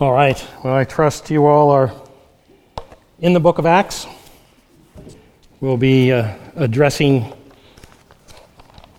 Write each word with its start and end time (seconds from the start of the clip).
All 0.00 0.12
right. 0.12 0.46
Well, 0.62 0.76
I 0.76 0.84
trust 0.84 1.28
you 1.28 1.46
all 1.46 1.70
are 1.70 1.92
in 3.18 3.32
the 3.32 3.40
book 3.40 3.58
of 3.58 3.66
Acts. 3.66 4.06
We'll 5.60 5.76
be 5.76 6.12
uh, 6.12 6.36
addressing 6.54 7.32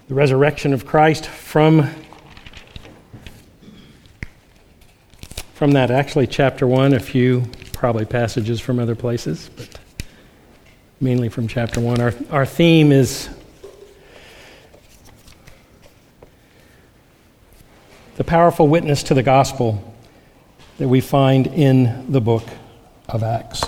the 0.09 0.13
resurrection 0.13 0.73
of 0.73 0.85
Christ 0.85 1.25
from 1.25 1.89
from 5.54 5.71
that 5.71 5.89
actually 5.89 6.27
chapter 6.27 6.68
1 6.68 6.93
a 6.93 7.00
few 7.00 7.45
probably 7.71 8.04
passages 8.04 8.59
from 8.59 8.77
other 8.77 8.95
places 8.95 9.50
but 9.55 9.79
mainly 11.00 11.29
from 11.29 11.47
chapter 11.47 11.79
1 11.79 12.02
our, 12.02 12.13
our 12.29 12.45
theme 12.45 12.91
is 12.91 13.29
the 18.18 18.23
powerful 18.25 18.68
witness 18.68 19.04
to 19.04 19.13
the 19.13 19.23
gospel 19.23 19.89
that 20.80 20.88
we 20.88 21.02
find 21.02 21.48
in 21.48 22.09
the 22.09 22.21
book 22.21 22.43
of 23.10 23.21
Acts. 23.21 23.65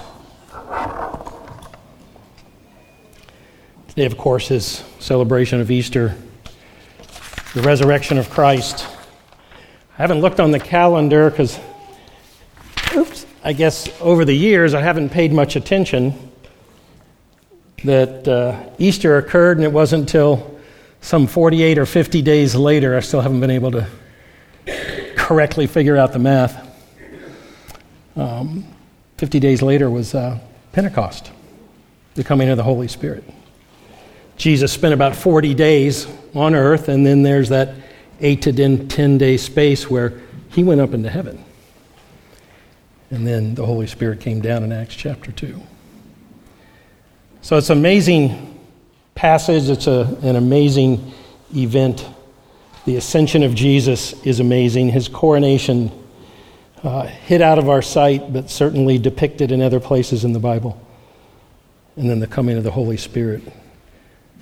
Today, 3.90 4.06
of 4.06 4.18
course, 4.18 4.50
is 4.50 4.86
celebration 5.00 5.60
of 5.60 5.70
Easter, 5.70 6.16
the 7.54 7.62
resurrection 7.64 8.18
of 8.18 8.30
Christ. 8.30 8.88
I 9.98 10.02
haven't 10.02 10.22
looked 10.22 10.40
on 10.40 10.52
the 10.52 10.60
calendar 10.60 11.30
because, 11.30 11.60
oops, 12.96 13.26
I 13.44 13.52
guess 13.52 13.90
over 14.00 14.24
the 14.24 14.36
years 14.36 14.74
I 14.74 14.82
haven't 14.82 15.10
paid 15.10 15.34
much 15.34 15.58
attention 15.58 16.14
that 17.84 18.26
uh, 18.26 18.58
Easter 18.78 19.18
occurred 19.18 19.58
and 19.58 19.66
it 19.66 19.74
wasn't 19.74 20.04
until 20.04 20.62
some 21.02 21.28
48 21.28 21.78
or 21.78 21.86
50 21.86 22.22
days 22.22 22.56
later, 22.56 22.96
I 22.96 23.02
still 23.02 23.20
haven't 23.20 23.42
been 23.42 23.52
able 23.52 23.72
to 23.72 23.88
correctly 25.18 25.68
figure 25.68 25.98
out 25.98 26.14
the 26.14 26.20
math. 26.20 26.71
Um, 28.16 28.66
50 29.18 29.40
days 29.40 29.62
later 29.62 29.90
was 29.90 30.16
uh, 30.16 30.40
Pentecost, 30.72 31.32
the 32.16 32.24
coming 32.24 32.50
of 32.50 32.58
the 32.58 32.64
Holy 32.64 32.88
Spirit. 32.88 33.24
Jesus 34.38 34.72
spent 34.72 34.94
about 34.94 35.16
40 35.16 35.54
days 35.54 36.08
on 36.34 36.56
earth, 36.56 36.90
and 36.90 37.06
then 37.06 37.22
there's 37.22 37.50
that 37.50 37.76
8 38.20 38.42
to 38.42 38.88
10 38.88 39.18
day 39.18 39.38
space 39.38 39.90
where 39.90 40.20
he 40.50 40.64
went 40.64 40.82
up 40.82 40.94
into 40.94 41.10
heaven. 41.10 41.44
And 43.12 43.28
then 43.28 43.56
the 43.56 43.66
Holy 43.66 43.88
Spirit 43.88 44.20
came 44.20 44.42
down 44.42 44.64
in 44.64 44.72
Acts 44.72 44.96
chapter 44.96 45.32
2. 45.32 45.62
So 47.42 47.58
it's 47.58 47.70
an 47.70 47.78
amazing 47.78 48.60
passage, 49.16 49.70
it's 49.70 49.88
a, 49.88 50.18
an 50.24 50.36
amazing 50.36 51.14
event. 51.56 52.08
The 52.86 52.96
ascension 52.96 53.44
of 53.44 53.54
Jesus 53.54 54.14
is 54.26 54.40
amazing. 54.40 54.90
His 54.90 55.08
coronation 55.08 55.92
uh, 56.84 57.04
hid 57.04 57.42
out 57.42 57.60
of 57.60 57.70
our 57.70 57.82
sight, 57.82 58.34
but 58.34 58.50
certainly 58.50 58.98
depicted 58.98 59.52
in 59.52 59.62
other 59.62 59.80
places 59.80 60.24
in 60.24 60.34
the 60.34 60.40
Bible. 60.40 60.82
And 61.96 62.10
then 62.10 62.20
the 62.20 62.28
coming 62.28 62.58
of 62.58 62.64
the 62.64 62.72
Holy 62.72 62.98
Spirit, 62.98 63.44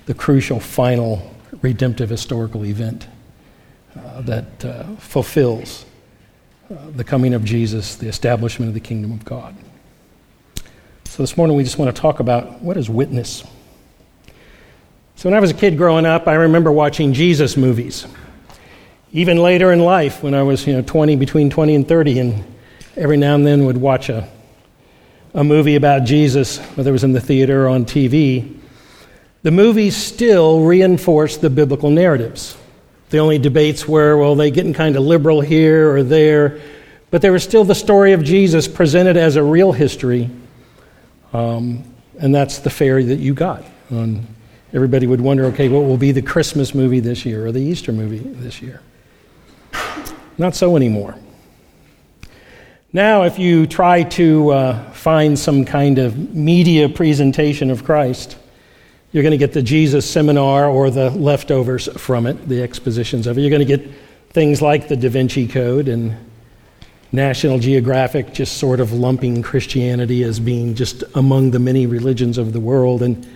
the 0.06 0.14
crucial, 0.14 0.60
final, 0.60 1.34
redemptive 1.62 2.08
historical 2.08 2.64
event 2.64 3.06
uh, 3.96 4.22
that 4.22 4.64
uh, 4.64 4.84
fulfills 4.96 5.84
uh, 6.70 6.76
the 6.94 7.04
coming 7.04 7.34
of 7.34 7.44
Jesus, 7.44 7.96
the 7.96 8.08
establishment 8.08 8.68
of 8.68 8.74
the 8.74 8.80
kingdom 8.80 9.12
of 9.12 9.24
God. 9.24 9.54
So 11.04 11.22
this 11.22 11.36
morning 11.36 11.56
we 11.56 11.64
just 11.64 11.76
want 11.76 11.94
to 11.94 12.00
talk 12.00 12.20
about 12.20 12.62
what 12.62 12.76
is 12.76 12.88
witness. 12.88 13.44
So 15.16 15.28
when 15.28 15.34
I 15.34 15.40
was 15.40 15.50
a 15.50 15.54
kid 15.54 15.76
growing 15.76 16.06
up, 16.06 16.28
I 16.28 16.34
remember 16.34 16.72
watching 16.72 17.12
Jesus 17.12 17.56
movies 17.56 18.06
even 19.12 19.38
later 19.38 19.72
in 19.72 19.80
life 19.80 20.22
when 20.22 20.34
I 20.34 20.42
was, 20.42 20.66
you 20.66 20.72
know, 20.72 20.82
20, 20.82 21.16
between 21.16 21.50
20 21.50 21.74
and 21.74 21.88
30, 21.88 22.18
and 22.20 22.44
every 22.96 23.16
now 23.16 23.34
and 23.34 23.46
then 23.46 23.66
would 23.66 23.76
watch 23.76 24.08
a, 24.08 24.28
a 25.34 25.42
movie 25.42 25.74
about 25.74 26.04
Jesus, 26.04 26.58
whether 26.76 26.90
it 26.90 26.92
was 26.92 27.04
in 27.04 27.12
the 27.12 27.20
theater 27.20 27.66
or 27.66 27.68
on 27.68 27.84
TV, 27.84 28.56
the 29.42 29.50
movies 29.50 29.96
still 29.96 30.60
reinforced 30.60 31.40
the 31.40 31.50
biblical 31.50 31.90
narratives. 31.90 32.56
The 33.08 33.18
only 33.18 33.38
debates 33.38 33.88
were, 33.88 34.16
well, 34.16 34.36
they 34.36 34.52
getting 34.52 34.74
kind 34.74 34.94
of 34.94 35.02
liberal 35.02 35.40
here 35.40 35.90
or 35.92 36.04
there, 36.04 36.60
but 37.10 37.22
there 37.22 37.32
was 37.32 37.42
still 37.42 37.64
the 37.64 37.74
story 37.74 38.12
of 38.12 38.22
Jesus 38.22 38.68
presented 38.68 39.16
as 39.16 39.34
a 39.34 39.42
real 39.42 39.72
history, 39.72 40.30
um, 41.32 41.82
and 42.20 42.32
that's 42.32 42.58
the 42.58 42.70
fare 42.70 43.02
that 43.02 43.18
you 43.18 43.34
got. 43.34 43.64
And 43.88 44.24
everybody 44.72 45.08
would 45.08 45.20
wonder, 45.20 45.46
okay, 45.46 45.68
what 45.68 45.80
will 45.80 45.96
be 45.96 46.12
the 46.12 46.22
Christmas 46.22 46.74
movie 46.74 47.00
this 47.00 47.26
year 47.26 47.46
or 47.46 47.50
the 47.50 47.60
Easter 47.60 47.90
movie 47.92 48.18
this 48.18 48.62
year? 48.62 48.80
Not 50.40 50.54
so 50.54 50.74
anymore. 50.74 51.16
Now, 52.94 53.24
if 53.24 53.38
you 53.38 53.66
try 53.66 54.04
to 54.04 54.48
uh, 54.48 54.90
find 54.92 55.38
some 55.38 55.66
kind 55.66 55.98
of 55.98 56.34
media 56.34 56.88
presentation 56.88 57.70
of 57.70 57.84
Christ, 57.84 58.38
you're 59.12 59.22
going 59.22 59.32
to 59.32 59.36
get 59.36 59.52
the 59.52 59.60
Jesus 59.60 60.10
seminar 60.10 60.66
or 60.66 60.88
the 60.88 61.10
leftovers 61.10 61.88
from 61.98 62.26
it, 62.26 62.48
the 62.48 62.62
expositions 62.62 63.26
of 63.26 63.36
it. 63.36 63.42
You're 63.42 63.50
going 63.50 63.66
to 63.68 63.76
get 63.76 63.86
things 64.30 64.62
like 64.62 64.88
the 64.88 64.96
Da 64.96 65.10
Vinci 65.10 65.46
Code 65.46 65.88
and 65.88 66.16
National 67.12 67.58
Geographic 67.58 68.32
just 68.32 68.56
sort 68.56 68.80
of 68.80 68.94
lumping 68.94 69.42
Christianity 69.42 70.22
as 70.22 70.40
being 70.40 70.74
just 70.74 71.04
among 71.16 71.50
the 71.50 71.58
many 71.58 71.86
religions 71.86 72.38
of 72.38 72.54
the 72.54 72.60
world. 72.60 73.02
And 73.02 73.26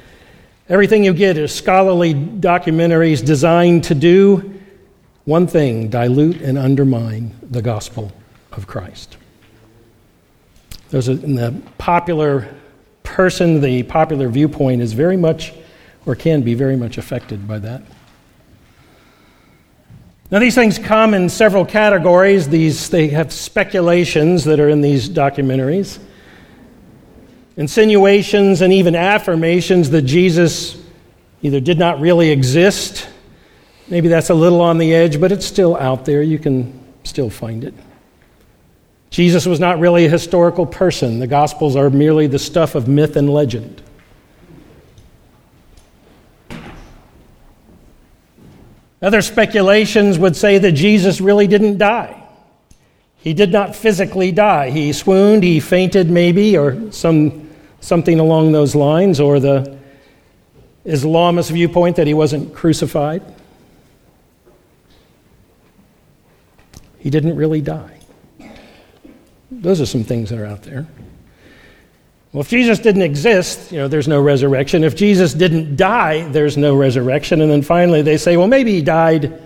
everything 0.71 1.05
you 1.05 1.13
get 1.13 1.37
is 1.37 1.55
scholarly 1.55 2.15
documentaries 2.15 3.23
designed 3.23 3.85
to 3.85 3.95
do 3.95 4.54
one 5.25 5.47
thing 5.47 5.89
dilute 5.89 6.41
and 6.41 6.59
undermine 6.59 7.35
the 7.43 7.63
gospel 7.63 8.13
of 8.53 8.67
Christ. 8.67 9.17
There's 10.91 11.09
a, 11.09 11.15
the 11.15 11.55
popular 11.79 12.55
person, 13.03 13.61
the 13.61 13.83
popular 13.85 14.29
viewpoint 14.29 14.83
is 14.83 14.93
very 14.93 15.17
much, 15.17 15.53
or 16.07 16.15
can 16.15 16.43
be 16.43 16.55
very 16.55 16.77
much 16.77 16.99
affected 16.99 17.49
by 17.49 17.59
that. 17.61 17.83
Now, 20.31 20.39
these 20.41 20.55
things 20.55 20.79
come 20.79 21.15
in 21.15 21.29
several 21.29 21.65
categories. 21.65 22.49
These, 22.49 22.91
they 22.91 23.09
have 23.09 23.33
speculations 23.33 24.45
that 24.45 24.59
are 24.59 24.69
in 24.69 24.81
these 24.81 25.09
documentaries, 25.09 25.99
insinuations, 27.57 28.61
and 28.61 28.73
even 28.73 28.97
affirmations 28.97 29.91
that 29.91 30.03
Jesus 30.03 30.83
either 31.43 31.61
did 31.61 31.79
not 31.79 32.01
really 32.01 32.31
exist 32.31 33.09
Maybe 33.89 34.09
that's 34.09 34.31
a 34.31 34.35
little 34.35 34.61
on 34.61 34.79
the 34.79 34.95
edge, 34.95 35.21
but 35.21 35.31
it's 35.31 35.45
still 35.45 35.77
out 35.77 36.05
there. 36.05 36.23
You 36.23 36.39
can 36.39 36.81
still 37.05 37.31
find 37.31 37.65
it. 37.65 37.75
Jesus 39.11 39.47
was 39.47 39.61
not 39.61 39.79
really 39.79 40.07
a 40.07 40.11
historical 40.11 40.67
person. 40.67 41.21
The 41.21 41.27
Gospels 41.27 41.77
are 41.77 41.91
merely 41.91 42.27
the 42.27 42.39
stuff 42.39 42.75
of 42.75 42.89
myth 42.89 43.17
and 43.17 43.33
legend. 43.33 43.83
Other 49.01 49.21
speculations 49.21 50.19
would 50.19 50.35
say 50.35 50.57
that 50.59 50.73
Jesus 50.73 51.21
really 51.21 51.47
didn't 51.47 51.77
die. 51.77 52.23
He 53.19 53.35
did 53.35 53.53
not 53.53 53.77
physically 53.77 54.33
die. 54.33 54.71
He 54.71 54.93
swooned, 54.95 55.43
he 55.43 55.61
fainted, 55.61 56.11
maybe, 56.11 56.57
or 56.57 56.91
some, 56.91 57.51
something 57.81 58.19
along 58.19 58.53
those 58.53 58.75
lines, 58.75 59.21
or 59.21 59.41
the 59.41 59.79
Islamist 60.87 61.51
viewpoint 61.51 61.97
that 61.97 62.07
he 62.07 62.15
wasn't 62.15 62.55
crucified. 62.55 63.23
He 67.05 67.11
didn't 67.11 67.37
really 67.37 67.61
die. 67.61 67.99
Those 69.51 69.79
are 69.83 69.87
some 69.87 70.05
things 70.05 70.31
that 70.31 70.39
are 70.39 70.47
out 70.47 70.63
there. 70.63 70.87
Well, 72.33 72.41
if 72.41 72.49
Jesus 72.49 72.79
didn't 72.79 73.03
exist, 73.03 73.71
you 73.71 73.77
know, 73.77 73.89
there's 73.89 74.09
no 74.09 74.23
resurrection. 74.23 74.83
If 74.83 74.97
Jesus 74.97 75.35
didn't 75.35 75.77
die, 75.77 76.27
there's 76.31 76.57
no 76.57 76.75
resurrection. 76.75 77.43
And 77.43 77.51
then 77.51 77.61
finally 77.61 78.01
they 78.01 78.17
say, 78.17 78.39
well, 78.39 78.47
maybe 78.47 78.73
he 78.73 78.81
died, 78.81 79.39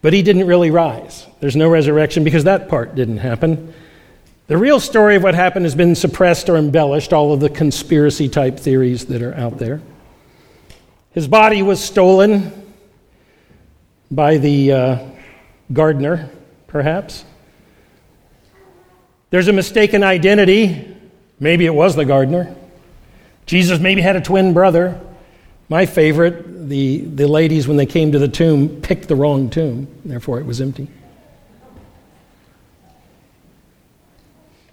but 0.00 0.14
he 0.14 0.22
didn't 0.22 0.46
really 0.46 0.70
rise. 0.70 1.26
There's 1.40 1.56
no 1.56 1.68
resurrection 1.68 2.24
because 2.24 2.44
that 2.44 2.70
part 2.70 2.94
didn't 2.94 3.18
happen. 3.18 3.74
The 4.46 4.56
real 4.56 4.80
story 4.80 5.16
of 5.16 5.22
what 5.22 5.34
happened 5.34 5.66
has 5.66 5.74
been 5.74 5.94
suppressed 5.94 6.48
or 6.48 6.56
embellished, 6.56 7.12
all 7.12 7.34
of 7.34 7.40
the 7.40 7.50
conspiracy 7.50 8.30
type 8.30 8.58
theories 8.58 9.04
that 9.06 9.20
are 9.20 9.34
out 9.34 9.58
there. 9.58 9.82
His 11.10 11.28
body 11.28 11.60
was 11.60 11.84
stolen 11.84 12.50
by 14.10 14.38
the 14.38 14.72
uh, 14.72 14.98
gardener 15.70 16.30
perhaps. 16.72 17.24
There's 19.30 19.46
a 19.46 19.52
mistaken 19.52 20.02
identity. 20.02 20.96
Maybe 21.38 21.66
it 21.66 21.74
was 21.74 21.94
the 21.94 22.04
gardener. 22.04 22.54
Jesus 23.46 23.78
maybe 23.78 24.00
had 24.00 24.16
a 24.16 24.20
twin 24.20 24.52
brother. 24.52 25.00
My 25.68 25.86
favorite, 25.86 26.68
the, 26.68 27.00
the 27.00 27.26
ladies, 27.28 27.68
when 27.68 27.76
they 27.76 27.86
came 27.86 28.12
to 28.12 28.18
the 28.18 28.28
tomb, 28.28 28.80
picked 28.80 29.08
the 29.08 29.16
wrong 29.16 29.48
tomb, 29.48 29.86
therefore 30.04 30.40
it 30.40 30.46
was 30.46 30.60
empty. 30.60 30.88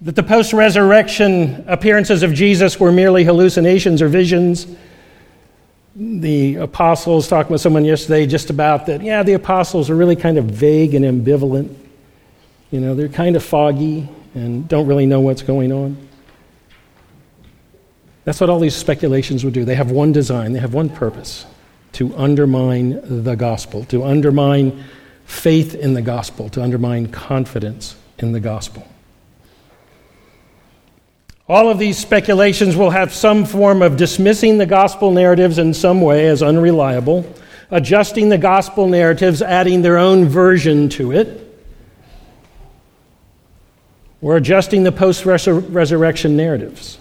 That 0.02 0.16
the 0.16 0.22
post 0.22 0.52
resurrection 0.52 1.64
appearances 1.66 2.22
of 2.22 2.32
Jesus 2.32 2.80
were 2.80 2.92
merely 2.92 3.24
hallucinations 3.24 4.00
or 4.00 4.08
visions. 4.08 4.66
The 5.96 6.56
apostles, 6.56 7.28
talking 7.28 7.52
with 7.52 7.60
someone 7.60 7.84
yesterday 7.84 8.26
just 8.26 8.48
about 8.48 8.86
that, 8.86 9.02
yeah, 9.02 9.22
the 9.22 9.34
apostles 9.34 9.90
are 9.90 9.96
really 9.96 10.16
kind 10.16 10.38
of 10.38 10.46
vague 10.46 10.94
and 10.94 11.04
ambivalent. 11.04 11.74
You 12.70 12.80
know, 12.80 12.94
they're 12.94 13.08
kind 13.08 13.36
of 13.36 13.42
foggy. 13.42 14.08
and 14.34 14.68
don't 14.68 14.86
really 14.86 15.06
know 15.06 15.20
what's 15.20 15.42
going 15.42 15.72
on. 15.72 15.96
That's 18.24 18.40
what 18.40 18.48
all 18.48 18.60
these 18.60 18.76
speculations 18.76 19.44
would 19.44 19.54
do. 19.54 19.64
They 19.64 19.74
have 19.74 19.90
one 19.90 20.12
design, 20.12 20.52
they 20.52 20.60
have 20.60 20.74
one 20.74 20.88
purpose 20.88 21.46
to 21.92 22.14
undermine 22.16 23.24
the 23.24 23.34
gospel, 23.34 23.84
to 23.86 24.04
undermine 24.04 24.84
faith 25.24 25.74
in 25.74 25.94
the 25.94 26.02
gospel, 26.02 26.48
to 26.50 26.62
undermine 26.62 27.08
confidence 27.08 27.96
in 28.18 28.32
the 28.32 28.40
gospel. 28.40 28.86
All 31.48 31.68
of 31.68 31.80
these 31.80 31.98
speculations 31.98 32.76
will 32.76 32.90
have 32.90 33.12
some 33.12 33.44
form 33.44 33.82
of 33.82 33.96
dismissing 33.96 34.58
the 34.58 34.66
gospel 34.66 35.10
narratives 35.10 35.58
in 35.58 35.74
some 35.74 36.00
way 36.00 36.28
as 36.28 36.44
unreliable, 36.44 37.26
adjusting 37.72 38.28
the 38.28 38.38
gospel 38.38 38.86
narratives, 38.86 39.42
adding 39.42 39.82
their 39.82 39.98
own 39.98 40.26
version 40.26 40.88
to 40.90 41.10
it, 41.10 41.39
or 44.22 44.36
adjusting 44.36 44.82
the 44.82 44.92
post 44.92 45.24
resurrection 45.24 46.36
narratives. 46.36 46.98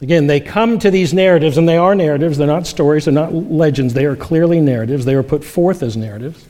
Again, 0.00 0.26
they 0.26 0.40
come 0.40 0.78
to 0.78 0.90
these 0.90 1.12
narratives, 1.12 1.58
and 1.58 1.68
they 1.68 1.76
are 1.76 1.94
narratives. 1.94 2.38
They're 2.38 2.46
not 2.46 2.66
stories, 2.66 3.04
they're 3.04 3.14
not 3.14 3.34
legends. 3.34 3.92
They 3.92 4.06
are 4.06 4.16
clearly 4.16 4.60
narratives. 4.60 5.04
They 5.04 5.14
are 5.14 5.22
put 5.22 5.44
forth 5.44 5.82
as 5.82 5.96
narratives. 5.96 6.46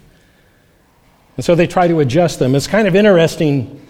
And 1.36 1.44
so 1.44 1.54
they 1.54 1.66
try 1.66 1.88
to 1.88 2.00
adjust 2.00 2.38
them. 2.38 2.54
It's 2.54 2.66
kind 2.66 2.86
of 2.86 2.94
interesting 2.94 3.80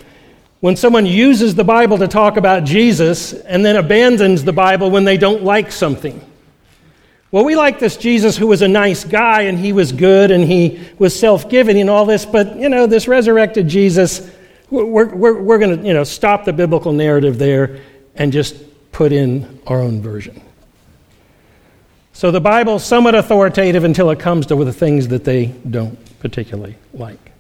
when 0.61 0.76
someone 0.76 1.05
uses 1.05 1.55
the 1.55 1.64
Bible 1.64 1.99
to 1.99 2.08
talk 2.08 2.37
about 2.37 2.64
Jesus 2.64 3.32
and 3.32 3.64
then 3.64 3.76
abandons 3.76 4.44
the 4.44 4.52
Bible 4.52 4.90
when 4.90 5.05
they 5.05 5.17
don't 5.17 5.43
like 5.43 5.72
something. 5.72 6.25
Well, 7.32 7.44
we 7.44 7.55
like 7.55 7.78
this 7.78 7.96
Jesus 7.96 8.37
who 8.37 8.46
was 8.46 8.61
a 8.62 8.69
nice 8.69 9.05
guy 9.05 9.43
and 9.43 9.58
he 9.58 9.72
was 9.72 9.93
good 9.93 10.31
and 10.31 10.44
he 10.44 10.81
was 10.99 11.19
self 11.19 11.49
giving 11.49 11.78
and 11.78 11.88
all 11.88 12.05
this, 12.05 12.26
but, 12.26 12.56
you 12.56 12.69
know, 12.69 12.87
this 12.87 13.08
resurrected 13.08 13.69
Jesus, 13.69 14.31
we're, 14.70 15.14
we're, 15.14 15.43
we're 15.43 15.58
going 15.58 15.81
to, 15.81 15.87
you 15.87 15.94
know, 15.94 16.05
stop 16.05 16.44
the 16.44 16.52
biblical 16.52 16.93
narrative 16.93 17.38
there 17.38 17.81
and 18.14 18.32
just 18.32 18.56
put 18.93 19.12
in 19.12 19.61
our 19.67 19.81
own 19.81 20.00
version. 20.00 20.40
So 22.12 22.31
the 22.31 22.40
Bible's 22.40 22.84
somewhat 22.84 23.14
authoritative 23.14 23.84
until 23.84 24.11
it 24.11 24.20
comes 24.20 24.46
to 24.46 24.64
the 24.64 24.72
things 24.72 25.08
that 25.08 25.25
they 25.25 25.46
don't 25.46 25.99
particularly 26.20 26.76
like. 26.93 27.32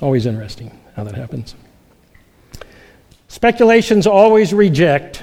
Always 0.00 0.26
interesting 0.26 0.78
how 0.96 1.04
that 1.04 1.14
happens. 1.14 1.54
Speculations 3.28 4.06
always 4.06 4.52
reject 4.52 5.22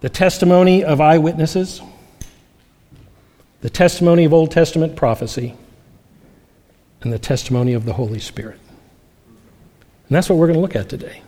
the 0.00 0.08
testimony 0.08 0.84
of 0.84 1.00
eyewitnesses, 1.00 1.80
the 3.60 3.70
testimony 3.70 4.24
of 4.24 4.32
Old 4.32 4.50
Testament 4.50 4.94
prophecy, 4.94 5.54
and 7.02 7.12
the 7.12 7.18
testimony 7.18 7.72
of 7.72 7.84
the 7.84 7.92
Holy 7.92 8.20
Spirit. 8.20 8.60
And 10.08 10.16
that's 10.16 10.28
what 10.28 10.38
we're 10.38 10.46
going 10.46 10.56
to 10.56 10.60
look 10.60 10.76
at 10.76 10.88
today. 10.88 11.22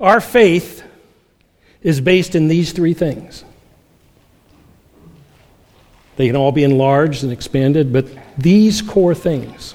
Our 0.00 0.20
faith 0.20 0.82
is 1.82 2.00
based 2.00 2.34
in 2.34 2.48
these 2.48 2.72
three 2.72 2.94
things. 2.94 3.44
They 6.16 6.26
can 6.26 6.36
all 6.36 6.50
be 6.50 6.64
enlarged 6.64 7.22
and 7.22 7.32
expanded, 7.32 7.92
but 7.92 8.06
these 8.36 8.82
core 8.82 9.14
things 9.14 9.74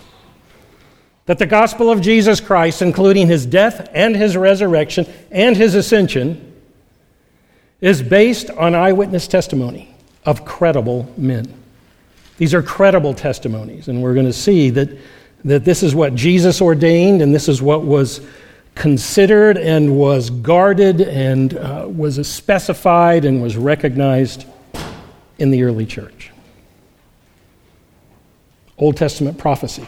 that 1.25 1.39
the 1.39 1.45
gospel 1.45 1.89
of 1.89 2.01
Jesus 2.01 2.41
Christ, 2.41 2.81
including 2.81 3.27
his 3.27 3.45
death 3.45 3.87
and 3.93 4.15
his 4.15 4.35
resurrection 4.35 5.05
and 5.31 5.55
his 5.55 5.73
ascension, 5.73 6.53
is 7.79 8.01
based 8.01 8.49
on 8.49 8.75
eyewitness 8.75 9.27
testimony 9.27 9.95
of 10.25 10.43
credible 10.43 11.11
men. 11.17 11.53
These 12.37 12.53
are 12.53 12.61
credible 12.61 13.13
testimonies, 13.13 13.87
and 13.87 14.01
we're 14.01 14.13
going 14.13 14.25
to 14.25 14.33
see 14.33 14.69
that, 14.71 14.89
that 15.45 15.65
this 15.65 15.83
is 15.83 15.93
what 15.93 16.15
Jesus 16.15 16.61
ordained 16.61 17.21
and 17.21 17.33
this 17.33 17.49
is 17.49 17.61
what 17.61 17.83
was 17.83 18.21
considered 18.75 19.57
and 19.57 19.97
was 19.97 20.29
guarded 20.29 21.01
and 21.01 21.55
uh, 21.55 21.87
was 21.87 22.27
specified 22.27 23.25
and 23.25 23.41
was 23.41 23.55
recognized 23.55 24.45
in 25.37 25.51
the 25.51 25.63
early 25.63 25.85
church. 25.85 26.31
Old 28.77 28.97
Testament 28.97 29.37
prophecy 29.37 29.87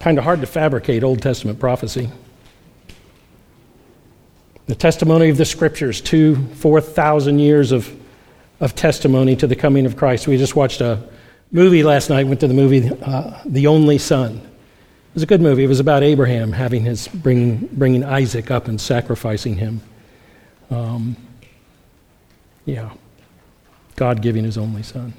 kind 0.00 0.16
of 0.16 0.24
hard 0.24 0.40
to 0.40 0.46
fabricate 0.46 1.04
Old 1.04 1.22
Testament 1.22 1.60
prophecy. 1.60 2.10
The 4.66 4.74
testimony 4.74 5.28
of 5.28 5.36
the 5.36 5.44
scriptures, 5.44 6.00
two, 6.00 6.36
4,000 6.54 7.38
years 7.38 7.70
of, 7.70 7.94
of 8.60 8.74
testimony 8.74 9.36
to 9.36 9.46
the 9.46 9.56
coming 9.56 9.84
of 9.84 9.96
Christ. 9.96 10.26
We 10.26 10.38
just 10.38 10.56
watched 10.56 10.80
a 10.80 11.06
movie 11.50 11.82
last 11.82 12.10
night, 12.10 12.26
went 12.26 12.40
to 12.40 12.48
the 12.48 12.54
movie 12.54 12.90
uh, 13.02 13.40
The 13.44 13.66
Only 13.66 13.98
Son. 13.98 14.36
It 14.36 15.14
was 15.14 15.22
a 15.22 15.26
good 15.26 15.40
movie. 15.40 15.64
It 15.64 15.68
was 15.68 15.80
about 15.80 16.02
Abraham 16.02 16.52
having 16.52 16.82
his, 16.82 17.08
bringing, 17.08 17.68
bringing 17.72 18.04
Isaac 18.04 18.50
up 18.50 18.68
and 18.68 18.80
sacrificing 18.80 19.56
him. 19.56 19.80
Um, 20.70 21.16
yeah, 22.64 22.90
God 23.96 24.22
giving 24.22 24.44
his 24.44 24.56
only 24.56 24.84
son. 24.84 25.14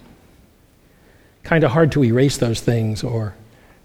Kind 1.43 1.65
of 1.65 1.71
hard 1.71 1.91
to 1.91 2.03
erase 2.03 2.37
those 2.37 2.61
things 2.61 3.03
or 3.03 3.35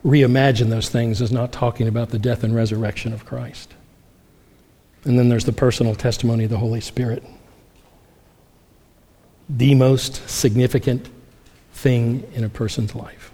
reimagine 0.05 0.69
those 0.69 0.89
things 0.89 1.21
as 1.21 1.33
not 1.33 1.51
talking 1.51 1.89
about 1.89 2.11
the 2.11 2.19
death 2.19 2.45
and 2.45 2.55
resurrection 2.55 3.13
of 3.13 3.27
Christ. 3.27 3.75
And 5.05 5.19
then 5.19 5.29
there's 5.29 5.45
the 5.45 5.53
personal 5.53 5.97
testimony 5.97 6.45
of 6.45 6.51
the 6.51 6.59
Holy 6.59 6.81
Spirit. 6.81 7.25
The 9.49 9.75
most 9.75 10.29
significant 10.29 11.09
thing 11.77 12.25
in 12.35 12.43
a 12.43 12.49
person's 12.49 12.95
life. 12.95 13.31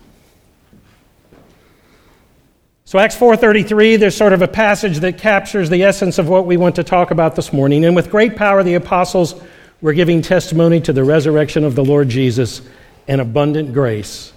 So 2.84 2.98
Acts 2.98 3.16
4:33 3.16 3.96
there's 3.98 4.16
sort 4.16 4.32
of 4.32 4.42
a 4.42 4.48
passage 4.48 4.98
that 4.98 5.16
captures 5.16 5.70
the 5.70 5.84
essence 5.84 6.18
of 6.18 6.28
what 6.28 6.44
we 6.44 6.56
want 6.56 6.76
to 6.76 6.84
talk 6.84 7.10
about 7.10 7.36
this 7.36 7.52
morning 7.52 7.84
and 7.84 7.96
with 7.96 8.10
great 8.10 8.36
power 8.36 8.62
the 8.62 8.74
apostles 8.74 9.34
were 9.80 9.92
giving 9.92 10.20
testimony 10.20 10.80
to 10.80 10.92
the 10.92 11.04
resurrection 11.04 11.64
of 11.64 11.74
the 11.74 11.84
Lord 11.84 12.08
Jesus 12.08 12.60
and 13.08 13.20
abundant 13.20 13.72
grace 13.72 14.32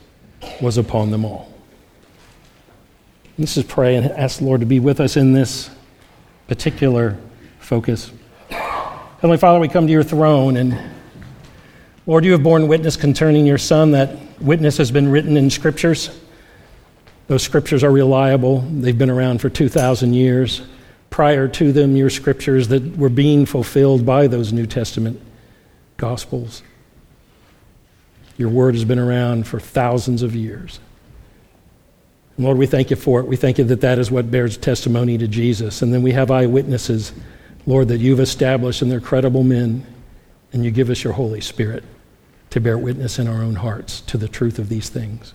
was 0.61 0.77
upon 0.77 1.11
them 1.11 1.25
all. 1.25 1.51
Let's 3.37 3.55
just 3.55 3.67
pray 3.67 3.95
and 3.95 4.05
ask 4.11 4.39
the 4.39 4.45
Lord 4.45 4.61
to 4.61 4.65
be 4.65 4.79
with 4.79 4.99
us 4.99 5.17
in 5.17 5.33
this 5.33 5.69
particular 6.47 7.17
focus. 7.59 8.11
Heavenly 8.49 9.37
Father, 9.37 9.59
we 9.59 9.67
come 9.67 9.87
to 9.87 9.91
your 9.91 10.03
throne, 10.03 10.55
and 10.55 10.77
Lord, 12.07 12.23
you 12.23 12.33
have 12.33 12.43
borne 12.43 12.67
witness 12.67 12.95
concerning 12.95 13.47
your 13.47 13.57
Son. 13.57 13.91
That 13.91 14.17
witness 14.39 14.77
has 14.77 14.91
been 14.91 15.09
written 15.09 15.37
in 15.37 15.49
scriptures. 15.49 16.09
Those 17.27 17.41
scriptures 17.41 17.83
are 17.83 17.91
reliable, 17.91 18.61
they've 18.61 18.97
been 18.97 19.09
around 19.09 19.41
for 19.41 19.49
2,000 19.49 20.13
years. 20.13 20.61
Prior 21.09 21.47
to 21.47 21.71
them, 21.71 21.95
your 21.95 22.11
scriptures 22.11 22.67
that 22.67 22.97
were 22.97 23.09
being 23.09 23.45
fulfilled 23.47 24.05
by 24.05 24.27
those 24.27 24.53
New 24.53 24.67
Testament 24.67 25.19
gospels. 25.97 26.61
Your 28.37 28.49
word 28.49 28.75
has 28.75 28.83
been 28.83 28.99
around 28.99 29.47
for 29.47 29.59
thousands 29.59 30.21
of 30.21 30.35
years. 30.35 30.79
Lord, 32.37 32.57
we 32.57 32.67
thank 32.67 32.89
you 32.89 32.97
for 32.97 33.21
it. 33.21 33.27
We 33.27 33.37
thank 33.37 33.57
you 33.57 33.63
that 33.63 33.81
that 33.81 33.97
is 33.97 34.11
what 34.11 34.29
bears 34.29 34.57
testimony 34.57 35.17
to 35.17 35.27
Jesus. 35.27 35.81
And 35.81 35.93
then 35.93 36.03
we 36.03 36.11
have 36.11 36.29
eyewitnesses, 36.29 37.13
Lord, 37.65 37.87
that 37.87 37.99
you've 37.99 38.19
established 38.19 38.81
and 38.81 38.91
they're 38.91 38.99
credible 38.99 39.43
men, 39.43 39.85
and 40.51 40.63
you 40.65 40.69
give 40.69 40.89
us 40.89 41.03
your 41.03 41.13
Holy 41.13 41.41
Spirit 41.41 41.83
to 42.55 42.61
bear 42.61 42.77
witness 42.77 43.19
in 43.19 43.27
our 43.27 43.43
own 43.43 43.55
hearts 43.55 43.99
to 43.99 44.17
the 44.17 44.29
truth 44.29 44.59
of 44.59 44.69
these 44.69 44.87
things. 44.87 45.33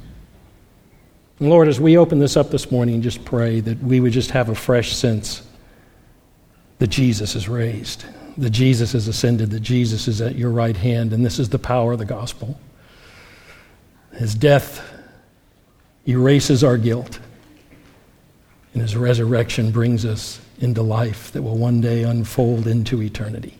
And 1.38 1.50
Lord, 1.50 1.68
as 1.68 1.78
we 1.78 1.98
open 1.98 2.18
this 2.18 2.34
up 2.34 2.50
this 2.50 2.70
morning, 2.70 3.02
just 3.02 3.26
pray 3.26 3.60
that 3.60 3.78
we 3.82 4.00
would 4.00 4.12
just 4.12 4.30
have 4.30 4.48
a 4.48 4.54
fresh 4.54 4.94
sense 4.94 5.46
that 6.78 6.86
Jesus 6.86 7.36
is 7.36 7.46
raised, 7.46 8.06
that 8.38 8.48
Jesus 8.48 8.94
is 8.94 9.06
ascended, 9.06 9.50
that 9.50 9.60
Jesus 9.60 10.08
is 10.08 10.22
at 10.22 10.34
your 10.34 10.48
right 10.48 10.74
hand, 10.74 11.12
and 11.12 11.22
this 11.22 11.38
is 11.38 11.50
the 11.50 11.58
power 11.58 11.92
of 11.92 11.98
the 11.98 12.06
gospel. 12.06 12.58
His 14.14 14.34
death 14.34 14.82
erases 16.08 16.64
our 16.64 16.78
guilt. 16.78 17.20
And 18.72 18.80
his 18.80 18.96
resurrection 18.96 19.72
brings 19.72 20.06
us 20.06 20.40
into 20.58 20.80
life 20.80 21.32
that 21.32 21.42
will 21.42 21.58
one 21.58 21.82
day 21.82 22.02
unfold 22.02 22.66
into 22.66 23.02
eternity. 23.02 23.58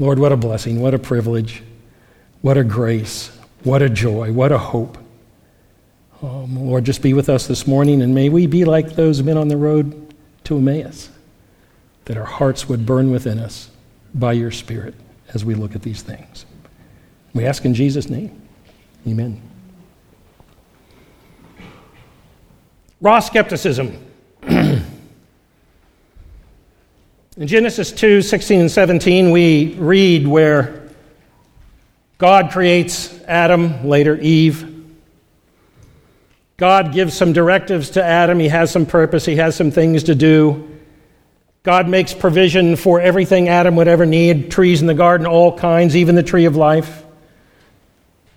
Lord, 0.00 0.18
what 0.18 0.32
a 0.32 0.36
blessing, 0.36 0.80
what 0.80 0.92
a 0.92 0.98
privilege, 0.98 1.62
what 2.40 2.56
a 2.56 2.64
grace, 2.64 3.36
what 3.64 3.82
a 3.82 3.88
joy, 3.88 4.32
what 4.32 4.52
a 4.52 4.58
hope. 4.58 4.98
Um, 6.22 6.66
Lord, 6.66 6.84
just 6.84 7.02
be 7.02 7.14
with 7.14 7.28
us 7.28 7.46
this 7.46 7.66
morning, 7.66 8.02
and 8.02 8.14
may 8.14 8.28
we 8.28 8.46
be 8.46 8.64
like 8.64 8.94
those 8.94 9.22
men 9.22 9.36
on 9.36 9.48
the 9.48 9.56
road 9.56 10.14
to 10.44 10.56
Emmaus, 10.56 11.10
that 12.06 12.16
our 12.16 12.24
hearts 12.24 12.68
would 12.68 12.86
burn 12.86 13.10
within 13.10 13.38
us 13.38 13.70
by 14.14 14.32
your 14.32 14.50
Spirit 14.50 14.94
as 15.34 15.44
we 15.44 15.54
look 15.54 15.74
at 15.74 15.82
these 15.82 16.02
things. 16.02 16.46
We 17.34 17.44
ask 17.44 17.64
in 17.64 17.74
Jesus' 17.74 18.08
name. 18.08 18.40
Amen. 19.06 19.40
Raw 23.00 23.20
skepticism. 23.20 23.96
In 24.42 24.82
Genesis 27.46 27.92
2 27.92 28.22
16 28.22 28.62
and 28.62 28.70
17, 28.70 29.30
we 29.30 29.74
read 29.74 30.26
where 30.26 30.77
God 32.18 32.50
creates 32.50 33.16
Adam, 33.22 33.88
later 33.88 34.16
Eve. 34.16 34.74
God 36.56 36.92
gives 36.92 37.16
some 37.16 37.32
directives 37.32 37.90
to 37.90 38.04
Adam. 38.04 38.40
He 38.40 38.48
has 38.48 38.72
some 38.72 38.86
purpose, 38.86 39.24
he 39.24 39.36
has 39.36 39.54
some 39.54 39.70
things 39.70 40.04
to 40.04 40.16
do. 40.16 40.68
God 41.62 41.88
makes 41.88 42.14
provision 42.14 42.76
for 42.76 43.00
everything 43.00 43.48
Adam 43.48 43.76
would 43.76 43.88
ever 43.88 44.06
need 44.06 44.50
trees 44.50 44.80
in 44.80 44.86
the 44.86 44.94
garden, 44.94 45.26
all 45.26 45.56
kinds, 45.56 45.94
even 45.94 46.14
the 46.14 46.22
tree 46.22 46.46
of 46.46 46.56
life. 46.56 47.04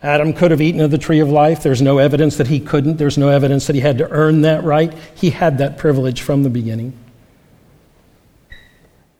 Adam 0.03 0.33
could 0.33 0.51
have 0.51 0.61
eaten 0.61 0.81
of 0.81 0.91
the 0.91 0.97
tree 0.97 1.19
of 1.19 1.29
life. 1.29 1.63
There's 1.63 1.81
no 1.81 2.00
evidence 2.00 2.38
that 2.38 2.47
he 2.47 2.59
couldn't. 2.59 2.97
There's 2.97 3.17
no 3.17 3.29
evidence 3.29 3.67
that 3.67 3.75
he 3.75 3.81
had 3.81 4.00
to 4.00 4.09
earn 4.09 4.41
that 4.41 4.63
right. 4.63 4.93
He 5.15 5.29
had 5.29 5.59
that 5.59 5.77
privilege 5.77 6.21
from 6.21 6.43
the 6.43 6.50
beginning. 6.50 6.93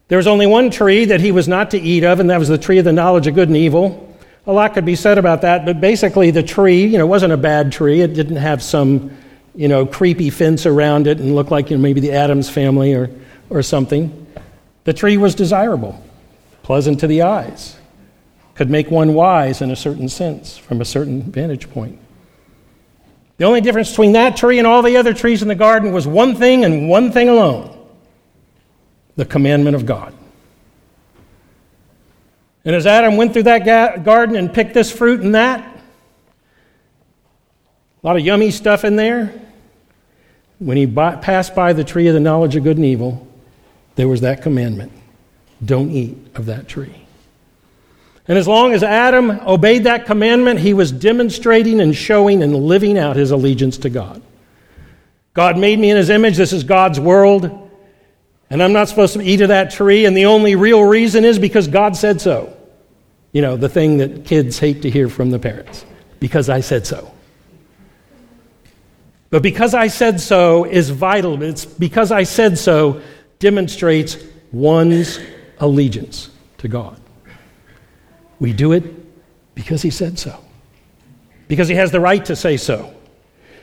There 0.08 0.18
was 0.18 0.26
only 0.26 0.46
one 0.46 0.70
tree 0.70 1.06
that 1.06 1.20
he 1.20 1.32
was 1.32 1.48
not 1.48 1.70
to 1.70 1.78
eat 1.78 2.04
of, 2.04 2.20
and 2.20 2.28
that 2.30 2.38
was 2.38 2.48
the 2.48 2.58
tree 2.58 2.78
of 2.78 2.84
the 2.84 2.92
knowledge 2.92 3.26
of 3.26 3.34
good 3.34 3.48
and 3.48 3.56
evil. 3.56 4.11
A 4.46 4.52
lot 4.52 4.74
could 4.74 4.84
be 4.84 4.96
said 4.96 5.18
about 5.18 5.42
that, 5.42 5.64
but 5.64 5.80
basically 5.80 6.30
the 6.30 6.42
tree, 6.42 6.84
you 6.84 6.98
know, 6.98 7.06
wasn't 7.06 7.32
a 7.32 7.36
bad 7.36 7.70
tree. 7.70 8.00
It 8.00 8.14
didn't 8.14 8.36
have 8.36 8.62
some, 8.62 9.16
you 9.54 9.68
know, 9.68 9.86
creepy 9.86 10.30
fence 10.30 10.66
around 10.66 11.06
it 11.06 11.20
and 11.20 11.34
look 11.34 11.50
like 11.50 11.70
you 11.70 11.76
know, 11.76 11.82
maybe 11.82 12.00
the 12.00 12.12
Addams 12.12 12.50
family 12.50 12.94
or, 12.94 13.10
or 13.50 13.62
something. 13.62 14.26
The 14.84 14.92
tree 14.92 15.16
was 15.16 15.36
desirable, 15.36 16.02
pleasant 16.62 17.00
to 17.00 17.06
the 17.06 17.22
eyes 17.22 17.76
could 18.54 18.70
make 18.70 18.90
one 18.90 19.14
wise 19.14 19.62
in 19.62 19.70
a 19.70 19.76
certain 19.76 20.08
sense 20.08 20.56
from 20.56 20.80
a 20.80 20.84
certain 20.84 21.22
vantage 21.22 21.70
point. 21.70 21.98
The 23.38 23.44
only 23.44 23.60
difference 23.60 23.90
between 23.90 24.12
that 24.12 24.36
tree 24.36 24.58
and 24.58 24.66
all 24.66 24.82
the 24.82 24.96
other 24.96 25.14
trees 25.14 25.42
in 25.42 25.48
the 25.48 25.54
garden 25.54 25.92
was 25.92 26.06
one 26.06 26.36
thing 26.36 26.64
and 26.64 26.88
one 26.88 27.12
thing 27.12 27.28
alone 27.28 27.78
the 29.14 29.24
commandment 29.26 29.76
of 29.76 29.84
God. 29.84 30.14
And 32.64 32.76
as 32.76 32.86
Adam 32.86 33.16
went 33.16 33.32
through 33.32 33.44
that 33.44 33.64
ga- 33.64 34.02
garden 34.02 34.36
and 34.36 34.52
picked 34.52 34.74
this 34.74 34.90
fruit 34.90 35.20
and 35.20 35.34
that, 35.34 35.60
a 38.02 38.06
lot 38.06 38.16
of 38.16 38.24
yummy 38.24 38.50
stuff 38.50 38.84
in 38.84 38.96
there, 38.96 39.32
when 40.58 40.76
he 40.76 40.86
by, 40.86 41.16
passed 41.16 41.54
by 41.54 41.72
the 41.72 41.84
tree 41.84 42.06
of 42.06 42.14
the 42.14 42.20
knowledge 42.20 42.54
of 42.56 42.62
good 42.62 42.76
and 42.76 42.86
evil, 42.86 43.26
there 43.96 44.08
was 44.08 44.20
that 44.20 44.42
commandment 44.42 44.92
don't 45.64 45.90
eat 45.90 46.16
of 46.34 46.46
that 46.46 46.68
tree. 46.68 46.94
And 48.28 48.38
as 48.38 48.46
long 48.46 48.72
as 48.72 48.82
Adam 48.82 49.30
obeyed 49.30 49.84
that 49.84 50.06
commandment, 50.06 50.60
he 50.60 50.74
was 50.74 50.92
demonstrating 50.92 51.80
and 51.80 51.94
showing 51.94 52.42
and 52.42 52.54
living 52.54 52.96
out 52.96 53.16
his 53.16 53.30
allegiance 53.30 53.78
to 53.78 53.90
God. 53.90 54.22
God 55.34 55.58
made 55.58 55.78
me 55.78 55.90
in 55.90 55.96
his 55.96 56.10
image. 56.10 56.36
This 56.36 56.52
is 56.52 56.62
God's 56.62 57.00
world. 57.00 57.70
And 58.52 58.62
I'm 58.62 58.74
not 58.74 58.90
supposed 58.90 59.14
to 59.14 59.22
eat 59.22 59.40
of 59.40 59.48
that 59.48 59.70
tree. 59.70 60.04
And 60.04 60.14
the 60.14 60.26
only 60.26 60.56
real 60.56 60.84
reason 60.84 61.24
is 61.24 61.38
because 61.38 61.68
God 61.68 61.96
said 61.96 62.20
so. 62.20 62.54
You 63.32 63.40
know, 63.40 63.56
the 63.56 63.70
thing 63.70 63.96
that 63.96 64.26
kids 64.26 64.58
hate 64.58 64.82
to 64.82 64.90
hear 64.90 65.08
from 65.08 65.30
the 65.30 65.38
parents 65.38 65.86
because 66.20 66.50
I 66.50 66.60
said 66.60 66.86
so. 66.86 67.14
But 69.30 69.42
because 69.42 69.72
I 69.72 69.86
said 69.86 70.20
so 70.20 70.66
is 70.66 70.90
vital. 70.90 71.42
It's 71.42 71.64
because 71.64 72.12
I 72.12 72.24
said 72.24 72.58
so 72.58 73.00
demonstrates 73.38 74.18
one's 74.52 75.18
allegiance 75.58 76.28
to 76.58 76.68
God. 76.68 77.00
We 78.38 78.52
do 78.52 78.72
it 78.72 78.84
because 79.54 79.80
he 79.80 79.88
said 79.88 80.18
so, 80.18 80.38
because 81.48 81.68
he 81.68 81.76
has 81.76 81.90
the 81.90 82.00
right 82.00 82.22
to 82.26 82.36
say 82.36 82.58
so, 82.58 82.92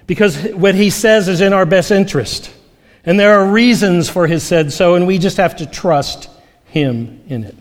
because 0.07 0.41
what 0.53 0.73
he 0.73 0.89
says 0.89 1.27
is 1.27 1.41
in 1.41 1.53
our 1.53 1.67
best 1.67 1.91
interest. 1.91 2.51
And 3.09 3.19
there 3.19 3.39
are 3.39 3.45
reasons 3.51 4.07
for 4.07 4.27
his 4.27 4.43
said 4.43 4.71
so, 4.71 4.93
and 4.93 5.07
we 5.07 5.17
just 5.17 5.37
have 5.37 5.55
to 5.55 5.65
trust 5.65 6.29
him 6.65 7.23
in 7.27 7.43
it. 7.43 7.55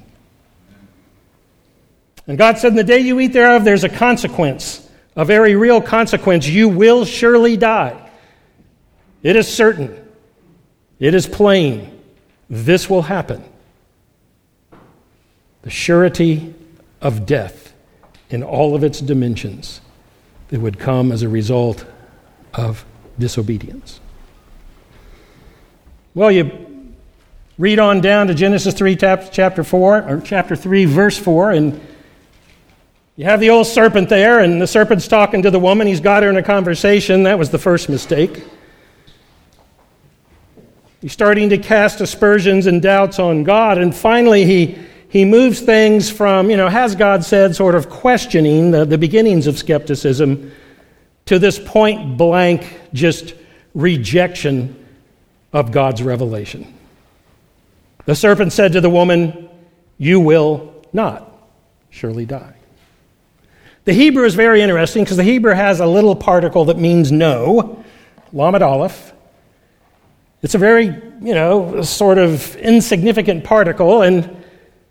And 2.27 2.37
God 2.37 2.59
said, 2.59 2.73
In 2.73 2.77
the 2.77 2.85
day 2.85 2.99
you 2.99 3.19
eat 3.19 3.33
thereof, 3.33 3.65
there's 3.65 3.83
a 3.83 3.89
consequence, 3.89 4.87
a 5.17 5.25
very 5.25 5.57
real 5.57 5.81
consequence. 5.81 6.47
You 6.47 6.69
will 6.69 7.07
surely 7.07 7.57
die. 7.57 8.11
It 9.23 9.37
is 9.37 9.49
certain, 9.49 10.07
it 10.99 11.15
is 11.15 11.27
plain. 11.27 11.99
This 12.51 12.91
will 12.91 13.01
happen. 13.01 13.43
The 15.63 15.71
surety 15.71 16.55
of 17.01 17.25
death 17.25 17.73
in 18.29 18.43
all 18.43 18.75
of 18.75 18.85
its 18.85 19.01
dimensions 19.01 19.81
that 20.49 20.61
would 20.61 20.79
come 20.79 21.11
as 21.11 21.23
a 21.23 21.29
result 21.31 21.87
of 22.53 22.85
disobedience. 23.19 24.01
Well, 26.19 26.33
you 26.33 26.51
read 27.59 27.79
on 27.79 28.01
down 28.01 28.27
to 28.27 28.35
Genesis 28.35 28.75
3, 28.75 28.97
chapter 28.97 29.63
4, 29.63 30.11
or 30.11 30.21
chapter 30.21 30.57
3, 30.57 30.85
verse 30.85 31.17
4, 31.17 31.53
and 31.53 31.81
you 33.15 33.25
have 33.25 33.39
the 33.39 33.51
old 33.51 33.69
serpent 33.69 34.09
there, 34.09 34.41
and 34.41 34.61
the 34.61 34.67
serpent's 34.67 35.07
talking 35.07 35.43
to 35.43 35.51
the 35.53 35.61
woman. 35.61 35.87
He's 35.87 36.01
got 36.01 36.25
her 36.25 36.29
in 36.29 36.37
a 36.37 36.43
conversation. 36.43 37.23
That 37.23 37.39
was 37.39 37.51
the 37.51 37.59
first 37.59 37.89
mistake. 37.89 38.43
He's 41.01 41.13
starting 41.13 41.51
to 41.51 41.59
cast 41.59 42.01
aspersions 42.01 42.67
and 42.67 42.83
doubts 42.83 43.21
on 43.21 43.45
God, 43.45 43.79
and 43.79 43.95
finally 43.95 44.45
he 44.45 44.77
he 45.09 45.25
moves 45.25 45.61
things 45.61 46.11
from, 46.11 46.51
you 46.51 46.57
know, 46.57 46.69
has 46.69 46.97
God 46.97 47.25
said, 47.25 47.55
sort 47.55 47.77
of 47.77 47.89
questioning 47.89 48.73
the, 48.73 48.85
the 48.85 48.99
beginnings 48.99 49.47
of 49.47 49.57
skepticism, 49.57 50.51
to 51.27 51.39
this 51.39 51.61
point 51.61 52.19
blank, 52.19 52.81
just 52.93 53.35
rejection 53.73 54.78
of 55.53 55.73
God's 55.73 56.03
revelation. 56.03 56.75
The 58.05 58.15
serpent 58.15 58.53
said 58.53 58.73
to 58.73 58.81
the 58.81 58.91
woman, 58.91 59.49
You 59.99 60.21
will 60.21 60.75
not 60.93 61.31
surely 61.91 62.27
die. 62.27 62.55
The 63.85 63.93
Hebrew 63.93 64.25
is 64.25 64.35
very 64.35 64.61
interesting 64.61 65.05
because 65.05 65.17
the 65.17 65.25
Hebrew 65.25 65.55
has 65.55 65.81
a 65.81 65.87
little 65.87 66.15
particle 66.15 66.67
that 66.67 66.79
means 66.79 67.11
no, 67.11 67.85
lamed 68.33 68.63
aleph. 68.63 69.13
It's 70.43 70.55
a 70.55 70.59
very, 70.59 70.87
you 70.87 71.35
know, 71.35 71.83
sort 71.83 72.19
of 72.19 72.55
insignificant 72.57 73.45
particle, 73.45 74.03
and 74.03 74.37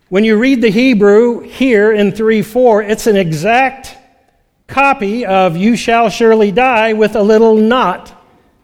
when 0.09 0.23
you 0.23 0.37
read 0.37 0.61
the 0.61 0.69
Hebrew 0.69 1.41
here 1.41 1.91
in 1.91 2.11
3 2.11 2.41
4, 2.41 2.83
it's 2.83 3.07
an 3.07 3.17
exact 3.17 3.97
copy 4.67 5.25
of 5.25 5.57
you 5.57 5.75
shall 5.75 6.09
surely 6.09 6.51
die 6.51 6.93
with 6.93 7.15
a 7.15 7.21
little 7.21 7.55
not 7.55 8.13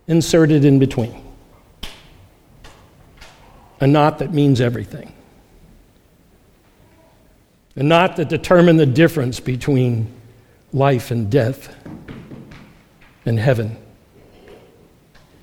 inserted 0.07 0.65
in 0.65 0.79
between. 0.79 1.22
A 3.83 3.87
not 3.87 4.19
that 4.19 4.33
means 4.33 4.61
everything. 4.61 5.11
A 7.75 7.83
not 7.83 8.15
that 8.15 8.29
determine 8.29 8.77
the 8.77 8.85
difference 8.85 9.41
between 9.41 10.07
life 10.71 11.11
and 11.11 11.29
death 11.29 11.75
and 13.25 13.37
heaven 13.37 13.75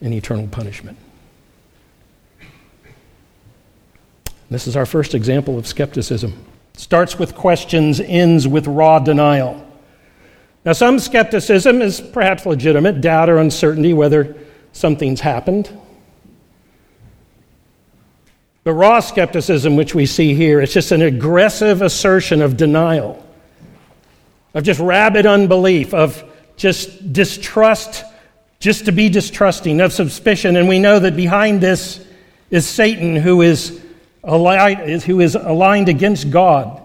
and 0.00 0.14
eternal 0.14 0.47
punishment. 0.47 0.97
This 4.49 4.66
is 4.66 4.75
our 4.75 4.87
first 4.87 5.14
example 5.14 5.59
of 5.59 5.66
skepticism. 5.66 6.32
Starts 6.73 7.18
with 7.18 7.35
questions, 7.35 8.00
ends 8.00 8.49
with 8.49 8.66
raw 8.66 9.00
denial. 9.00 9.70
Now, 10.64 10.73
some 10.73 10.99
skepticism 10.99 11.82
is 11.82 12.00
perhaps 12.00 12.47
legitimate, 12.47 13.02
doubt 13.02 13.28
or 13.28 13.37
uncertainty 13.37 13.92
whether 13.92 14.35
something's 14.73 15.20
happened. 15.20 15.78
The 18.64 18.73
raw 18.73 19.00
skepticism, 19.00 19.76
which 19.76 19.95
we 19.95 20.05
see 20.07 20.35
here, 20.35 20.61
is 20.61 20.73
just 20.73 20.93
an 20.93 21.02
aggressive 21.02 21.81
assertion 21.81 22.43
of 22.43 22.57
denial, 22.57 23.25
of 24.52 24.64
just 24.64 24.81
rabid 24.81 25.25
unbelief, 25.25 25.95
of 25.95 26.23
just 26.57 27.12
distrust, 27.12 28.05
just 28.59 28.85
to 28.85 28.93
be 28.93 29.09
distrusting, 29.09 29.81
of 29.81 29.95
suspicion. 29.95 30.57
And 30.57 30.69
we 30.69 30.79
know 30.79 30.99
that 30.99 31.17
behind 31.17 31.62
this 31.62 32.05
is 32.50 32.67
Satan, 32.67 33.17
who 33.17 33.40
is 33.40 33.81
who 34.23 35.21
is 35.21 35.35
aligned 35.35 35.88
against 35.88 36.31
God, 36.31 36.83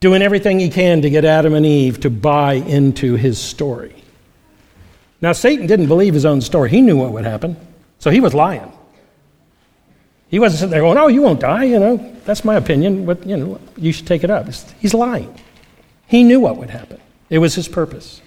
doing 0.00 0.22
everything 0.22 0.58
he 0.58 0.70
can 0.70 1.02
to 1.02 1.10
get 1.10 1.26
Adam 1.26 1.52
and 1.52 1.66
Eve 1.66 2.00
to 2.00 2.08
buy 2.08 2.54
into 2.54 3.16
his 3.16 3.38
story. 3.38 3.94
Now, 5.20 5.32
Satan 5.32 5.66
didn't 5.66 5.88
believe 5.88 6.14
his 6.14 6.24
own 6.24 6.40
story. 6.40 6.70
He 6.70 6.80
knew 6.80 6.96
what 6.96 7.12
would 7.12 7.24
happen, 7.24 7.58
so 7.98 8.10
he 8.10 8.20
was 8.20 8.32
lying. 8.32 8.72
He 10.34 10.40
wasn't 10.40 10.58
sitting 10.58 10.72
there 10.72 10.80
going, 10.80 10.98
"Oh, 10.98 11.06
you 11.06 11.22
won't 11.22 11.38
die," 11.38 11.62
you 11.62 11.78
know. 11.78 12.12
That's 12.24 12.44
my 12.44 12.56
opinion, 12.56 13.06
but 13.06 13.24
you 13.24 13.36
know, 13.36 13.60
you 13.76 13.92
should 13.92 14.08
take 14.08 14.24
it 14.24 14.30
up. 14.30 14.48
He's 14.80 14.92
lying. 14.92 15.32
He 16.08 16.24
knew 16.24 16.40
what 16.40 16.56
would 16.56 16.70
happen. 16.70 17.00
It 17.30 17.38
was 17.38 17.54
his 17.54 17.68
purpose. 17.68 18.20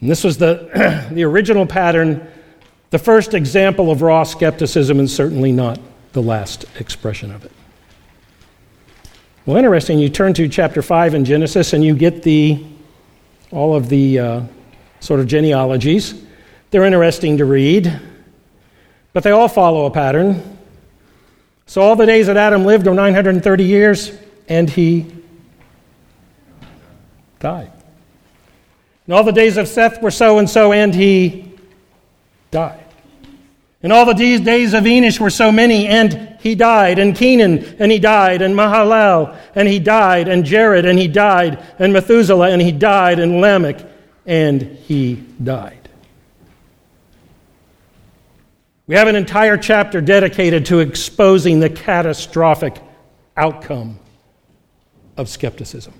And 0.00 0.08
this 0.08 0.22
was 0.22 0.38
the, 0.38 1.08
the 1.12 1.24
original 1.24 1.66
pattern 1.66 2.24
the 2.90 3.00
first 3.00 3.34
example 3.34 3.90
of 3.90 4.00
raw 4.00 4.22
skepticism, 4.22 5.00
and 5.00 5.10
certainly 5.10 5.50
not 5.50 5.80
the 6.12 6.22
last 6.22 6.64
expression 6.78 7.32
of 7.32 7.44
it. 7.44 7.50
Well, 9.44 9.56
interesting, 9.56 9.98
you 9.98 10.08
turn 10.08 10.34
to 10.34 10.46
chapter 10.46 10.82
5 10.82 11.14
in 11.14 11.24
Genesis 11.24 11.72
and 11.72 11.82
you 11.82 11.96
get 11.96 12.22
the, 12.22 12.64
all 13.50 13.74
of 13.74 13.88
the 13.88 14.20
uh, 14.20 14.42
sort 15.00 15.18
of 15.18 15.26
genealogies. 15.26 16.22
They're 16.70 16.84
interesting 16.84 17.38
to 17.38 17.44
read, 17.44 18.00
but 19.18 19.24
they 19.24 19.32
all 19.32 19.48
follow 19.48 19.86
a 19.86 19.90
pattern. 19.90 20.58
So, 21.66 21.82
all 21.82 21.96
the 21.96 22.06
days 22.06 22.28
that 22.28 22.36
Adam 22.36 22.64
lived 22.64 22.86
were 22.86 22.94
930 22.94 23.64
years, 23.64 24.12
and 24.48 24.70
he 24.70 25.06
died. 27.40 27.72
And 29.06 29.14
all 29.16 29.24
the 29.24 29.32
days 29.32 29.56
of 29.56 29.66
Seth 29.66 30.00
were 30.00 30.12
so 30.12 30.38
and 30.38 30.48
so, 30.48 30.72
and 30.72 30.94
he 30.94 31.52
died. 32.52 32.84
And 33.82 33.92
all 33.92 34.06
the 34.06 34.14
days 34.14 34.72
of 34.72 34.84
Enosh 34.84 35.18
were 35.18 35.30
so 35.30 35.50
many, 35.50 35.88
and 35.88 36.36
he 36.38 36.54
died. 36.54 37.00
And 37.00 37.16
Kenan, 37.16 37.64
and 37.80 37.90
he 37.90 37.98
died. 37.98 38.40
And 38.40 38.54
Mahalalel, 38.54 39.36
and 39.56 39.66
he 39.66 39.80
died. 39.80 40.28
And 40.28 40.44
Jared, 40.44 40.86
and 40.86 40.96
he 40.96 41.08
died. 41.08 41.60
And 41.80 41.92
Methuselah, 41.92 42.50
and 42.50 42.62
he 42.62 42.70
died. 42.70 43.18
And 43.18 43.40
Lamech, 43.40 43.84
and 44.26 44.62
he 44.62 45.16
died. 45.42 45.77
We 48.88 48.94
have 48.94 49.06
an 49.06 49.16
entire 49.16 49.58
chapter 49.58 50.00
dedicated 50.00 50.64
to 50.66 50.80
exposing 50.80 51.60
the 51.60 51.68
catastrophic 51.68 52.80
outcome 53.36 53.98
of 55.18 55.28
skepticism. 55.28 55.92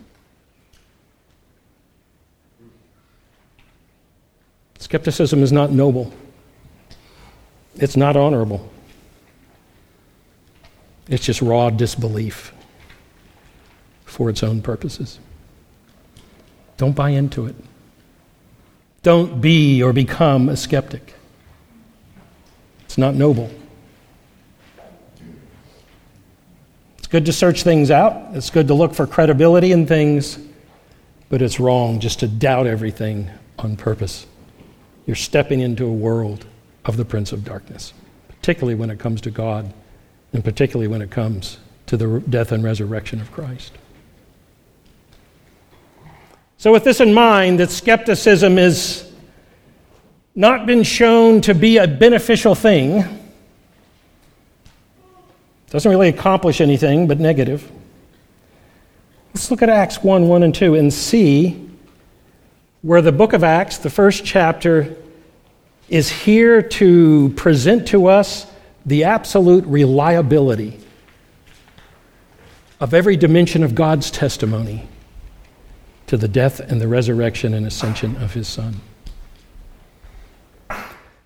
Skepticism 4.79 5.43
is 5.43 5.53
not 5.53 5.71
noble. 5.71 6.11
It's 7.77 7.95
not 7.95 8.17
honorable. 8.17 8.71
It's 11.09 11.25
just 11.25 11.43
raw 11.43 11.69
disbelief 11.69 12.55
for 14.07 14.31
its 14.31 14.43
own 14.43 14.63
purposes. 14.63 15.19
Don't 16.79 16.97
buy 16.97 17.11
into 17.11 17.45
it. 17.45 17.57
Don't 19.03 19.43
be 19.43 19.83
or 19.83 19.93
become 19.93 20.49
a 20.49 20.57
skeptic. 20.57 21.18
It's 22.99 23.01
not 23.01 23.15
noble. 23.15 23.49
It's 26.99 27.07
good 27.07 27.27
to 27.27 27.33
search 27.33 27.63
things 27.63 27.93
out, 27.93 28.35
it's 28.35 28.51
good 28.51 28.67
to 28.67 28.75
look 28.75 28.93
for 28.93 29.07
credibility 29.07 29.71
in 29.71 29.87
things, 29.87 30.37
but 31.29 31.41
it's 31.41 31.61
wrong 31.61 32.01
just 32.01 32.19
to 32.19 32.27
doubt 32.27 32.67
everything 32.67 33.31
on 33.57 33.77
purpose. 33.77 34.27
You're 35.07 35.15
stepping 35.15 35.61
into 35.61 35.87
a 35.87 35.93
world 35.93 36.45
of 36.87 36.97
the 36.97 37.05
Prince 37.05 37.31
of 37.31 37.45
Darkness, 37.45 37.93
particularly 38.27 38.75
when 38.75 38.91
it 38.91 38.99
comes 38.99 39.21
to 39.21 39.31
God, 39.31 39.73
and 40.33 40.43
particularly 40.43 40.89
when 40.89 41.01
it 41.01 41.13
comes 41.13 41.59
to 41.87 41.97
the 41.97 42.19
death 42.29 42.51
and 42.51 42.65
resurrection 42.65 43.21
of 43.21 43.31
Christ. 43.31 43.79
So, 46.57 46.73
with 46.73 46.83
this 46.83 46.99
in 46.99 47.15
mind, 47.15 47.61
that 47.61 47.71
skepticism 47.71 48.57
has 48.57 49.08
not 50.39 50.67
been 50.67 50.85
shown 50.85 51.41
to 51.41 51.53
be 51.53 51.79
a 51.79 51.89
beneficial 51.89 52.55
thing, 52.55 53.03
doesn't 55.69 55.91
really 55.91 56.09
accomplish 56.09 56.61
anything 56.61 57.09
but 57.09 57.19
negative. 57.19 57.69
Let's 59.35 59.51
look 59.51 59.63
at 59.63 59.69
Acts 59.69 60.01
1 60.01 60.29
1 60.29 60.43
and 60.45 60.55
2 60.55 60.77
and 60.77 60.95
see 60.95 61.69
where 62.83 63.03
the 63.03 63.11
book 63.11 63.33
of 63.33 63.43
Acts, 63.43 63.79
the 63.79 63.91
first 63.91 64.25
chapter, 64.25 64.95
is 65.89 66.09
here 66.09 66.63
to 66.63 67.31
present 67.31 67.89
to 67.89 68.07
us 68.07 68.47
the 68.87 69.03
absolute 69.03 69.65
reliability 69.67 70.79
of 72.79 72.95
every 72.95 73.17
dimension 73.17 73.65
of 73.65 73.75
God's 73.75 74.09
testimony 74.13 74.87
to 76.07 76.17
the 76.17 76.29
death 76.29 76.61
and 76.61 76.81
the 76.81 76.87
resurrection 76.87 77.55
and 77.55 77.67
ascension 77.67 78.15
of 78.19 78.35
his 78.35 78.47
Son. 78.47 78.81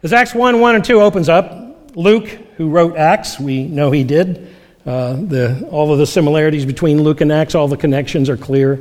As 0.04 0.12
Acts 0.12 0.34
1 0.34 0.58
1 0.58 0.74
and 0.74 0.84
2 0.84 1.00
opens 1.00 1.28
up, 1.28 1.86
Luke, 1.94 2.26
who 2.56 2.70
wrote 2.70 2.96
Acts, 2.96 3.38
we 3.38 3.68
know 3.68 3.92
he 3.92 4.02
did. 4.02 4.52
Uh, 4.84 5.12
the, 5.12 5.68
all 5.70 5.92
of 5.92 6.00
the 6.00 6.08
similarities 6.08 6.66
between 6.66 7.04
Luke 7.04 7.20
and 7.20 7.30
Acts, 7.30 7.54
all 7.54 7.68
the 7.68 7.76
connections 7.76 8.28
are 8.28 8.36
clear. 8.36 8.80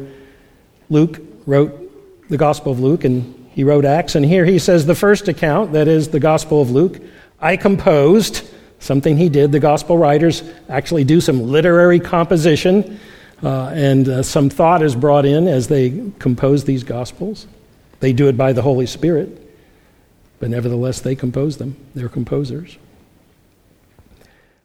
Luke 0.89 1.21
wrote 1.45 2.27
the 2.27 2.37
Gospel 2.37 2.71
of 2.71 2.79
Luke, 2.79 3.03
and 3.03 3.49
he 3.51 3.63
wrote 3.63 3.85
Acts. 3.85 4.15
And 4.15 4.25
here 4.25 4.45
he 4.45 4.57
says 4.57 4.87
the 4.87 4.95
first 4.95 5.27
account, 5.27 5.73
that 5.73 5.87
is 5.87 6.07
the 6.07 6.19
Gospel 6.19 6.59
of 6.59 6.71
Luke, 6.71 6.99
I 7.39 7.55
composed, 7.55 8.43
something 8.79 9.15
he 9.15 9.29
did. 9.29 9.51
The 9.51 9.59
Gospel 9.59 9.99
writers 9.99 10.41
actually 10.69 11.03
do 11.03 11.21
some 11.21 11.43
literary 11.43 11.99
composition, 11.99 12.99
uh, 13.43 13.67
and 13.75 14.09
uh, 14.09 14.23
some 14.23 14.49
thought 14.49 14.81
is 14.81 14.95
brought 14.95 15.27
in 15.27 15.47
as 15.47 15.67
they 15.67 16.11
compose 16.17 16.63
these 16.63 16.83
Gospels. 16.83 17.45
They 17.99 18.11
do 18.11 18.27
it 18.27 18.37
by 18.37 18.53
the 18.53 18.63
Holy 18.63 18.87
Spirit, 18.87 19.50
but 20.41 20.49
nevertheless, 20.49 20.99
they 20.99 21.15
compose 21.15 21.57
them. 21.57 21.77
They're 21.93 22.09
composers. 22.09 22.77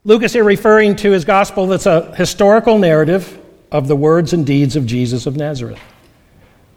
Luke's 0.04 0.32
here 0.32 0.42
referring 0.42 0.96
to 0.96 1.12
his 1.12 1.24
Gospel 1.24 1.66
that's 1.66 1.84
a 1.84 2.14
historical 2.16 2.78
narrative 2.78 3.38
of 3.70 3.86
the 3.86 3.94
words 3.94 4.32
and 4.32 4.46
deeds 4.46 4.74
of 4.74 4.86
Jesus 4.86 5.26
of 5.26 5.36
Nazareth. 5.36 5.78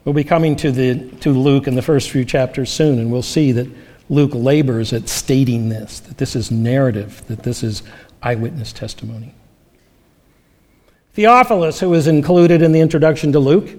We'll 0.04 0.14
be 0.14 0.26
coming 0.26 0.56
to, 0.58 0.72
the, 0.72 1.10
to 1.22 1.32
Luke 1.32 1.66
in 1.66 1.76
the 1.76 1.82
first 1.82 2.10
few 2.10 2.26
chapters 2.26 2.70
soon, 2.70 3.00
and 3.00 3.10
we'll 3.10 3.22
see 3.22 3.54
that 3.54 3.68
Luke 4.10 4.32
labors 4.34 4.92
at 4.92 5.08
stating 5.08 5.70
this, 5.70 6.02
that 6.02 6.18
this 6.18 6.36
is 6.36 6.52
narrative, 6.52 7.26
that 7.28 7.44
this 7.44 7.64
is 7.64 7.84
eyewitness 8.22 8.74
testimony. 8.74 9.34
Theophilus, 11.14 11.80
who 11.80 11.94
is 11.94 12.08
included 12.08 12.62
in 12.62 12.74
the 12.74 12.82
introduction 12.82 13.32
to 13.32 13.40
Luke, 13.40 13.70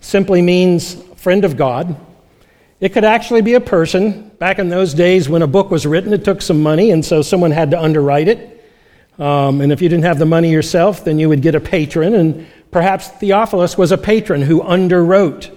simply 0.00 0.40
means 0.40 0.94
friend 1.16 1.44
of 1.44 1.58
God. 1.58 1.96
It 2.80 2.92
could 2.92 3.04
actually 3.04 3.42
be 3.42 3.54
a 3.54 3.60
person. 3.60 4.30
Back 4.38 4.58
in 4.58 4.68
those 4.68 4.94
days, 4.94 5.28
when 5.28 5.42
a 5.42 5.46
book 5.46 5.70
was 5.70 5.86
written, 5.86 6.12
it 6.12 6.24
took 6.24 6.42
some 6.42 6.62
money, 6.62 6.90
and 6.90 7.04
so 7.04 7.22
someone 7.22 7.50
had 7.50 7.70
to 7.70 7.80
underwrite 7.80 8.28
it. 8.28 8.50
Um, 9.18 9.60
and 9.60 9.72
if 9.72 9.80
you 9.80 9.88
didn't 9.88 10.04
have 10.04 10.18
the 10.18 10.26
money 10.26 10.50
yourself, 10.50 11.04
then 11.04 11.18
you 11.18 11.28
would 11.28 11.40
get 11.40 11.54
a 11.54 11.60
patron, 11.60 12.14
and 12.14 12.46
Perhaps 12.74 13.06
Theophilus 13.06 13.78
was 13.78 13.92
a 13.92 13.96
patron 13.96 14.42
who 14.42 14.60
underwrote 14.60 15.56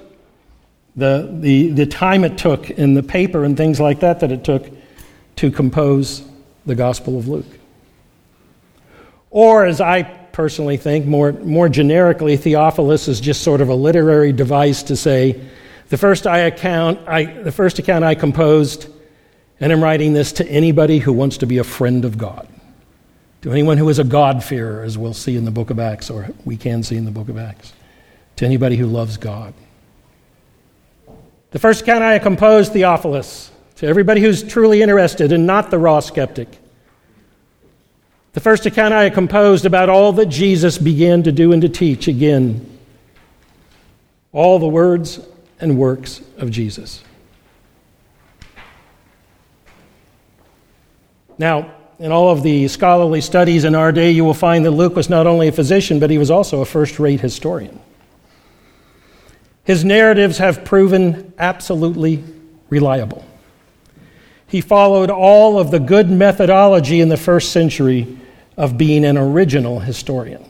the, 0.96 1.28
the, 1.42 1.72
the 1.72 1.88
time 1.88 2.24
it 2.24 2.38
took 2.38 2.70
in 2.70 2.94
the 2.94 3.02
paper 3.02 3.44
and 3.44 3.58
things 3.58 3.80
like 3.80 4.02
that 4.02 4.20
that 4.20 4.32
it 4.32 4.44
took 4.44 4.70
to 5.38 5.50
compose 5.50 6.24
the 6.68 6.76
Gospel 6.76 7.18
of 7.18 7.28
Luke. 7.28 7.48
Or, 9.32 9.66
as 9.66 9.82
I 9.82 10.04
personally 10.04 10.78
think, 10.78 11.08
more, 11.08 11.32
more 11.32 11.70
generically, 11.70 12.38
Theophilus 12.38 13.08
is 13.08 13.20
just 13.20 13.42
sort 13.42 13.62
of 13.62 13.70
a 13.70 13.76
literary 13.76 14.32
device 14.32 14.84
to 14.84 14.96
say, 14.96 15.42
the 15.90 15.98
first, 15.98 16.28
I 16.28 16.40
account, 16.40 17.08
I, 17.08 17.26
the 17.26 17.52
first 17.52 17.80
account 17.80 18.04
I 18.04 18.16
composed, 18.16 18.88
and 19.60 19.72
I'm 19.72 19.84
writing 19.84 20.14
this 20.14 20.34
to 20.34 20.48
anybody 20.48 21.00
who 21.00 21.14
wants 21.14 21.38
to 21.38 21.46
be 21.46 21.58
a 21.58 21.64
friend 21.64 22.06
of 22.06 22.18
God 22.18 22.48
to 23.42 23.52
anyone 23.52 23.78
who 23.78 23.88
is 23.90 24.00
a 24.00 24.04
God-fearer, 24.04 24.84
as 24.84 24.98
we'll 24.98 25.14
see 25.14 25.36
in 25.36 25.46
the 25.46 25.52
book 25.52 25.70
of 25.70 25.80
Acts, 25.80 26.10
or 26.10 26.30
we 26.44 26.58
can 26.58 26.84
see 26.84 26.98
in 26.98 27.06
the 27.06 27.12
book 27.12 27.30
of 27.30 27.38
Acts, 27.38 27.72
to 28.36 28.46
anybody 28.46 28.76
who 28.76 28.88
loves 28.88 29.18
God. 29.18 29.54
The 31.52 31.60
first 31.60 31.82
account 31.84 32.04
I 32.04 32.20
composed, 32.20 32.74
Theophilus, 32.74 33.52
to 33.78 33.88
everybody 33.88 34.22
who's 34.22 34.44
truly 34.44 34.82
interested 34.82 35.32
and 35.32 35.46
not 35.46 35.72
the 35.72 35.78
raw 35.78 36.00
skeptic. 36.00 36.50
The 38.34 38.40
first 38.40 38.66
account 38.66 38.94
I 38.94 39.10
composed 39.10 39.66
about 39.66 39.88
all 39.88 40.12
that 40.14 40.28
Jesus 40.28 40.78
began 40.78 41.24
to 41.24 41.32
do 41.32 41.54
and 41.54 41.62
to 41.62 41.70
teach 41.70 42.08
again. 42.08 42.78
All 44.34 44.60
the 44.60 44.68
words 44.68 45.20
and 45.60 45.78
works 45.78 46.22
of 46.38 46.52
Jesus. 46.52 47.04
Now, 51.38 51.72
in 52.00 52.12
all 52.12 52.30
of 52.30 52.44
the 52.44 52.68
scholarly 52.68 53.22
studies 53.22 53.64
in 53.64 53.74
our 53.74 53.92
day, 53.92 54.12
you 54.12 54.24
will 54.24 54.34
find 54.34 54.66
that 54.66 54.72
Luke 54.72 54.96
was 54.96 55.10
not 55.10 55.26
only 55.26 55.48
a 55.48 55.52
physician, 55.52 56.00
but 56.00 56.10
he 56.10 56.18
was 56.18 56.30
also 56.30 56.62
a 56.62 56.66
first 56.66 57.00
rate 57.00 57.22
historian. 57.22 57.80
His 59.64 59.84
narratives 59.84 60.38
have 60.38 60.64
proven 60.64 61.34
absolutely 61.38 62.24
reliable. 62.70 63.26
He 64.48 64.62
followed 64.62 65.10
all 65.10 65.60
of 65.60 65.72
the 65.72 65.80
good 65.80 66.10
methodology 66.10 67.02
in 67.02 67.10
the 67.10 67.18
first 67.18 67.52
century 67.52 68.18
of 68.56 68.78
being 68.78 69.04
an 69.04 69.18
original 69.18 69.80
historian. 69.80 70.47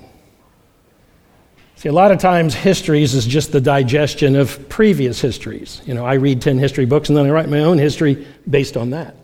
See, 1.77 1.89
a 1.89 1.93
lot 1.93 2.11
of 2.11 2.17
times 2.17 2.55
histories 2.55 3.13
is 3.13 3.27
just 3.27 3.51
the 3.51 3.61
digestion 3.61 4.35
of 4.35 4.67
previous 4.67 5.21
histories. 5.21 5.79
You 5.85 5.93
know, 5.93 6.03
I 6.03 6.15
read 6.15 6.41
10 6.41 6.57
history 6.57 6.85
books 6.85 7.09
and 7.09 7.15
then 7.15 7.27
I 7.27 7.29
write 7.29 7.49
my 7.49 7.59
own 7.59 7.77
history 7.77 8.25
based 8.49 8.75
on 8.75 8.89
that. 8.89 9.15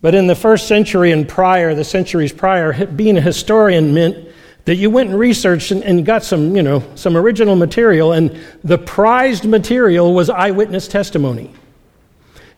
But 0.00 0.14
in 0.14 0.28
the 0.28 0.36
first 0.36 0.68
century 0.68 1.10
and 1.10 1.28
prior, 1.28 1.74
the 1.74 1.82
centuries 1.82 2.32
prior, 2.32 2.86
being 2.86 3.16
a 3.16 3.20
historian 3.20 3.92
meant 3.94 4.28
that 4.64 4.76
you 4.76 4.90
went 4.90 5.10
and 5.10 5.18
researched 5.18 5.72
and, 5.72 5.82
and 5.82 6.06
got 6.06 6.22
some, 6.22 6.54
you 6.54 6.62
know, 6.62 6.84
some 6.94 7.16
original 7.16 7.56
material, 7.56 8.12
and 8.12 8.38
the 8.62 8.78
prized 8.78 9.44
material 9.44 10.14
was 10.14 10.30
eyewitness 10.30 10.86
testimony. 10.86 11.52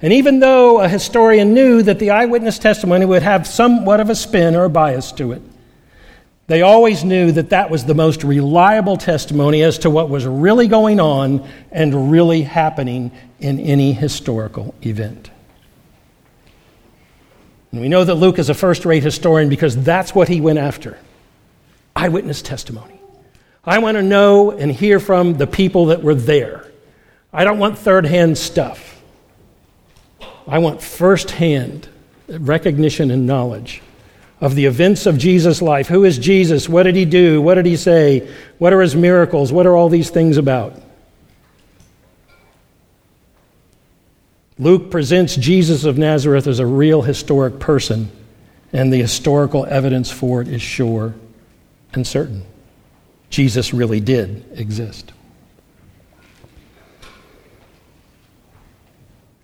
And 0.02 0.12
even 0.12 0.40
though 0.40 0.80
a 0.80 0.88
historian 0.88 1.54
knew 1.54 1.82
that 1.82 1.98
the 1.98 2.10
eyewitness 2.10 2.58
testimony 2.58 3.06
would 3.06 3.22
have 3.22 3.46
somewhat 3.46 4.00
of 4.00 4.10
a 4.10 4.14
spin 4.14 4.54
or 4.54 4.64
a 4.64 4.70
bias 4.70 5.12
to 5.12 5.32
it, 5.32 5.42
they 6.48 6.62
always 6.62 7.02
knew 7.02 7.32
that 7.32 7.50
that 7.50 7.70
was 7.70 7.85
the 7.85 7.94
most 7.94 8.22
reliable 8.22 8.96
testimony 8.96 9.62
as 9.62 9.78
to 9.78 9.90
what 9.90 10.09
was 10.09 10.24
really 10.26 10.68
going 10.68 11.00
on 11.00 11.46
and 11.72 12.11
really 12.11 12.42
happening 12.42 13.11
in 13.40 13.59
any 13.59 13.92
historical 13.92 14.74
event. 14.82 15.30
And 17.72 17.80
we 17.80 17.88
know 17.88 18.04
that 18.04 18.14
Luke 18.14 18.38
is 18.38 18.48
a 18.48 18.54
first 18.54 18.85
rate 18.85 19.02
historian 19.02 19.48
because 19.48 19.76
that's 19.82 20.14
what 20.14 20.28
he 20.28 20.40
went 20.40 20.59
after 20.59 20.98
eyewitness 21.96 22.42
testimony. 22.42 23.00
I 23.64 23.78
want 23.78 23.96
to 23.96 24.02
know 24.02 24.52
and 24.52 24.70
hear 24.70 25.00
from 25.00 25.38
the 25.38 25.46
people 25.46 25.87
that 25.87 26.02
were 26.02 26.14
there. 26.14 26.70
I 27.32 27.42
don't 27.44 27.59
want 27.59 27.78
third 27.78 28.06
hand 28.06 28.38
stuff. 28.38 29.02
I 30.46 30.59
want 30.59 30.80
first 30.80 31.32
hand 31.32 31.88
recognition 32.28 33.11
and 33.11 33.26
knowledge 33.26 33.82
of 34.40 34.55
the 34.55 34.66
events 34.66 35.07
of 35.07 35.16
Jesus' 35.16 35.62
life. 35.62 35.88
Who 35.88 36.05
is 36.05 36.18
Jesus? 36.18 36.68
What 36.68 36.83
did 36.83 36.96
he 36.96 37.05
do? 37.05 37.40
What 37.40 37.55
did 37.55 37.66
he 37.66 37.77
say? 37.77 38.29
What 38.59 38.72
are 38.72 38.81
his 38.81 38.94
miracles? 38.94 39.53
What 39.53 39.66
are 39.66 39.77
all 39.77 39.88
these 39.88 40.11
things 40.11 40.37
about? 40.37 40.81
Luke 44.59 44.90
presents 44.90 45.37
Jesus 45.37 45.85
of 45.85 45.99
Nazareth 45.99 46.46
as 46.46 46.59
a 46.59 46.66
real 46.66 47.03
historic 47.03 47.59
person, 47.59 48.11
and 48.72 48.92
the 48.92 48.99
historical 48.99 49.66
evidence 49.66 50.11
for 50.11 50.40
it 50.40 50.49
is 50.49 50.62
sure 50.62 51.14
and 51.92 52.07
certain. 52.07 52.44
Jesus 53.29 53.75
really 53.75 54.01
did 54.01 54.44
exist. 54.59 55.12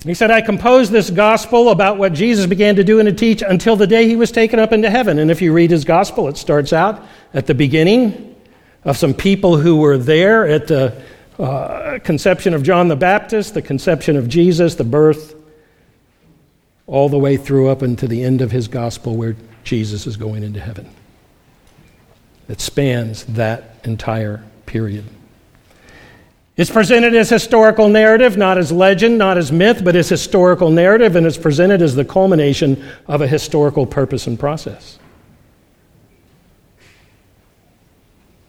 He 0.04 0.14
said, 0.14 0.32
I 0.32 0.40
composed 0.40 0.90
this 0.90 1.10
gospel 1.10 1.70
about 1.70 1.96
what 1.96 2.12
Jesus 2.12 2.46
began 2.46 2.74
to 2.76 2.84
do 2.84 2.98
and 2.98 3.06
to 3.06 3.14
teach 3.14 3.40
until 3.40 3.76
the 3.76 3.86
day 3.86 4.08
he 4.08 4.16
was 4.16 4.32
taken 4.32 4.58
up 4.58 4.72
into 4.72 4.90
heaven. 4.90 5.20
And 5.20 5.30
if 5.30 5.40
you 5.40 5.52
read 5.52 5.70
his 5.70 5.84
gospel, 5.84 6.26
it 6.26 6.36
starts 6.36 6.72
out 6.72 7.04
at 7.32 7.46
the 7.46 7.54
beginning 7.54 8.34
of 8.84 8.96
some 8.96 9.14
people 9.14 9.56
who 9.56 9.76
were 9.76 9.98
there 9.98 10.46
at 10.46 10.66
the 10.66 11.00
uh, 11.38 12.00
conception 12.02 12.52
of 12.52 12.64
John 12.64 12.88
the 12.88 12.96
Baptist, 12.96 13.54
the 13.54 13.62
conception 13.62 14.16
of 14.16 14.28
Jesus, 14.28 14.74
the 14.74 14.84
birth, 14.84 15.36
all 16.88 17.08
the 17.08 17.18
way 17.18 17.36
through 17.36 17.68
up 17.68 17.82
into 17.82 18.08
the 18.08 18.24
end 18.24 18.42
of 18.42 18.50
his 18.50 18.66
gospel 18.66 19.14
where 19.14 19.36
Jesus 19.62 20.06
is 20.08 20.16
going 20.16 20.42
into 20.42 20.58
heaven. 20.58 20.90
It 22.48 22.60
spans 22.60 23.24
that 23.26 23.76
entire 23.84 24.42
period. 24.66 25.04
It's 26.54 26.70
presented 26.70 27.14
as 27.14 27.30
historical 27.30 27.88
narrative, 27.88 28.36
not 28.36 28.58
as 28.58 28.70
legend, 28.70 29.16
not 29.16 29.38
as 29.38 29.50
myth, 29.50 29.82
but 29.82 29.96
as 29.96 30.10
historical 30.10 30.70
narrative, 30.70 31.16
and 31.16 31.26
it's 31.26 31.38
presented 31.38 31.80
as 31.80 31.94
the 31.94 32.04
culmination 32.04 32.84
of 33.06 33.22
a 33.22 33.26
historical 33.26 33.86
purpose 33.86 34.26
and 34.26 34.38
process. 34.38 34.98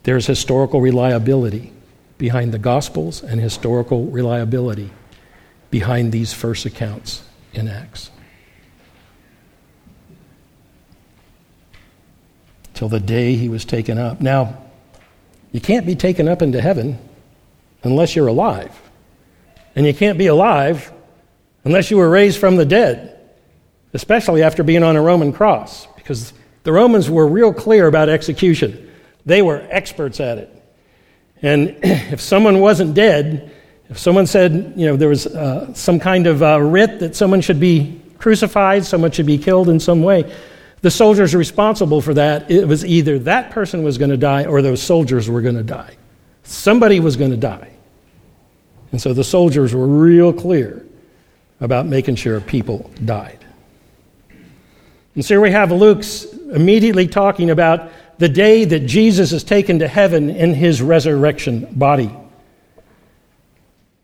There's 0.03 0.27
historical 0.27 0.81
reliability 0.81 1.71
behind 2.17 2.53
the 2.53 2.59
Gospels 2.59 3.23
and 3.23 3.39
historical 3.39 4.05
reliability 4.05 4.91
behind 5.71 6.11
these 6.11 6.33
first 6.33 6.65
accounts 6.65 7.23
in 7.53 7.69
Acts. 7.69 8.11
Till 12.73 12.89
the 12.89 12.99
day 12.99 13.35
he 13.35 13.47
was 13.47 13.63
taken 13.63 13.97
up. 13.97 14.19
Now, 14.19 14.57
you 15.53 15.61
can't 15.61 15.85
be 15.85 15.95
taken 15.95 16.27
up 16.27 16.41
into 16.41 16.59
heaven 16.59 16.99
unless 17.83 18.15
you're 18.15 18.27
alive. 18.27 18.79
And 19.75 19.85
you 19.85 19.93
can't 19.93 20.17
be 20.17 20.27
alive 20.27 20.91
unless 21.63 21.91
you 21.91 21.97
were 21.97 22.09
raised 22.09 22.39
from 22.39 22.55
the 22.55 22.65
dead, 22.65 23.19
especially 23.93 24.43
after 24.43 24.63
being 24.63 24.83
on 24.83 24.95
a 24.95 25.01
Roman 25.01 25.31
cross, 25.31 25.87
because 25.95 26.33
the 26.63 26.71
Romans 26.71 27.09
were 27.09 27.27
real 27.27 27.53
clear 27.53 27.87
about 27.87 28.09
execution. 28.09 28.91
They 29.25 29.41
were 29.41 29.65
experts 29.69 30.19
at 30.19 30.37
it. 30.37 30.63
And 31.41 31.77
if 31.83 32.21
someone 32.21 32.59
wasn't 32.59 32.93
dead, 32.93 33.51
if 33.89 33.99
someone 33.99 34.27
said, 34.27 34.73
you 34.75 34.87
know, 34.87 34.95
there 34.95 35.09
was 35.09 35.27
uh, 35.27 35.73
some 35.73 35.99
kind 35.99 36.27
of 36.27 36.41
uh, 36.41 36.59
writ 36.61 36.99
that 36.99 37.15
someone 37.15 37.41
should 37.41 37.59
be 37.59 38.01
crucified, 38.17 38.85
someone 38.85 39.11
should 39.11 39.25
be 39.25 39.37
killed 39.37 39.69
in 39.69 39.79
some 39.79 40.01
way, 40.01 40.33
the 40.81 40.91
soldiers 40.91 41.33
responsible 41.33 42.01
for 42.01 42.13
that, 42.13 42.49
it 42.49 42.67
was 42.67 42.85
either 42.85 43.19
that 43.19 43.51
person 43.51 43.83
was 43.83 43.97
going 43.97 44.11
to 44.11 44.17
die 44.17 44.45
or 44.45 44.61
those 44.61 44.81
soldiers 44.81 45.29
were 45.29 45.41
going 45.41 45.55
to 45.55 45.63
die. 45.63 45.95
Somebody 46.43 46.99
was 46.99 47.15
going 47.15 47.31
to 47.31 47.37
die. 47.37 47.72
And 48.93 49.01
so 49.01 49.11
the 49.11 49.23
soldiers 49.23 49.73
were 49.73 49.87
real 49.87 50.31
clear 50.31 50.85
about 51.59 51.87
making 51.87 52.15
sure 52.15 52.39
people 52.39 52.91
died. 53.03 53.43
And 55.15 55.25
so 55.25 55.33
here 55.33 55.41
we 55.41 55.49
have 55.49 55.71
Luke's 55.71 56.25
immediately 56.25 57.07
talking 57.07 57.49
about 57.49 57.91
the 58.19 58.29
day 58.29 58.65
that 58.65 58.81
Jesus 58.81 59.31
is 59.31 59.43
taken 59.43 59.79
to 59.79 59.87
heaven 59.87 60.29
in 60.29 60.53
his 60.53 60.79
resurrection 60.79 61.67
body. 61.71 62.15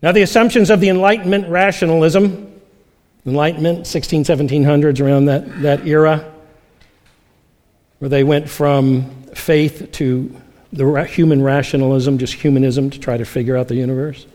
Now, 0.01 0.11
the 0.11 0.23
assumptions 0.23 0.71
of 0.71 0.79
the 0.79 0.89
Enlightenment 0.89 1.47
rationalism, 1.49 2.59
Enlightenment, 3.27 3.85
16, 3.85 4.23
1700s, 4.23 4.99
around 4.99 5.25
that, 5.25 5.61
that 5.61 5.85
era, 5.85 6.33
where 7.99 8.09
they 8.09 8.23
went 8.23 8.49
from 8.49 9.23
faith 9.35 9.91
to 9.93 10.35
the 10.73 11.03
human 11.03 11.43
rationalism, 11.43 12.17
just 12.17 12.33
humanism, 12.33 12.89
to 12.89 12.99
try 12.99 13.17
to 13.17 13.25
figure 13.25 13.55
out 13.55 13.67
the 13.67 13.75
universe 13.75 14.25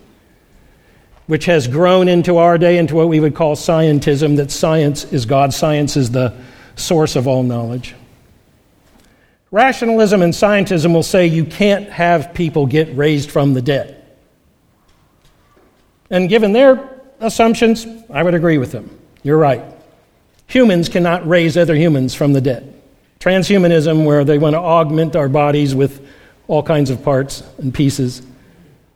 which 1.26 1.46
has 1.46 1.66
grown 1.66 2.08
into 2.08 2.36
our 2.36 2.58
day 2.58 2.76
into 2.78 2.94
what 2.94 3.08
we 3.08 3.20
would 3.20 3.34
call 3.34 3.56
scientism, 3.56 4.36
that 4.36 4.50
science 4.50 5.04
is 5.12 5.26
God, 5.26 5.54
science 5.54 5.96
is 5.96 6.10
the 6.10 6.34
source 6.76 7.16
of 7.16 7.26
all 7.26 7.42
knowledge. 7.42 7.94
Rationalism 9.50 10.20
and 10.20 10.32
scientism 10.32 10.92
will 10.92 11.02
say 11.02 11.26
you 11.26 11.44
can't 11.44 11.88
have 11.88 12.34
people 12.34 12.66
get 12.66 12.94
raised 12.96 13.30
from 13.30 13.54
the 13.54 13.62
dead. 13.62 14.04
And 16.10 16.28
given 16.28 16.52
their 16.52 16.90
assumptions, 17.20 17.86
I 18.10 18.22
would 18.22 18.34
agree 18.34 18.58
with 18.58 18.72
them. 18.72 18.98
You're 19.22 19.38
right. 19.38 19.62
Humans 20.48 20.88
cannot 20.88 21.26
raise 21.26 21.56
other 21.56 21.74
humans 21.74 22.14
from 22.14 22.32
the 22.32 22.40
dead. 22.40 22.70
Transhumanism, 23.20 24.04
where 24.04 24.24
they 24.24 24.38
want 24.38 24.54
to 24.54 24.60
augment 24.60 25.16
our 25.16 25.28
bodies 25.28 25.74
with 25.74 26.06
all 26.46 26.62
kinds 26.62 26.90
of 26.90 27.02
parts 27.02 27.42
and 27.58 27.72
pieces, 27.72 28.20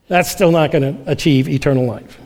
that's 0.08 0.30
still 0.30 0.50
not 0.50 0.72
going 0.72 1.04
to 1.04 1.10
achieve 1.10 1.48
eternal 1.48 1.86
life. 1.86 2.18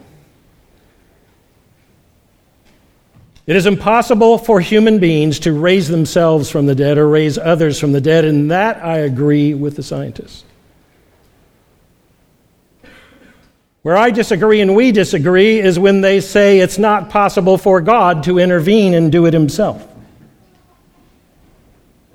It 3.44 3.56
is 3.56 3.66
impossible 3.66 4.38
for 4.38 4.60
human 4.60 5.00
beings 5.00 5.40
to 5.40 5.52
raise 5.52 5.88
themselves 5.88 6.48
from 6.48 6.66
the 6.66 6.76
dead 6.76 6.96
or 6.96 7.08
raise 7.08 7.38
others 7.38 7.78
from 7.80 7.90
the 7.90 8.00
dead, 8.00 8.24
and 8.24 8.52
that 8.52 8.84
I 8.84 8.98
agree 8.98 9.52
with 9.52 9.74
the 9.74 9.82
scientists. 9.82 10.44
Where 13.82 13.96
I 13.96 14.12
disagree 14.12 14.60
and 14.60 14.76
we 14.76 14.92
disagree 14.92 15.58
is 15.58 15.76
when 15.76 16.02
they 16.02 16.20
say 16.20 16.60
it's 16.60 16.78
not 16.78 17.10
possible 17.10 17.58
for 17.58 17.80
God 17.80 18.22
to 18.24 18.38
intervene 18.38 18.94
and 18.94 19.10
do 19.10 19.26
it 19.26 19.34
himself. 19.34 19.84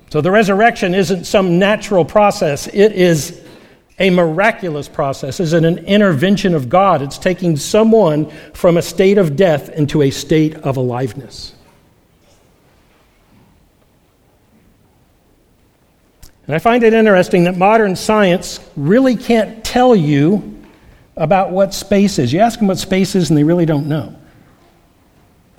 So 0.08 0.22
the 0.22 0.30
resurrection 0.30 0.94
isn't 0.94 1.24
some 1.24 1.58
natural 1.58 2.06
process, 2.06 2.68
it 2.68 2.92
is 2.92 3.44
a 3.98 4.10
miraculous 4.10 4.88
process, 4.88 5.40
is 5.40 5.52
an 5.52 5.64
intervention 5.64 6.54
of 6.54 6.68
God. 6.68 7.02
It's 7.02 7.18
taking 7.18 7.56
someone 7.56 8.30
from 8.54 8.76
a 8.76 8.82
state 8.82 9.18
of 9.18 9.36
death 9.36 9.68
into 9.70 10.02
a 10.02 10.10
state 10.10 10.54
of 10.56 10.76
aliveness. 10.76 11.54
And 16.46 16.54
I 16.54 16.60
find 16.60 16.82
it 16.82 16.94
interesting 16.94 17.44
that 17.44 17.58
modern 17.58 17.94
science 17.94 18.58
really 18.74 19.16
can't 19.16 19.62
tell 19.64 19.94
you 19.94 20.64
about 21.14 21.50
what 21.50 21.74
space 21.74 22.18
is. 22.18 22.32
You 22.32 22.40
ask 22.40 22.58
them 22.58 22.68
what 22.68 22.78
space 22.78 23.14
is, 23.14 23.28
and 23.28 23.36
they 23.36 23.44
really 23.44 23.66
don't 23.66 23.86
know. 23.86 24.14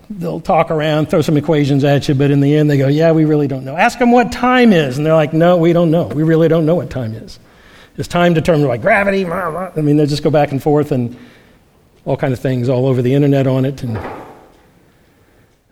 They'll 0.10 0.42
talk 0.42 0.72
around, 0.72 1.12
throw 1.12 1.22
some 1.22 1.38
equations 1.38 1.84
at 1.84 2.08
you, 2.08 2.16
but 2.16 2.32
in 2.32 2.40
the 2.40 2.56
end, 2.56 2.72
they 2.72 2.80
go, 2.80 2.88
Yeah, 2.88 3.12
we 3.12 3.26
really 3.26 3.48
don't 3.48 3.66
know. 3.66 3.78
Ask 3.78 4.00
them 4.00 4.12
what 4.12 4.32
time 4.32 4.74
is, 4.74 4.98
and 4.98 5.06
they're 5.06 5.14
like, 5.14 5.34
No, 5.34 5.58
we 5.58 5.74
don't 5.74 5.92
know. 5.92 6.08
We 6.08 6.24
really 6.24 6.48
don't 6.48 6.66
know 6.66 6.76
what 6.76 6.90
time 6.90 7.14
is. 7.14 7.38
Is 7.98 8.08
time 8.08 8.34
determined 8.34 8.68
by 8.68 8.78
gravity? 8.78 9.26
I 9.26 9.82
mean, 9.82 9.98
they 9.98 10.06
just 10.06 10.24
go 10.24 10.30
back 10.30 10.52
and 10.52 10.62
forth 10.62 10.92
and 10.92 11.18
all 12.06 12.18
kind 12.18 12.34
of 12.34 12.40
things 12.40 12.70
all 12.70 12.86
over 12.86 13.02
the 13.02 13.14
internet 13.14 13.46
on 13.46 13.66
it. 13.66 13.84
And 13.84 14.00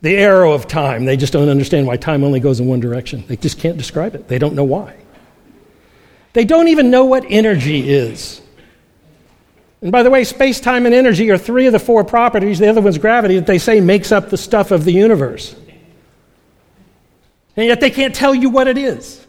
the 0.01 0.15
arrow 0.17 0.53
of 0.53 0.67
time, 0.67 1.05
they 1.05 1.17
just 1.17 1.33
don't 1.33 1.49
understand 1.49 1.87
why 1.87 1.97
time 1.97 2.23
only 2.23 2.39
goes 2.39 2.59
in 2.59 2.67
one 2.67 2.79
direction. 2.79 3.23
They 3.27 3.37
just 3.37 3.59
can't 3.59 3.77
describe 3.77 4.15
it. 4.15 4.27
They 4.27 4.39
don't 4.39 4.55
know 4.55 4.63
why. 4.63 4.95
They 6.33 6.45
don't 6.45 6.67
even 6.67 6.91
know 6.91 7.05
what 7.05 7.25
energy 7.29 7.89
is. 7.89 8.41
And 9.81 9.91
by 9.91 10.03
the 10.03 10.09
way, 10.09 10.23
space, 10.23 10.59
time, 10.59 10.85
and 10.85 10.93
energy 10.93 11.29
are 11.29 11.37
three 11.37 11.67
of 11.67 11.73
the 11.73 11.79
four 11.79 12.03
properties, 12.03 12.59
the 12.59 12.67
other 12.67 12.81
one's 12.81 12.97
gravity, 12.97 13.35
that 13.35 13.45
they 13.45 13.59
say 13.59 13.79
makes 13.79 14.11
up 14.11 14.29
the 14.29 14.37
stuff 14.37 14.71
of 14.71 14.85
the 14.85 14.91
universe. 14.91 15.55
And 17.55 17.65
yet 17.65 17.79
they 17.79 17.89
can't 17.89 18.13
tell 18.13 18.35
you 18.35 18.49
what 18.49 18.67
it 18.67 18.77
is. 18.77 19.26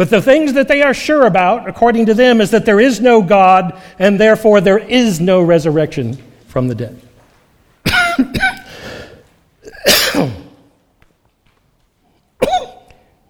But 0.00 0.08
the 0.08 0.22
things 0.22 0.54
that 0.54 0.66
they 0.66 0.80
are 0.80 0.94
sure 0.94 1.26
about, 1.26 1.68
according 1.68 2.06
to 2.06 2.14
them, 2.14 2.40
is 2.40 2.52
that 2.52 2.64
there 2.64 2.80
is 2.80 3.02
no 3.02 3.20
God, 3.20 3.78
and 3.98 4.18
therefore 4.18 4.62
there 4.62 4.78
is 4.78 5.20
no 5.20 5.42
resurrection 5.42 6.16
from 6.48 6.68
the 6.68 6.74
dead. 6.74 7.02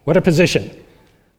what 0.05 0.17
a 0.17 0.23
position. 0.23 0.71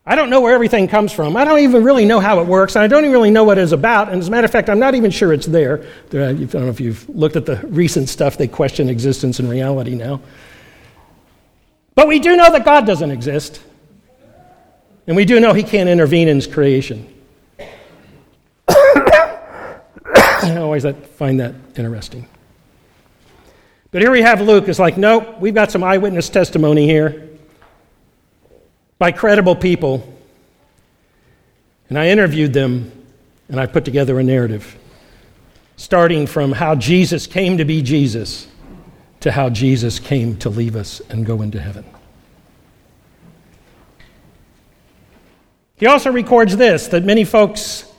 I 0.05 0.15
don't 0.15 0.29
know 0.29 0.41
where 0.41 0.53
everything 0.53 0.89
comes 0.89 1.13
from. 1.13 1.37
I 1.37 1.45
don't 1.45 1.59
even 1.59 1.85
really 1.85 2.03
know 2.03 2.19
how 2.19 2.41
it 2.41 2.47
works, 2.47 2.75
I 2.75 2.87
don't 2.87 3.05
even 3.05 3.13
really 3.13 3.31
know 3.31 3.45
what 3.45 3.57
it's 3.57 3.71
about. 3.71 4.09
And 4.09 4.19
as 4.19 4.27
a 4.27 4.31
matter 4.31 4.43
of 4.43 4.51
fact, 4.51 4.69
I'm 4.69 4.79
not 4.79 4.95
even 4.95 5.11
sure 5.11 5.31
it's 5.31 5.45
there. 5.45 5.85
I 6.07 6.33
don't 6.33 6.53
know 6.53 6.67
if 6.67 6.81
you've 6.81 7.07
looked 7.07 7.37
at 7.37 7.45
the 7.45 7.55
recent 7.67 8.09
stuff, 8.09 8.35
they 8.35 8.49
question 8.49 8.89
existence 8.89 9.39
and 9.39 9.49
reality 9.49 9.95
now. 9.95 10.19
But 11.95 12.09
we 12.09 12.19
do 12.19 12.35
know 12.35 12.51
that 12.51 12.65
God 12.65 12.85
doesn't 12.85 13.11
exist. 13.11 13.61
And 15.07 15.15
we 15.15 15.25
do 15.25 15.39
know 15.39 15.53
he 15.53 15.63
can't 15.63 15.89
intervene 15.89 16.27
in 16.27 16.37
his 16.37 16.47
creation. 16.47 17.07
always 20.43 20.85
find 21.15 21.39
that 21.39 21.55
interesting. 21.75 22.27
But 23.91 24.01
here 24.01 24.11
we 24.11 24.21
have 24.21 24.41
Luke. 24.41 24.69
is 24.69 24.79
like, 24.79 24.97
nope, 24.97 25.39
we've 25.39 25.53
got 25.53 25.71
some 25.71 25.83
eyewitness 25.83 26.29
testimony 26.29 26.85
here 26.85 27.29
by 28.97 29.11
credible 29.11 29.55
people. 29.55 30.07
And 31.89 31.99
I 31.99 32.07
interviewed 32.07 32.53
them 32.53 32.91
and 33.49 33.59
I 33.59 33.65
put 33.65 33.83
together 33.83 34.17
a 34.19 34.23
narrative 34.23 34.77
starting 35.75 36.27
from 36.27 36.51
how 36.51 36.75
Jesus 36.75 37.27
came 37.27 37.57
to 37.57 37.65
be 37.65 37.81
Jesus 37.81 38.47
to 39.21 39.31
how 39.31 39.49
Jesus 39.49 39.99
came 39.99 40.37
to 40.37 40.49
leave 40.49 40.75
us 40.75 41.01
and 41.09 41.25
go 41.25 41.41
into 41.41 41.59
heaven. 41.59 41.85
He 45.81 45.87
also 45.87 46.11
records 46.11 46.55
this 46.55 46.89
that 46.89 47.03
many 47.03 47.23
folks 47.23 47.91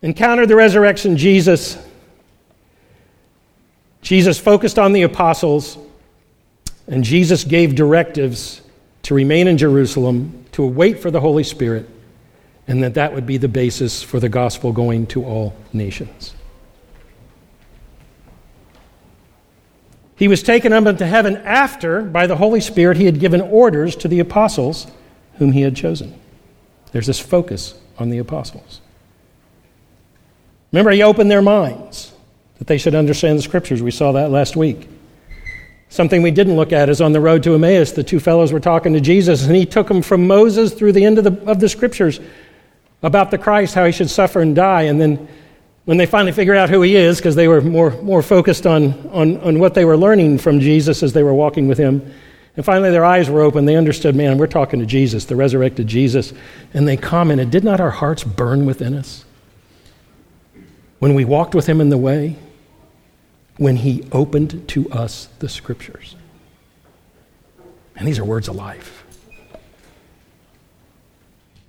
encountered 0.00 0.48
the 0.48 0.56
resurrection 0.56 1.18
Jesus. 1.18 1.76
Jesus 4.00 4.38
focused 4.38 4.78
on 4.78 4.94
the 4.94 5.02
apostles, 5.02 5.76
and 6.88 7.04
Jesus 7.04 7.44
gave 7.44 7.74
directives 7.74 8.62
to 9.02 9.14
remain 9.14 9.48
in 9.48 9.58
Jerusalem, 9.58 10.46
to 10.52 10.66
wait 10.66 10.98
for 10.98 11.10
the 11.10 11.20
Holy 11.20 11.44
Spirit, 11.44 11.90
and 12.66 12.82
that 12.82 12.94
that 12.94 13.12
would 13.12 13.26
be 13.26 13.36
the 13.36 13.48
basis 13.48 14.02
for 14.02 14.18
the 14.18 14.30
gospel 14.30 14.72
going 14.72 15.06
to 15.08 15.26
all 15.26 15.54
nations. 15.74 16.34
He 20.16 20.26
was 20.26 20.42
taken 20.42 20.72
up 20.72 20.86
into 20.86 21.06
heaven 21.06 21.36
after, 21.36 22.00
by 22.00 22.26
the 22.26 22.36
Holy 22.36 22.62
Spirit, 22.62 22.96
he 22.96 23.04
had 23.04 23.20
given 23.20 23.42
orders 23.42 23.94
to 23.96 24.08
the 24.08 24.20
apostles 24.20 24.86
whom 25.34 25.52
he 25.52 25.60
had 25.60 25.76
chosen. 25.76 26.18
There's 26.92 27.06
this 27.06 27.18
focus 27.18 27.74
on 27.98 28.10
the 28.10 28.18
apostles. 28.18 28.80
Remember, 30.72 30.90
he 30.90 31.02
opened 31.02 31.30
their 31.30 31.42
minds 31.42 32.12
that 32.58 32.66
they 32.66 32.78
should 32.78 32.94
understand 32.94 33.38
the 33.38 33.42
scriptures. 33.42 33.82
We 33.82 33.90
saw 33.90 34.12
that 34.12 34.30
last 34.30 34.56
week. 34.56 34.88
Something 35.88 36.22
we 36.22 36.30
didn't 36.30 36.56
look 36.56 36.72
at 36.72 36.88
is 36.88 37.02
on 37.02 37.12
the 37.12 37.20
road 37.20 37.42
to 37.42 37.54
Emmaus, 37.54 37.92
the 37.92 38.02
two 38.02 38.18
fellows 38.18 38.50
were 38.50 38.60
talking 38.60 38.94
to 38.94 39.00
Jesus, 39.00 39.44
and 39.44 39.54
he 39.54 39.66
took 39.66 39.88
them 39.88 40.00
from 40.00 40.26
Moses 40.26 40.72
through 40.72 40.92
the 40.92 41.04
end 41.04 41.18
of 41.18 41.24
the, 41.24 41.50
of 41.50 41.60
the 41.60 41.68
scriptures 41.68 42.18
about 43.02 43.30
the 43.30 43.36
Christ, 43.36 43.74
how 43.74 43.84
he 43.84 43.92
should 43.92 44.08
suffer 44.08 44.40
and 44.40 44.56
die. 44.56 44.82
And 44.82 44.98
then 44.98 45.28
when 45.84 45.98
they 45.98 46.06
finally 46.06 46.32
figured 46.32 46.56
out 46.56 46.70
who 46.70 46.80
he 46.80 46.96
is, 46.96 47.18
because 47.18 47.34
they 47.34 47.48
were 47.48 47.60
more, 47.60 47.90
more 48.00 48.22
focused 48.22 48.66
on, 48.66 49.08
on, 49.08 49.36
on 49.38 49.58
what 49.58 49.74
they 49.74 49.84
were 49.84 49.96
learning 49.96 50.38
from 50.38 50.60
Jesus 50.60 51.02
as 51.02 51.12
they 51.12 51.22
were 51.22 51.34
walking 51.34 51.68
with 51.68 51.76
him, 51.76 52.14
and 52.54 52.64
finally, 52.64 52.90
their 52.90 53.04
eyes 53.04 53.30
were 53.30 53.40
open. 53.40 53.64
They 53.64 53.76
understood, 53.76 54.14
man, 54.14 54.36
we're 54.36 54.46
talking 54.46 54.80
to 54.80 54.86
Jesus, 54.86 55.24
the 55.24 55.36
resurrected 55.36 55.86
Jesus. 55.86 56.34
And 56.74 56.86
they 56.86 56.98
commented, 56.98 57.50
Did 57.50 57.64
not 57.64 57.80
our 57.80 57.90
hearts 57.90 58.24
burn 58.24 58.66
within 58.66 58.94
us? 58.94 59.24
When 60.98 61.14
we 61.14 61.24
walked 61.24 61.54
with 61.54 61.66
him 61.66 61.80
in 61.80 61.88
the 61.88 61.96
way, 61.96 62.36
when 63.56 63.76
he 63.76 64.06
opened 64.12 64.68
to 64.68 64.90
us 64.90 65.28
the 65.38 65.48
scriptures. 65.48 66.14
And 67.96 68.06
these 68.06 68.18
are 68.18 68.24
words 68.24 68.48
of 68.48 68.56
life. 68.56 69.04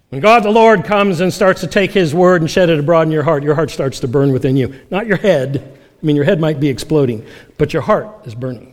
When 0.09 0.21
God 0.21 0.43
the 0.43 0.51
Lord 0.51 0.83
comes 0.83 1.21
and 1.21 1.33
starts 1.33 1.61
to 1.61 1.67
take 1.67 1.91
his 1.91 2.13
word 2.13 2.41
and 2.41 2.51
shed 2.51 2.69
it 2.69 2.77
abroad 2.77 3.07
in 3.07 3.11
your 3.11 3.23
heart, 3.23 3.43
your 3.43 3.55
heart 3.55 3.71
starts 3.71 4.01
to 4.01 4.07
burn 4.07 4.31
within 4.31 4.55
you. 4.57 4.79
Not 4.91 5.07
your 5.07 5.17
head. 5.17 5.79
I 6.01 6.05
mean, 6.05 6.15
your 6.15 6.25
head 6.25 6.39
might 6.39 6.59
be 6.59 6.67
exploding, 6.67 7.25
but 7.57 7.73
your 7.73 7.81
heart 7.81 8.27
is 8.27 8.35
burning. 8.35 8.72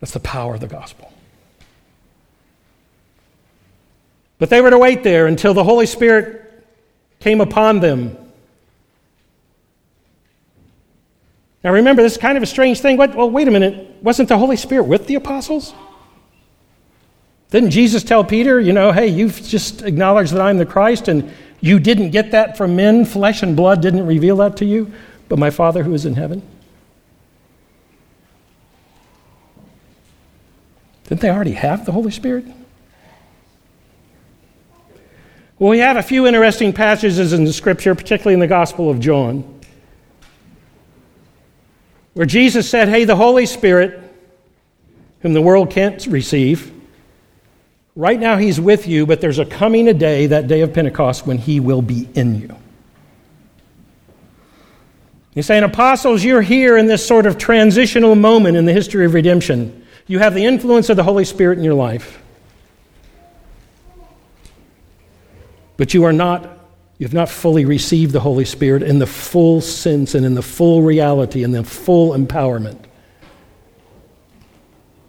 That's 0.00 0.12
the 0.12 0.20
power 0.20 0.54
of 0.54 0.60
the 0.60 0.68
gospel. 0.68 1.12
But 4.38 4.50
they 4.50 4.60
were 4.60 4.70
to 4.70 4.78
wait 4.78 5.02
there 5.02 5.26
until 5.26 5.54
the 5.54 5.64
Holy 5.64 5.86
Spirit 5.86 6.66
came 7.18 7.40
upon 7.40 7.80
them. 7.80 8.16
Now 11.64 11.72
remember, 11.72 12.02
this 12.02 12.12
is 12.12 12.18
kind 12.18 12.36
of 12.36 12.42
a 12.42 12.46
strange 12.46 12.80
thing. 12.80 12.96
What, 12.96 13.16
well, 13.16 13.30
wait 13.30 13.48
a 13.48 13.50
minute. 13.50 14.02
Wasn't 14.02 14.28
the 14.28 14.38
Holy 14.38 14.56
Spirit 14.56 14.84
with 14.84 15.08
the 15.08 15.16
apostles? 15.16 15.74
Didn't 17.50 17.70
Jesus 17.70 18.04
tell 18.04 18.22
Peter, 18.22 18.60
you 18.60 18.72
know, 18.72 18.92
hey, 18.92 19.08
you've 19.08 19.42
just 19.42 19.82
acknowledged 19.82 20.32
that 20.34 20.40
I'm 20.40 20.58
the 20.58 20.66
Christ, 20.66 21.08
and 21.08 21.32
you 21.60 21.80
didn't 21.80 22.10
get 22.10 22.30
that 22.32 22.56
from 22.56 22.76
men? 22.76 23.04
Flesh 23.04 23.42
and 23.42 23.56
blood 23.56 23.80
didn't 23.80 24.06
reveal 24.06 24.36
that 24.36 24.56
to 24.58 24.66
you, 24.66 24.92
but 25.28 25.38
my 25.38 25.50
Father 25.50 25.82
who 25.82 25.94
is 25.94 26.04
in 26.04 26.14
heaven? 26.14 26.42
Didn't 31.08 31.22
they 31.22 31.30
already 31.30 31.52
have 31.52 31.86
the 31.86 31.92
Holy 31.92 32.10
Spirit? 32.10 32.44
Well, 35.58 35.70
we 35.70 35.78
have 35.78 35.96
a 35.96 36.02
few 36.02 36.26
interesting 36.26 36.74
passages 36.74 37.32
in 37.32 37.44
the 37.44 37.52
scripture, 37.52 37.94
particularly 37.94 38.34
in 38.34 38.40
the 38.40 38.46
Gospel 38.46 38.90
of 38.90 39.00
John, 39.00 39.60
where 42.12 42.26
Jesus 42.26 42.68
said, 42.68 42.88
Hey, 42.88 43.04
the 43.04 43.16
Holy 43.16 43.46
Spirit, 43.46 43.98
whom 45.20 45.32
the 45.32 45.40
world 45.40 45.70
can't 45.70 46.06
receive, 46.06 46.72
right 47.96 48.20
now 48.20 48.36
he's 48.36 48.60
with 48.60 48.86
you, 48.86 49.06
but 49.06 49.22
there's 49.22 49.38
a 49.38 49.46
coming 49.46 49.88
a 49.88 49.94
day, 49.94 50.26
that 50.26 50.46
day 50.46 50.60
of 50.60 50.74
Pentecost, 50.74 51.26
when 51.26 51.38
he 51.38 51.58
will 51.58 51.82
be 51.82 52.06
in 52.14 52.40
you. 52.40 52.54
He's 55.34 55.46
saying, 55.46 55.62
Apostles, 55.62 56.22
you're 56.22 56.42
here 56.42 56.76
in 56.76 56.86
this 56.86 57.06
sort 57.06 57.24
of 57.24 57.38
transitional 57.38 58.14
moment 58.14 58.58
in 58.58 58.66
the 58.66 58.72
history 58.74 59.06
of 59.06 59.14
redemption. 59.14 59.86
You 60.08 60.18
have 60.18 60.34
the 60.34 60.44
influence 60.44 60.88
of 60.88 60.96
the 60.96 61.04
Holy 61.04 61.24
Spirit 61.24 61.58
in 61.58 61.64
your 61.64 61.74
life. 61.74 62.20
But 65.76 65.94
you 65.94 66.04
are 66.04 66.12
not 66.12 66.56
you 66.98 67.06
have 67.06 67.14
not 67.14 67.28
fully 67.28 67.64
received 67.64 68.12
the 68.12 68.18
Holy 68.18 68.44
Spirit 68.44 68.82
in 68.82 68.98
the 68.98 69.06
full 69.06 69.60
sense 69.60 70.16
and 70.16 70.26
in 70.26 70.34
the 70.34 70.42
full 70.42 70.82
reality 70.82 71.44
and 71.44 71.54
the 71.54 71.62
full 71.62 72.10
empowerment 72.10 72.78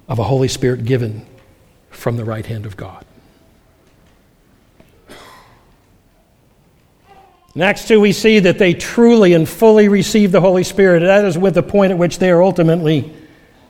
of 0.08 0.20
a 0.20 0.24
Holy 0.24 0.48
Spirit 0.48 0.86
given 0.86 1.26
from 1.90 2.16
the 2.16 2.24
right 2.24 2.46
hand 2.46 2.68
of 2.68 2.78
God. 2.78 3.04
In 7.56 7.64
Acts 7.64 7.88
2, 7.88 8.00
we 8.00 8.12
see 8.12 8.40
that 8.40 8.60
they 8.60 8.76
truly 8.76 9.34
and 9.34 9.50
fully 9.50 9.88
receive 9.88 10.32
the 10.32 10.42
Holy 10.42 10.64
Spirit. 10.64 11.00
That 11.00 11.26
is 11.26 11.40
with 11.40 11.56
the 11.56 11.64
point 11.64 11.92
at 11.92 11.98
which 11.98 12.20
they 12.20 12.30
are 12.30 12.44
ultimately 12.44 13.12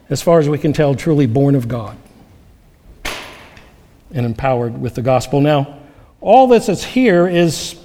as 0.09 0.21
far 0.21 0.39
as 0.39 0.49
we 0.49 0.57
can 0.57 0.73
tell, 0.73 0.95
truly 0.95 1.27
born 1.27 1.55
of 1.55 1.67
God 1.67 1.97
and 4.11 4.25
empowered 4.25 4.79
with 4.81 4.95
the 4.95 5.01
gospel. 5.01 5.39
Now, 5.39 5.79
all 6.19 6.47
this 6.47 6.65
that's 6.65 6.83
here 6.83 7.27
is, 7.27 7.75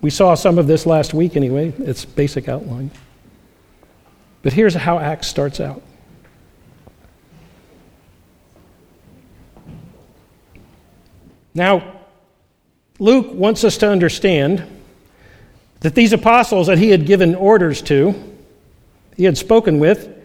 we 0.00 0.10
saw 0.10 0.34
some 0.34 0.58
of 0.58 0.66
this 0.66 0.86
last 0.86 1.12
week 1.12 1.36
anyway, 1.36 1.72
it's 1.78 2.04
basic 2.04 2.48
outline. 2.48 2.90
But 4.42 4.52
here's 4.52 4.74
how 4.74 4.98
Acts 4.98 5.26
starts 5.26 5.60
out. 5.60 5.82
Now, 11.54 12.00
Luke 12.98 13.28
wants 13.32 13.64
us 13.64 13.78
to 13.78 13.88
understand 13.90 14.64
that 15.80 15.94
these 15.94 16.12
apostles 16.12 16.66
that 16.68 16.78
he 16.78 16.90
had 16.90 17.06
given 17.06 17.34
orders 17.34 17.82
to, 17.82 18.14
he 19.16 19.24
had 19.24 19.36
spoken 19.36 19.78
with, 19.78 20.15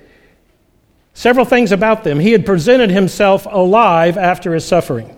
Several 1.13 1.45
things 1.45 1.71
about 1.71 2.03
them. 2.03 2.19
He 2.19 2.31
had 2.31 2.45
presented 2.45 2.89
himself 2.89 3.45
alive 3.49 4.17
after 4.17 4.53
his 4.53 4.65
suffering. 4.65 5.15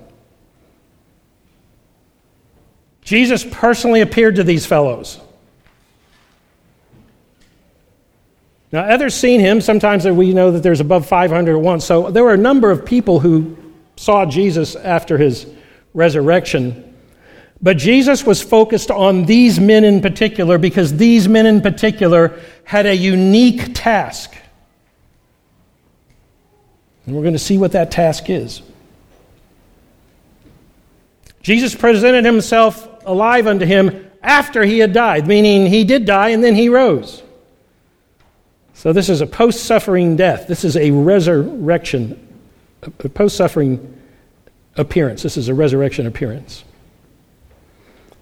Jesus 3.01 3.45
personally 3.49 4.01
appeared 4.01 4.35
to 4.37 4.43
these 4.43 4.65
fellows. 4.65 5.19
Now, 8.71 8.81
others 8.85 9.13
seen 9.13 9.39
him. 9.39 9.61
Sometimes 9.61 10.05
we 10.07 10.33
know 10.33 10.51
that 10.51 10.63
there's 10.63 10.79
above 10.79 11.05
500 11.05 11.55
at 11.55 11.61
once. 11.61 11.85
So 11.85 12.09
there 12.09 12.23
were 12.23 12.33
a 12.33 12.37
number 12.37 12.71
of 12.71 12.85
people 12.85 13.19
who 13.19 13.55
saw 13.97 14.25
Jesus 14.25 14.75
after 14.75 15.17
his 15.17 15.45
resurrection. 15.93 16.95
But 17.61 17.77
Jesus 17.77 18.25
was 18.25 18.41
focused 18.41 18.89
on 18.89 19.25
these 19.25 19.59
men 19.59 19.83
in 19.83 20.01
particular 20.01 20.57
because 20.57 20.97
these 20.97 21.29
men 21.29 21.45
in 21.45 21.61
particular 21.61 22.39
had 22.63 22.87
a 22.87 22.95
unique 22.95 23.75
task. 23.75 24.35
And 27.05 27.15
we're 27.15 27.21
going 27.21 27.33
to 27.33 27.39
see 27.39 27.57
what 27.57 27.73
that 27.73 27.91
task 27.91 28.29
is. 28.29 28.61
Jesus 31.41 31.75
presented 31.75 32.23
himself 32.23 32.87
alive 33.05 33.47
unto 33.47 33.65
him 33.65 34.09
after 34.21 34.63
he 34.63 34.79
had 34.79 34.93
died, 34.93 35.27
meaning 35.27 35.65
he 35.67 35.83
did 35.83 36.05
die 36.05 36.29
and 36.29 36.43
then 36.43 36.55
he 36.55 36.69
rose. 36.69 37.21
So 38.73 38.93
this 38.93 39.09
is 39.09 39.21
a 39.21 39.27
post 39.27 39.65
suffering 39.65 40.15
death. 40.15 40.47
This 40.47 40.63
is 40.63 40.77
a 40.77 40.91
resurrection, 40.91 42.39
a 42.81 42.89
post 43.09 43.35
suffering 43.35 43.99
appearance. 44.75 45.23
This 45.23 45.37
is 45.37 45.49
a 45.49 45.53
resurrection 45.53 46.07
appearance. 46.07 46.63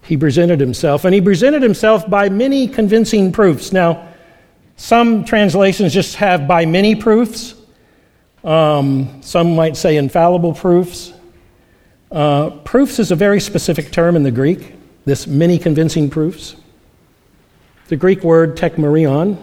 He 0.03 0.17
presented 0.17 0.59
himself, 0.59 1.05
and 1.05 1.13
he 1.13 1.21
presented 1.21 1.61
himself 1.61 2.09
by 2.09 2.29
many 2.29 2.67
convincing 2.67 3.31
proofs. 3.31 3.71
Now, 3.71 4.09
some 4.75 5.23
translations 5.25 5.93
just 5.93 6.15
have 6.15 6.47
by 6.47 6.65
many 6.65 6.95
proofs. 6.95 7.53
Um, 8.43 9.21
some 9.21 9.55
might 9.55 9.77
say 9.77 9.97
infallible 9.97 10.53
proofs. 10.53 11.13
Uh, 12.11 12.49
proofs 12.49 12.99
is 12.99 13.11
a 13.11 13.15
very 13.15 13.39
specific 13.39 13.91
term 13.91 14.15
in 14.15 14.23
the 14.23 14.31
Greek. 14.31 14.73
this 15.05 15.27
many 15.27 15.57
convincing 15.57 16.09
proofs? 16.09 16.55
The 17.87 17.95
Greek 17.95 18.23
word 18.23 18.57
tekmerion, 18.57 19.37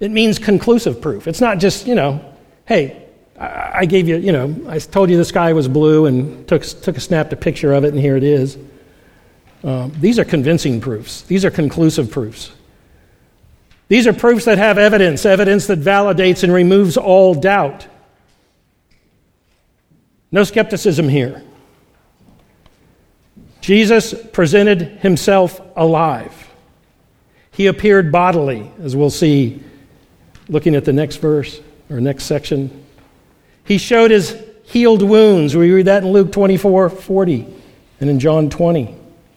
it 0.00 0.10
means 0.10 0.38
conclusive 0.38 1.00
proof. 1.00 1.26
It's 1.26 1.40
not 1.40 1.58
just, 1.58 1.86
you 1.86 1.94
know, 1.94 2.34
hey, 2.66 3.02
I 3.38 3.84
gave 3.86 4.08
you, 4.08 4.16
you 4.16 4.32
know, 4.32 4.54
I 4.68 4.78
told 4.78 5.10
you 5.10 5.16
the 5.16 5.24
sky 5.24 5.52
was 5.52 5.68
blue 5.68 6.06
and 6.06 6.46
took, 6.48 6.62
took 6.62 6.96
a 6.96 7.00
snapped 7.00 7.32
a 7.32 7.36
picture 7.36 7.72
of 7.72 7.84
it, 7.84 7.92
and 7.92 7.98
here 7.98 8.16
it 8.16 8.22
is. 8.22 8.56
Um, 9.62 9.92
these 10.00 10.18
are 10.18 10.24
convincing 10.24 10.80
proofs. 10.80 11.22
These 11.22 11.44
are 11.44 11.50
conclusive 11.50 12.10
proofs. 12.10 12.52
These 13.88 14.06
are 14.06 14.12
proofs 14.12 14.46
that 14.46 14.58
have 14.58 14.78
evidence, 14.78 15.24
evidence 15.24 15.66
that 15.68 15.80
validates 15.80 16.42
and 16.42 16.52
removes 16.52 16.96
all 16.96 17.34
doubt. 17.34 17.86
No 20.32 20.42
skepticism 20.44 21.08
here. 21.08 21.42
Jesus 23.60 24.14
presented 24.32 24.82
himself 25.00 25.60
alive. 25.76 26.52
He 27.52 27.66
appeared 27.68 28.12
bodily, 28.12 28.70
as 28.82 28.94
we'll 28.94 29.10
see 29.10 29.62
looking 30.48 30.74
at 30.74 30.84
the 30.84 30.92
next 30.92 31.16
verse 31.16 31.60
or 31.88 32.00
next 32.00 32.24
section. 32.24 32.84
He 33.64 33.78
showed 33.78 34.10
his 34.10 34.40
healed 34.64 35.02
wounds. 35.02 35.56
We 35.56 35.70
read 35.70 35.86
that 35.86 36.02
in 36.02 36.10
Luke 36.10 36.32
24 36.32 36.90
40 36.90 37.46
and 38.00 38.10
in 38.10 38.20
John 38.20 38.50
20 38.50 38.94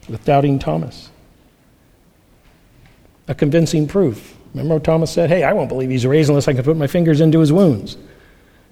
with 0.09 0.23
doubting 0.25 0.59
Thomas. 0.59 1.09
A 3.27 3.35
convincing 3.35 3.87
proof. 3.87 4.35
Remember 4.53 4.79
Thomas 4.79 5.11
said, 5.11 5.29
Hey, 5.29 5.43
I 5.43 5.53
won't 5.53 5.69
believe 5.69 5.89
he's 5.89 6.05
raised 6.05 6.29
unless 6.29 6.47
I 6.47 6.53
can 6.53 6.63
put 6.63 6.77
my 6.77 6.87
fingers 6.87 7.21
into 7.21 7.39
his 7.39 7.53
wounds. 7.53 7.97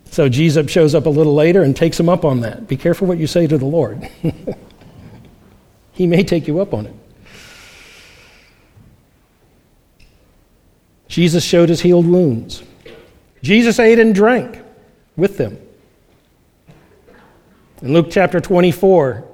So 0.06 0.30
Jesus 0.30 0.70
shows 0.72 0.96
up 0.96 1.06
a 1.06 1.10
little 1.10 1.36
later 1.36 1.64
and 1.64 1.76
takes 1.76 2.00
him 2.00 2.10
up 2.10 2.26
on 2.26 2.42
that. 2.42 2.68
Be 2.68 2.78
careful 2.78 3.08
what 3.08 3.18
you 3.18 3.28
say 3.28 3.46
to 3.48 3.58
the 3.58 3.66
Lord. 3.66 4.10
he 5.92 6.08
may 6.08 6.24
take 6.24 6.48
you 6.48 6.60
up 6.60 6.74
on 6.74 6.88
it. 6.88 6.96
Jesus 11.08 11.44
showed 11.44 11.70
his 11.70 11.82
healed 11.82 12.08
wounds. 12.08 12.64
Jesus 13.42 13.80
ate 13.80 14.00
and 14.00 14.14
drank 14.14 14.60
with 15.16 15.38
them. 15.38 15.58
In 17.82 17.94
Luke 17.94 18.08
chapter 18.10 18.40
24, 18.40 19.27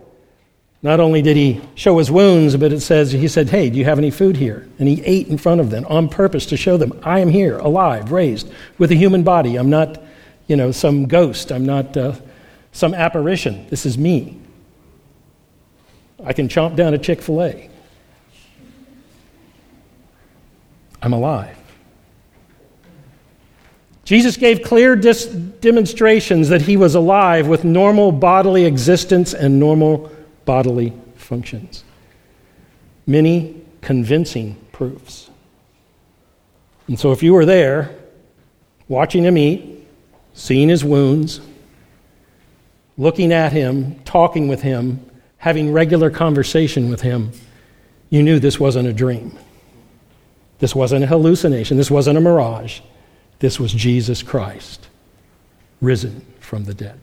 not 0.84 1.00
only 1.00 1.22
did 1.22 1.38
he 1.38 1.62
show 1.76 1.98
his 1.98 2.12
wounds, 2.12 2.58
but 2.58 2.74
it 2.74 2.82
says, 2.82 3.14
he 3.14 3.30
said, 3.30 3.50
Hey, 3.50 3.70
do 3.70 3.80
you 3.80 3.86
have 3.86 3.98
any 3.98 4.12
food 4.12 4.36
here? 4.36 4.68
And 4.78 4.88
he 4.88 5.02
ate 5.04 5.30
in 5.30 5.38
front 5.38 5.62
of 5.62 5.70
them 5.70 5.86
on 5.86 6.10
purpose 6.10 6.46
to 6.48 6.58
show 6.58 6.76
them, 6.76 7.00
I 7.04 7.20
am 7.20 7.30
here, 7.30 7.58
alive, 7.58 8.12
raised, 8.12 8.52
with 8.78 8.92
a 8.92 8.96
human 8.96 9.24
body. 9.24 9.56
I'm 9.56 9.70
not, 9.70 10.04
you 10.48 10.58
know, 10.58 10.74
some 10.74 11.08
ghost. 11.08 11.54
I'm 11.54 11.66
not 11.66 11.96
uh, 11.96 12.16
some 12.74 12.94
apparition. 12.94 13.66
This 13.70 13.86
is 13.86 13.98
me. 13.98 14.38
I 16.26 16.34
can 16.34 16.50
chomp 16.50 16.76
down 16.76 16.94
a 16.94 16.98
Chick 16.98 17.22
fil 17.22 17.42
A. 17.42 17.70
I'm 21.02 21.14
alive. 21.14 21.58
Jesus 24.04 24.36
gave 24.36 24.64
clear 24.64 24.98
dis- 24.98 25.28
demonstrations 25.28 26.50
that 26.50 26.62
he 26.62 26.76
was 26.76 26.96
alive 26.96 27.48
with 27.48 27.64
normal 27.64 28.12
bodily 28.12 28.66
existence 28.66 29.34
and 29.34 29.62
normal 29.62 30.12
bodily 30.46 30.94
functions. 31.16 31.84
Many 33.06 33.62
convincing 33.82 34.56
proofs. 34.72 35.30
And 36.88 37.00
so, 37.00 37.12
if 37.12 37.24
you 37.24 37.34
were 37.34 37.46
there, 37.46 37.96
watching 38.88 39.24
him 39.24 39.38
eat, 39.38 39.88
seeing 40.34 40.70
his 40.70 40.84
wounds, 40.84 41.40
looking 42.98 43.32
at 43.32 43.52
him, 43.52 44.00
talking 44.04 44.48
with 44.48 44.62
him, 44.62 45.06
having 45.38 45.72
regular 45.72 46.10
conversation 46.10 46.90
with 46.90 47.02
him, 47.02 47.32
you 48.10 48.22
knew 48.22 48.40
this 48.40 48.60
wasn't 48.60 48.88
a 48.88 48.94
dream. 48.94 49.38
This 50.60 50.76
wasn't 50.76 51.04
a 51.04 51.08
hallucination. 51.08 51.78
This 51.78 51.92
wasn't 51.92 52.18
a 52.18 52.22
mirage. 52.22 52.82
This 53.40 53.60
was 53.60 53.74
Jesus 53.74 54.24
Christ, 54.24 54.88
risen 55.82 56.26
from 56.40 56.64
the 56.66 56.74
dead. 56.74 57.00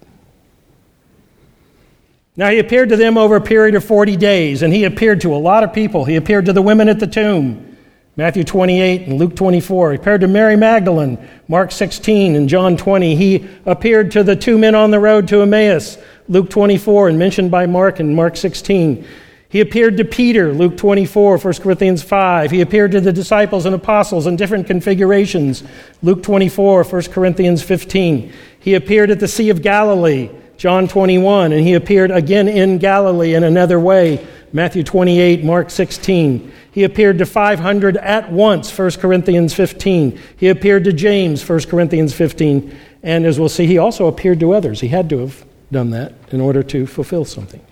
Now, 2.40 2.48
he 2.48 2.58
appeared 2.58 2.88
to 2.88 2.96
them 2.96 3.18
over 3.18 3.36
a 3.36 3.40
period 3.42 3.74
of 3.74 3.84
40 3.84 4.16
days, 4.16 4.62
and 4.62 4.72
he 4.72 4.84
appeared 4.84 5.20
to 5.20 5.34
a 5.34 5.36
lot 5.36 5.62
of 5.62 5.74
people. 5.74 6.06
He 6.06 6.16
appeared 6.16 6.46
to 6.46 6.54
the 6.54 6.62
women 6.62 6.88
at 6.88 6.98
the 6.98 7.06
tomb, 7.06 7.76
Matthew 8.16 8.44
28 8.44 9.08
and 9.08 9.18
Luke 9.18 9.36
24. 9.36 9.90
He 9.90 9.98
appeared 9.98 10.22
to 10.22 10.26
Mary 10.26 10.56
Magdalene, 10.56 11.18
Mark 11.48 11.70
16 11.70 12.34
and 12.34 12.48
John 12.48 12.78
20. 12.78 13.14
He 13.14 13.46
appeared 13.66 14.10
to 14.12 14.22
the 14.22 14.36
two 14.36 14.56
men 14.56 14.74
on 14.74 14.90
the 14.90 14.98
road 14.98 15.28
to 15.28 15.42
Emmaus, 15.42 15.98
Luke 16.28 16.48
24, 16.48 17.10
and 17.10 17.18
mentioned 17.18 17.50
by 17.50 17.66
Mark 17.66 18.00
in 18.00 18.14
Mark 18.14 18.38
16. 18.38 19.06
He 19.50 19.60
appeared 19.60 19.98
to 19.98 20.04
Peter, 20.06 20.54
Luke 20.54 20.78
24, 20.78 21.36
1 21.36 21.54
Corinthians 21.56 22.02
5. 22.02 22.50
He 22.50 22.62
appeared 22.62 22.92
to 22.92 23.02
the 23.02 23.12
disciples 23.12 23.66
and 23.66 23.74
apostles 23.74 24.26
in 24.26 24.36
different 24.36 24.66
configurations, 24.66 25.62
Luke 26.00 26.22
24, 26.22 26.84
1 26.84 27.02
Corinthians 27.12 27.62
15. 27.62 28.32
He 28.58 28.72
appeared 28.72 29.10
at 29.10 29.20
the 29.20 29.28
Sea 29.28 29.50
of 29.50 29.60
Galilee, 29.60 30.30
John 30.60 30.88
21, 30.88 31.52
and 31.52 31.66
he 31.66 31.72
appeared 31.72 32.10
again 32.10 32.46
in 32.46 32.76
Galilee 32.76 33.32
in 33.32 33.44
another 33.44 33.80
way, 33.80 34.28
Matthew 34.52 34.84
28, 34.84 35.42
Mark 35.42 35.70
16. 35.70 36.52
He 36.70 36.84
appeared 36.84 37.16
to 37.16 37.24
500 37.24 37.96
at 37.96 38.30
once, 38.30 38.78
1 38.78 38.90
Corinthians 39.00 39.54
15. 39.54 40.20
He 40.36 40.48
appeared 40.48 40.84
to 40.84 40.92
James, 40.92 41.48
1 41.48 41.60
Corinthians 41.60 42.12
15. 42.12 42.76
And 43.02 43.24
as 43.24 43.40
we'll 43.40 43.48
see, 43.48 43.66
he 43.66 43.78
also 43.78 44.06
appeared 44.06 44.38
to 44.40 44.52
others. 44.52 44.82
He 44.82 44.88
had 44.88 45.08
to 45.08 45.20
have 45.20 45.46
done 45.72 45.92
that 45.92 46.12
in 46.30 46.42
order 46.42 46.62
to 46.64 46.86
fulfill 46.86 47.24
something. 47.24 47.64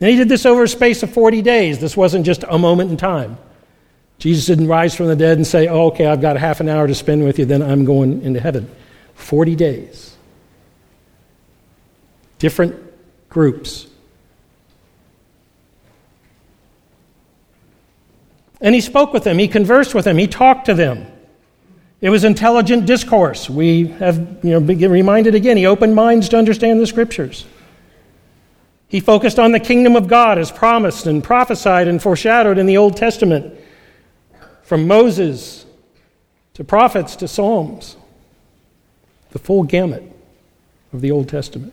And 0.00 0.10
he 0.10 0.16
did 0.16 0.28
this 0.28 0.46
over 0.46 0.62
a 0.62 0.68
space 0.68 1.02
of 1.02 1.12
40 1.12 1.42
days. 1.42 1.80
This 1.80 1.96
wasn't 1.96 2.24
just 2.24 2.44
a 2.48 2.56
moment 2.56 2.92
in 2.92 2.96
time. 2.96 3.36
Jesus 4.18 4.46
didn't 4.46 4.68
rise 4.68 4.94
from 4.94 5.08
the 5.08 5.16
dead 5.16 5.38
and 5.38 5.44
say, 5.44 5.66
oh, 5.66 5.86
okay, 5.86 6.06
I've 6.06 6.20
got 6.20 6.36
half 6.36 6.60
an 6.60 6.68
hour 6.68 6.86
to 6.86 6.94
spend 6.94 7.24
with 7.24 7.40
you, 7.40 7.46
then 7.46 7.62
I'm 7.62 7.84
going 7.84 8.22
into 8.22 8.38
heaven. 8.38 8.70
40 9.16 9.56
days. 9.56 10.13
Different 12.38 12.76
groups. 13.28 13.86
And 18.60 18.74
he 18.74 18.80
spoke 18.80 19.12
with 19.12 19.24
them, 19.24 19.38
he 19.38 19.48
conversed 19.48 19.94
with 19.94 20.04
them, 20.04 20.16
he 20.16 20.26
talked 20.26 20.66
to 20.66 20.74
them. 20.74 21.06
It 22.00 22.10
was 22.10 22.24
intelligent 22.24 22.86
discourse. 22.86 23.48
We 23.48 23.86
have 23.86 24.18
you 24.42 24.50
know, 24.50 24.60
been 24.60 24.90
reminded 24.90 25.34
again, 25.34 25.56
he 25.56 25.66
opened 25.66 25.94
minds 25.94 26.28
to 26.30 26.38
understand 26.38 26.80
the 26.80 26.86
scriptures. 26.86 27.46
He 28.88 29.00
focused 29.00 29.38
on 29.38 29.52
the 29.52 29.60
kingdom 29.60 29.96
of 29.96 30.06
God 30.06 30.38
as 30.38 30.52
promised 30.52 31.06
and 31.06 31.24
prophesied 31.24 31.88
and 31.88 32.00
foreshadowed 32.00 32.58
in 32.58 32.66
the 32.66 32.76
Old 32.76 32.96
Testament, 32.96 33.58
from 34.62 34.86
Moses 34.86 35.66
to 36.54 36.64
prophets 36.64 37.16
to 37.16 37.28
Psalms, 37.28 37.96
the 39.32 39.38
full 39.38 39.62
gamut 39.64 40.04
of 40.92 41.00
the 41.00 41.10
Old 41.10 41.28
Testament. 41.28 41.72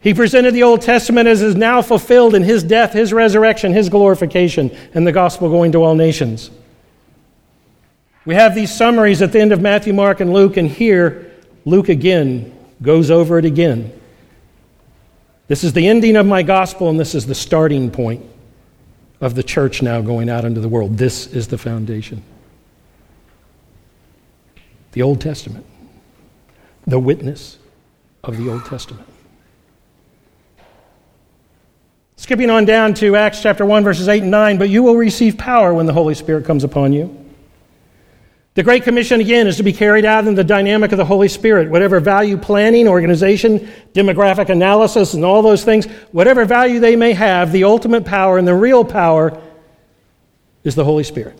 He 0.00 0.14
presented 0.14 0.54
the 0.54 0.62
Old 0.62 0.80
Testament 0.80 1.28
as 1.28 1.42
is 1.42 1.56
now 1.56 1.82
fulfilled 1.82 2.34
in 2.34 2.42
his 2.42 2.62
death, 2.62 2.92
his 2.92 3.12
resurrection, 3.12 3.72
his 3.72 3.88
glorification, 3.88 4.76
and 4.94 5.06
the 5.06 5.12
gospel 5.12 5.48
going 5.48 5.72
to 5.72 5.82
all 5.82 5.94
nations. 5.94 6.50
We 8.24 8.34
have 8.34 8.54
these 8.54 8.74
summaries 8.74 9.22
at 9.22 9.32
the 9.32 9.40
end 9.40 9.52
of 9.52 9.60
Matthew, 9.60 9.92
Mark, 9.92 10.20
and 10.20 10.32
Luke, 10.32 10.56
and 10.56 10.68
here 10.68 11.32
Luke 11.64 11.88
again 11.88 12.54
goes 12.80 13.10
over 13.10 13.38
it 13.38 13.44
again 13.44 13.92
this 15.48 15.64
is 15.64 15.72
the 15.72 15.88
ending 15.88 16.16
of 16.16 16.26
my 16.26 16.42
gospel, 16.42 16.90
and 16.90 17.00
this 17.00 17.14
is 17.14 17.26
the 17.26 17.34
starting 17.34 17.90
point 17.90 18.24
of 19.20 19.34
the 19.34 19.42
church 19.42 19.82
now 19.82 20.02
going 20.02 20.28
out 20.28 20.44
into 20.44 20.60
the 20.60 20.68
world. 20.68 20.98
This 20.98 21.26
is 21.26 21.48
the 21.48 21.56
foundation. 21.56 22.22
The 24.92 25.02
Old 25.02 25.22
Testament, 25.22 25.64
the 26.86 26.98
witness 26.98 27.58
of 28.22 28.36
the 28.36 28.50
Old 28.50 28.66
Testament. 28.66 29.07
Skipping 32.18 32.50
on 32.50 32.64
down 32.64 32.94
to 32.94 33.14
Acts 33.14 33.40
chapter 33.40 33.64
1, 33.64 33.84
verses 33.84 34.08
8 34.08 34.22
and 34.22 34.32
9, 34.32 34.58
but 34.58 34.68
you 34.68 34.82
will 34.82 34.96
receive 34.96 35.38
power 35.38 35.72
when 35.72 35.86
the 35.86 35.92
Holy 35.92 36.14
Spirit 36.14 36.44
comes 36.44 36.64
upon 36.64 36.92
you. 36.92 37.16
The 38.54 38.64
Great 38.64 38.82
Commission, 38.82 39.20
again, 39.20 39.46
is 39.46 39.56
to 39.58 39.62
be 39.62 39.72
carried 39.72 40.04
out 40.04 40.26
in 40.26 40.34
the 40.34 40.42
dynamic 40.42 40.90
of 40.90 40.98
the 40.98 41.04
Holy 41.04 41.28
Spirit. 41.28 41.70
Whatever 41.70 42.00
value 42.00 42.36
planning, 42.36 42.88
organization, 42.88 43.70
demographic 43.92 44.48
analysis, 44.48 45.14
and 45.14 45.24
all 45.24 45.42
those 45.42 45.62
things, 45.62 45.86
whatever 46.10 46.44
value 46.44 46.80
they 46.80 46.96
may 46.96 47.12
have, 47.12 47.52
the 47.52 47.62
ultimate 47.62 48.04
power 48.04 48.36
and 48.36 48.48
the 48.48 48.54
real 48.54 48.84
power 48.84 49.40
is 50.64 50.74
the 50.74 50.84
Holy 50.84 51.04
Spirit. 51.04 51.38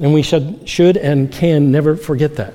And 0.00 0.14
we 0.14 0.22
should, 0.22 0.66
should 0.66 0.96
and 0.96 1.30
can 1.30 1.70
never 1.70 1.94
forget 1.94 2.36
that. 2.36 2.54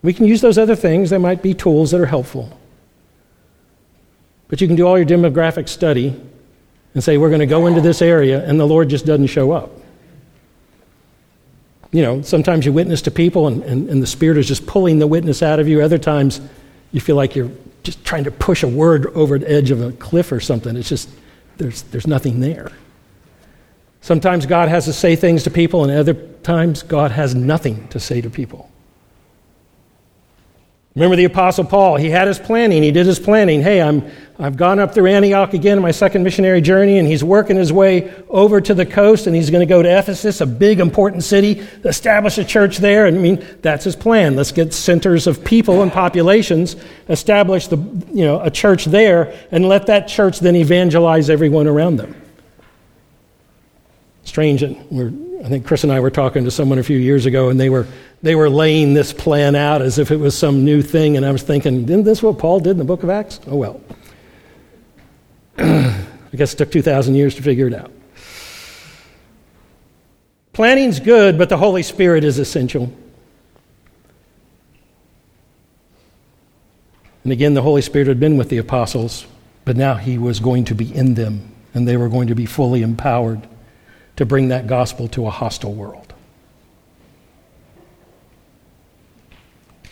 We 0.00 0.14
can 0.14 0.24
use 0.24 0.40
those 0.40 0.56
other 0.56 0.76
things, 0.76 1.10
they 1.10 1.18
might 1.18 1.42
be 1.42 1.52
tools 1.52 1.90
that 1.90 2.00
are 2.00 2.06
helpful. 2.06 2.58
But 4.48 4.60
you 4.60 4.66
can 4.66 4.76
do 4.76 4.86
all 4.86 4.96
your 4.96 5.06
demographic 5.06 5.68
study 5.68 6.20
and 6.94 7.02
say, 7.04 7.18
we're 7.18 7.28
going 7.28 7.40
to 7.40 7.46
go 7.46 7.66
into 7.66 7.80
this 7.80 8.00
area, 8.00 8.44
and 8.48 8.58
the 8.58 8.66
Lord 8.66 8.88
just 8.88 9.04
doesn't 9.04 9.26
show 9.26 9.52
up 9.52 9.70
you 11.96 12.02
know, 12.02 12.20
sometimes 12.20 12.66
you 12.66 12.74
witness 12.74 13.00
to 13.00 13.10
people 13.10 13.46
and, 13.46 13.62
and, 13.62 13.88
and 13.88 14.02
the 14.02 14.06
Spirit 14.06 14.36
is 14.36 14.46
just 14.46 14.66
pulling 14.66 14.98
the 14.98 15.06
witness 15.06 15.42
out 15.42 15.58
of 15.58 15.66
you. 15.66 15.80
Other 15.80 15.96
times 15.96 16.42
you 16.92 17.00
feel 17.00 17.16
like 17.16 17.34
you're 17.34 17.50
just 17.84 18.04
trying 18.04 18.24
to 18.24 18.30
push 18.30 18.62
a 18.62 18.68
word 18.68 19.06
over 19.06 19.38
the 19.38 19.50
edge 19.50 19.70
of 19.70 19.80
a 19.80 19.92
cliff 19.92 20.30
or 20.30 20.38
something. 20.38 20.76
It's 20.76 20.90
just, 20.90 21.08
there's, 21.56 21.82
there's 21.82 22.06
nothing 22.06 22.40
there. 22.40 22.70
Sometimes 24.02 24.44
God 24.44 24.68
has 24.68 24.84
to 24.84 24.92
say 24.92 25.16
things 25.16 25.42
to 25.44 25.50
people, 25.50 25.84
and 25.84 25.90
other 25.90 26.12
times 26.42 26.82
God 26.82 27.12
has 27.12 27.34
nothing 27.34 27.88
to 27.88 27.98
say 27.98 28.20
to 28.20 28.28
people. 28.28 28.70
Remember 30.96 31.14
the 31.14 31.26
Apostle 31.26 31.64
Paul? 31.64 31.96
He 31.96 32.08
had 32.08 32.26
his 32.26 32.38
planning. 32.38 32.82
He 32.82 32.90
did 32.90 33.04
his 33.04 33.18
planning. 33.18 33.60
Hey, 33.60 33.82
I'm, 33.82 34.10
I've 34.38 34.56
gone 34.56 34.78
up 34.78 34.94
through 34.94 35.08
Antioch 35.08 35.52
again, 35.52 35.78
my 35.82 35.90
second 35.90 36.22
missionary 36.22 36.62
journey, 36.62 36.98
and 36.98 37.06
he's 37.06 37.22
working 37.22 37.54
his 37.54 37.70
way 37.70 38.14
over 38.30 38.62
to 38.62 38.72
the 38.72 38.86
coast, 38.86 39.26
and 39.26 39.36
he's 39.36 39.50
going 39.50 39.60
to 39.60 39.68
go 39.68 39.82
to 39.82 39.98
Ephesus, 39.98 40.40
a 40.40 40.46
big, 40.46 40.80
important 40.80 41.22
city, 41.22 41.60
establish 41.84 42.38
a 42.38 42.44
church 42.44 42.78
there. 42.78 43.06
I 43.06 43.10
mean, 43.10 43.46
that's 43.60 43.84
his 43.84 43.94
plan. 43.94 44.36
Let's 44.36 44.52
get 44.52 44.72
centers 44.72 45.26
of 45.26 45.44
people 45.44 45.82
and 45.82 45.92
populations, 45.92 46.76
establish 47.10 47.66
the, 47.66 47.76
you 47.76 48.24
know, 48.24 48.40
a 48.40 48.50
church 48.50 48.86
there, 48.86 49.38
and 49.50 49.68
let 49.68 49.84
that 49.88 50.08
church 50.08 50.40
then 50.40 50.56
evangelize 50.56 51.28
everyone 51.28 51.66
around 51.66 51.98
them. 51.98 52.14
Strange 54.26 54.60
that 54.60 54.76
I 55.44 55.48
think 55.48 55.64
Chris 55.64 55.84
and 55.84 55.92
I 55.92 56.00
were 56.00 56.10
talking 56.10 56.44
to 56.44 56.50
someone 56.50 56.80
a 56.80 56.82
few 56.82 56.98
years 56.98 57.26
ago, 57.26 57.48
and 57.48 57.58
they 57.58 57.70
were, 57.70 57.86
they 58.22 58.34
were 58.34 58.50
laying 58.50 58.92
this 58.92 59.12
plan 59.12 59.54
out 59.54 59.80
as 59.80 59.98
if 59.98 60.10
it 60.10 60.16
was 60.16 60.36
some 60.36 60.64
new 60.64 60.82
thing. 60.82 61.16
And 61.16 61.24
I 61.24 61.30
was 61.30 61.42
thinking, 61.42 61.84
isn't 61.84 62.02
this 62.02 62.24
what 62.24 62.36
Paul 62.36 62.58
did 62.58 62.72
in 62.72 62.78
the 62.78 62.84
book 62.84 63.04
of 63.04 63.08
Acts? 63.08 63.38
Oh, 63.46 63.56
well. 63.56 63.80
I 65.58 66.04
guess 66.34 66.52
it 66.52 66.56
took 66.56 66.72
2,000 66.72 67.14
years 67.14 67.36
to 67.36 67.42
figure 67.42 67.68
it 67.68 67.74
out. 67.74 67.92
Planning's 70.52 70.98
good, 70.98 71.38
but 71.38 71.48
the 71.48 71.56
Holy 71.56 71.84
Spirit 71.84 72.24
is 72.24 72.40
essential. 72.40 72.92
And 77.22 77.32
again, 77.32 77.54
the 77.54 77.62
Holy 77.62 77.82
Spirit 77.82 78.08
had 78.08 78.18
been 78.18 78.36
with 78.36 78.48
the 78.48 78.58
apostles, 78.58 79.26
but 79.64 79.76
now 79.76 79.94
he 79.94 80.18
was 80.18 80.40
going 80.40 80.64
to 80.64 80.74
be 80.74 80.92
in 80.92 81.14
them, 81.14 81.52
and 81.74 81.86
they 81.86 81.96
were 81.96 82.08
going 82.08 82.26
to 82.26 82.34
be 82.34 82.46
fully 82.46 82.82
empowered 82.82 83.46
to 84.16 84.26
bring 84.26 84.48
that 84.48 84.66
gospel 84.66 85.08
to 85.08 85.26
a 85.26 85.30
hostile 85.30 85.72
world. 85.72 86.12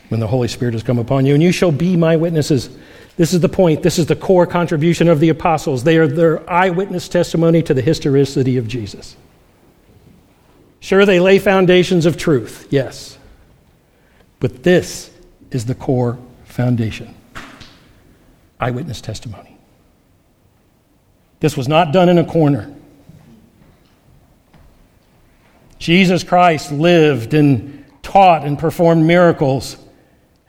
When 0.08 0.20
the 0.20 0.26
Holy 0.26 0.48
Spirit 0.48 0.74
has 0.74 0.82
come 0.82 0.98
upon 0.98 1.26
you, 1.26 1.34
and 1.34 1.42
you 1.42 1.52
shall 1.52 1.72
be 1.72 1.96
my 1.96 2.16
witnesses. 2.16 2.70
This 3.16 3.32
is 3.32 3.40
the 3.40 3.48
point. 3.48 3.82
This 3.82 3.98
is 3.98 4.06
the 4.06 4.16
core 4.16 4.46
contribution 4.46 5.08
of 5.08 5.20
the 5.20 5.28
apostles. 5.28 5.84
They 5.84 5.98
are 5.98 6.06
their 6.06 6.48
eyewitness 6.50 7.08
testimony 7.08 7.62
to 7.62 7.74
the 7.74 7.82
historicity 7.82 8.56
of 8.56 8.68
Jesus. 8.68 9.16
Sure, 10.80 11.06
they 11.06 11.20
lay 11.20 11.38
foundations 11.38 12.06
of 12.06 12.16
truth, 12.16 12.66
yes. 12.70 13.18
But 14.40 14.62
this 14.62 15.10
is 15.50 15.64
the 15.64 15.74
core 15.74 16.18
foundation 16.44 17.14
eyewitness 18.60 19.00
testimony. 19.00 19.58
This 21.40 21.56
was 21.56 21.68
not 21.68 21.92
done 21.92 22.08
in 22.08 22.18
a 22.18 22.24
corner. 22.24 22.74
Jesus 25.84 26.24
Christ 26.24 26.72
lived 26.72 27.34
and 27.34 27.84
taught 28.02 28.46
and 28.46 28.58
performed 28.58 29.04
miracles, 29.04 29.76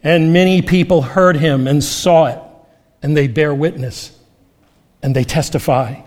and 0.02 0.32
many 0.32 0.62
people 0.62 1.02
heard 1.02 1.36
him 1.36 1.68
and 1.68 1.84
saw 1.84 2.28
it, 2.28 2.40
and 3.04 3.18
they 3.18 3.28
bear 3.28 3.54
witness 3.54 4.18
and 5.04 5.14
they 5.14 5.26
testify, 5.26 6.00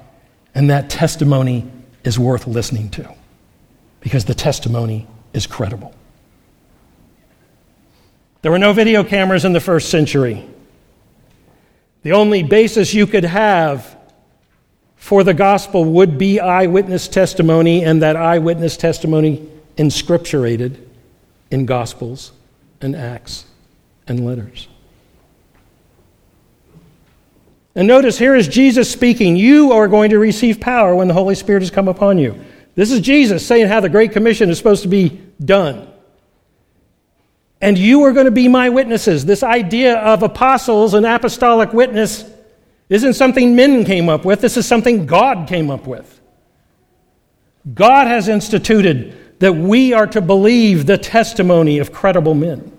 and 0.55 0.71
that 0.71 0.89
testimony 0.89 1.71
is 2.05 2.19
worth 2.19 2.47
listening 2.47 2.89
to 2.89 3.15
because 4.01 4.25
the 4.25 4.35
testimony 4.35 5.07
is 5.35 5.47
credible. 5.47 5.95
There 8.41 8.51
were 8.51 8.59
no 8.59 8.73
video 8.73 9.05
cameras 9.05 9.45
in 9.45 9.53
the 9.53 9.61
first 9.61 9.91
century. 9.91 10.49
The 12.03 12.13
only 12.13 12.43
basis 12.45 12.95
you 12.95 13.07
could 13.07 13.25
have 13.25 13.98
for 14.99 15.25
the 15.25 15.33
gospel 15.33 15.85
would 15.85 16.19
be 16.19 16.41
eyewitness 16.41 17.09
testimony, 17.09 17.85
and 17.85 18.03
that 18.03 18.17
eyewitness 18.17 18.77
testimony 18.77 19.49
inscripturated 19.77 20.77
in 21.51 21.65
gospels 21.65 22.33
and 22.81 22.95
acts 22.95 23.47
and 24.07 24.27
letters. 24.27 24.69
And 27.75 27.87
notice 27.87 28.19
here 28.19 28.35
is 28.35 28.49
Jesus 28.49 28.91
speaking. 28.91 29.37
You 29.37 29.73
are 29.73 29.87
going 29.87 30.11
to 30.11 30.19
receive 30.19 30.61
power 30.61 30.97
when 30.97 31.07
the 31.07 31.15
Holy 31.15 31.37
Spirit 31.37 31.63
has 31.63 31.71
come 31.71 31.87
upon 31.87 32.19
you. 32.19 32.39
This 32.75 32.91
is 32.91 33.01
Jesus 33.01 33.47
saying 33.47 33.69
how 33.69 33.81
the 33.81 33.89
Great 33.89 34.13
Commission 34.13 34.51
is 34.51 34.59
supposed 34.59 34.83
to 34.83 34.89
be 34.89 35.21
done. 35.43 35.89
And 37.61 37.79
you 37.79 38.03
are 38.03 38.13
going 38.13 38.27
to 38.27 38.33
be 38.33 38.49
my 38.49 38.69
witnesses. 38.69 39.25
This 39.25 39.43
idea 39.43 39.97
of 39.97 40.23
apostles 40.23 40.95
and 40.95 41.07
apostolic 41.07 41.73
witness 41.73 42.25
isn't 42.89 43.15
something 43.15 43.55
men 43.55 43.85
came 43.85 44.09
up 44.09 44.25
with, 44.25 44.41
this 44.41 44.57
is 44.57 44.67
something 44.67 45.07
God 45.07 45.49
came 45.49 45.71
up 45.71 45.87
with. 45.87 46.21
God 47.75 48.07
has 48.07 48.29
instituted 48.29 49.15
that 49.41 49.53
we 49.53 49.93
are 49.93 50.07
to 50.07 50.21
believe 50.21 50.87
the 50.87 50.99
testimony 50.99 51.79
of 51.79 51.93
credible 51.93 52.35
men. 52.35 52.73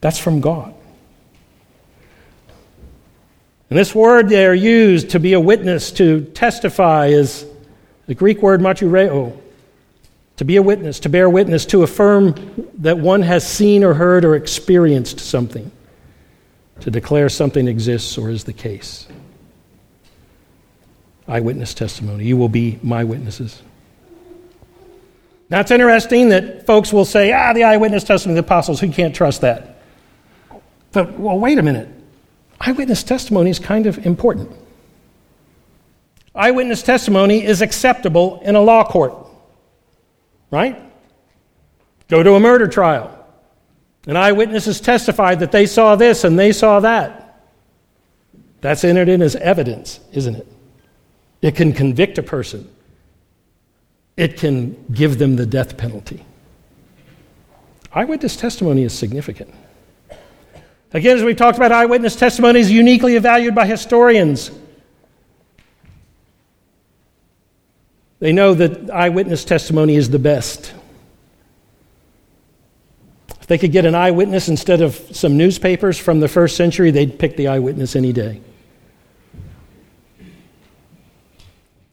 That's 0.00 0.18
from 0.18 0.40
God. 0.40 0.74
And 3.68 3.78
this 3.78 3.94
word 3.94 4.28
they 4.28 4.46
are 4.46 4.54
used 4.54 5.10
to 5.10 5.20
be 5.20 5.32
a 5.32 5.40
witness, 5.40 5.90
to 5.92 6.24
testify, 6.34 7.06
is 7.06 7.46
the 8.06 8.14
Greek 8.14 8.42
word 8.42 8.60
martureo. 8.60 9.38
To 10.36 10.44
be 10.44 10.56
a 10.56 10.62
witness, 10.62 11.00
to 11.00 11.08
bear 11.08 11.28
witness, 11.28 11.66
to 11.66 11.82
affirm 11.82 12.34
that 12.78 12.98
one 12.98 13.22
has 13.22 13.46
seen 13.46 13.84
or 13.84 13.94
heard 13.94 14.24
or 14.24 14.34
experienced 14.34 15.20
something 15.20 15.70
to 16.82 16.90
declare 16.90 17.28
something 17.28 17.68
exists 17.68 18.18
or 18.18 18.28
is 18.28 18.44
the 18.44 18.52
case. 18.52 19.06
Eyewitness 21.28 21.74
testimony. 21.74 22.24
You 22.24 22.36
will 22.36 22.48
be 22.48 22.78
my 22.82 23.04
witnesses. 23.04 23.62
Now, 25.48 25.60
it's 25.60 25.70
interesting 25.70 26.30
that 26.30 26.66
folks 26.66 26.92
will 26.92 27.04
say, 27.04 27.32
ah, 27.32 27.52
the 27.52 27.64
eyewitness 27.64 28.04
testimony 28.04 28.38
of 28.38 28.44
the 28.44 28.48
apostles, 28.48 28.80
who 28.80 28.90
can't 28.90 29.14
trust 29.14 29.42
that? 29.42 29.82
But, 30.90 31.18
well, 31.18 31.38
wait 31.38 31.58
a 31.58 31.62
minute. 31.62 31.88
Eyewitness 32.60 33.02
testimony 33.04 33.50
is 33.50 33.58
kind 33.58 33.86
of 33.86 34.04
important. 34.04 34.50
Eyewitness 36.34 36.82
testimony 36.82 37.44
is 37.44 37.60
acceptable 37.60 38.40
in 38.42 38.56
a 38.56 38.60
law 38.60 38.84
court, 38.84 39.14
right? 40.50 40.80
Go 42.08 42.22
to 42.22 42.34
a 42.34 42.40
murder 42.40 42.66
trial. 42.66 43.21
And 44.06 44.18
eyewitnesses 44.18 44.80
testified 44.80 45.40
that 45.40 45.52
they 45.52 45.66
saw 45.66 45.96
this 45.96 46.24
and 46.24 46.38
they 46.38 46.52
saw 46.52 46.80
that. 46.80 47.40
That's 48.60 48.84
entered 48.84 49.08
in 49.08 49.22
as 49.22 49.36
evidence, 49.36 50.00
isn't 50.12 50.36
it? 50.36 50.46
It 51.40 51.56
can 51.56 51.72
convict 51.72 52.18
a 52.18 52.22
person, 52.22 52.70
it 54.16 54.36
can 54.36 54.84
give 54.92 55.18
them 55.18 55.36
the 55.36 55.46
death 55.46 55.76
penalty. 55.76 56.24
Eyewitness 57.92 58.36
testimony 58.36 58.84
is 58.84 58.94
significant. 58.94 59.52
Again, 60.94 61.16
as 61.16 61.24
we've 61.24 61.36
talked 61.36 61.56
about, 61.56 61.72
eyewitness 61.72 62.16
testimony 62.16 62.60
is 62.60 62.70
uniquely 62.70 63.18
valued 63.18 63.54
by 63.54 63.66
historians. 63.66 64.50
They 68.20 68.32
know 68.32 68.54
that 68.54 68.90
eyewitness 68.90 69.44
testimony 69.44 69.96
is 69.96 70.10
the 70.10 70.18
best. 70.18 70.72
If 73.42 73.48
they 73.48 73.58
could 73.58 73.72
get 73.72 73.84
an 73.84 73.96
eyewitness 73.96 74.48
instead 74.48 74.82
of 74.82 74.94
some 74.94 75.36
newspapers 75.36 75.98
from 75.98 76.20
the 76.20 76.28
first 76.28 76.56
century, 76.56 76.92
they'd 76.92 77.18
pick 77.18 77.36
the 77.36 77.48
eyewitness 77.48 77.96
any 77.96 78.12
day. 78.12 78.40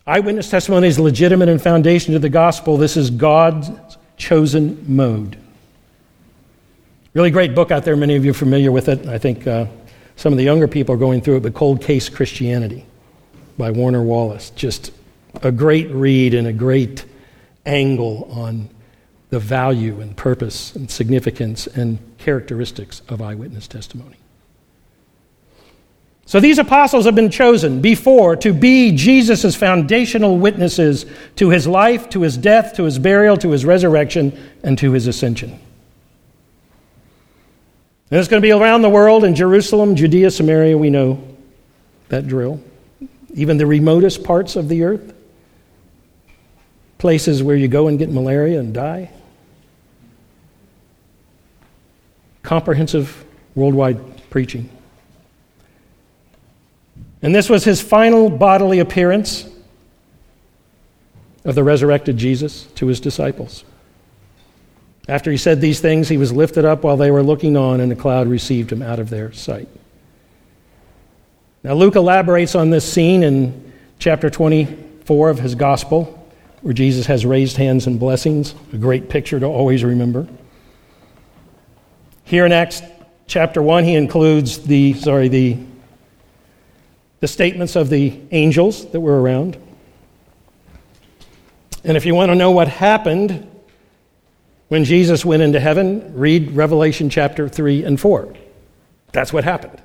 Eyewitness 0.06 0.52
testimony 0.52 0.88
is 0.88 1.00
legitimate 1.00 1.50
and 1.50 1.60
foundation 1.60 2.14
to 2.14 2.20
the 2.20 2.30
gospel. 2.30 2.78
This 2.78 2.96
is 2.96 3.10
God's 3.10 3.72
chosen 4.16 4.86
mode. 4.88 5.40
Really 7.16 7.32
great 7.32 7.56
book 7.56 7.72
out 7.72 7.84
there. 7.84 7.96
Many 7.96 8.16
of 8.16 8.24
you 8.24 8.30
are 8.30 8.36
familiar 8.36 8.72
with 8.72 8.88
it. 8.88 9.08
I 9.08 9.18
think 9.18 9.48
uh, 9.48 9.66
some 10.18 10.32
of 10.32 10.38
the 10.38 10.44
younger 10.44 10.68
people 10.68 10.94
are 10.94 11.00
going 11.00 11.20
through 11.20 11.38
it, 11.38 11.44
but 11.44 11.56
Cold 11.56 11.82
Case 11.82 12.10
Christianity 12.10 12.86
by 13.58 13.72
Warner 13.72 14.04
Wallace. 14.04 14.52
Just 14.52 14.92
a 15.42 15.52
great 15.52 15.90
read 15.90 16.36
and 16.36 16.46
a 16.46 16.54
great 16.54 17.06
angle 17.66 18.30
on 18.32 18.70
the 19.30 19.40
value 19.40 20.02
and 20.02 20.18
purpose 20.18 20.76
and 20.76 20.90
significance 20.90 21.68
and 21.68 22.00
characteristics 22.18 23.02
of 23.10 23.22
eyewitness 23.22 23.68
testimony. 23.68 24.18
So 26.26 26.40
these 26.40 26.60
apostles 26.60 27.06
have 27.06 27.16
been 27.16 27.32
chosen 27.32 27.82
before 27.82 28.36
to 28.36 28.54
be 28.54 28.92
Jesus' 28.92 29.56
foundational 29.56 30.38
witnesses 30.38 31.08
to 31.38 31.50
his 31.50 31.66
life, 31.66 32.08
to 32.10 32.22
his 32.22 32.38
death, 32.38 32.76
to 32.76 32.84
his 32.84 33.00
burial, 33.00 33.36
to 33.38 33.50
his 33.50 33.66
resurrection, 33.66 34.40
and 34.64 34.78
to 34.78 34.92
his 34.92 35.08
ascension. 35.08 35.60
And 38.12 38.20
it's 38.20 38.28
going 38.28 38.42
to 38.42 38.46
be 38.46 38.52
around 38.52 38.84
the 38.84 38.90
world 38.90 39.24
in 39.24 39.34
Jerusalem, 39.34 39.96
Judea, 39.96 40.30
Samaria, 40.30 40.78
we 40.78 40.92
know 40.92 41.20
that 42.10 42.28
drill. 42.28 42.62
Even 43.34 43.58
the 43.58 43.66
remotest 43.66 44.24
parts 44.24 44.56
of 44.56 44.68
the 44.68 44.84
earth. 44.84 45.14
Places 47.00 47.42
where 47.42 47.56
you 47.56 47.68
go 47.68 47.88
and 47.88 47.98
get 47.98 48.12
malaria 48.12 48.60
and 48.60 48.72
die. 48.72 49.12
Comprehensive 52.50 53.26
worldwide 53.54 54.00
preaching. 54.32 54.68
And 57.22 57.36
this 57.36 57.48
was 57.48 57.64
his 57.64 57.80
final 57.80 58.28
bodily 58.28 58.80
appearance 58.80 59.48
of 61.46 61.54
the 61.54 61.64
resurrected 61.64 62.18
Jesus 62.18 62.64
to 62.74 62.88
his 62.88 63.00
disciples. 63.00 63.64
After 65.08 65.30
he 65.30 65.38
said 65.38 65.62
these 65.62 65.80
things, 65.80 66.10
he 66.10 66.18
was 66.18 66.32
lifted 66.32 66.66
up 66.66 66.84
while 66.84 66.98
they 66.98 67.12
were 67.12 67.22
looking 67.22 67.56
on, 67.56 67.82
and 67.82 67.92
a 67.92 67.96
cloud 67.96 68.28
received 68.28 68.72
him 68.72 68.82
out 68.82 68.98
of 68.98 69.12
their 69.12 69.32
sight. 69.32 69.70
Now, 71.64 71.74
Luke 71.74 71.96
elaborates 71.96 72.56
on 72.56 72.72
this 72.72 72.92
scene 72.92 73.22
in 73.22 73.74
chapter 74.00 74.32
24 74.32 75.30
of 75.30 75.38
his 75.38 75.54
gospel, 75.54 76.28
where 76.62 76.74
Jesus 76.74 77.06
has 77.06 77.28
raised 77.28 77.58
hands 77.58 77.86
and 77.86 78.00
blessings, 78.00 78.56
a 78.74 78.78
great 78.78 79.08
picture 79.08 79.40
to 79.40 79.46
always 79.46 79.84
remember. 79.84 80.28
Here 82.30 82.46
in 82.46 82.52
Acts 82.52 82.84
chapter 83.26 83.60
1, 83.60 83.86
he 83.86 83.96
includes 83.96 84.60
the, 84.60 84.94
sorry, 84.94 85.30
the, 85.30 85.58
the 87.22 87.28
statements 87.28 87.76
of 87.76 87.90
the 87.90 88.22
angels 88.30 88.86
that 88.92 89.00
were 89.00 89.20
around. 89.20 89.58
And 91.84 91.98
if 91.98 92.06
you 92.06 92.14
want 92.14 92.30
to 92.30 92.36
know 92.36 92.52
what 92.52 92.68
happened 92.68 93.50
when 94.68 94.84
Jesus 94.84 95.26
went 95.26 95.42
into 95.42 95.60
heaven, 95.60 96.14
read 96.14 96.52
Revelation 96.52 97.10
chapter 97.10 97.50
3 97.50 97.84
and 97.84 98.00
4. 98.00 98.32
That's 99.12 99.34
what 99.34 99.44
happened. 99.44 99.82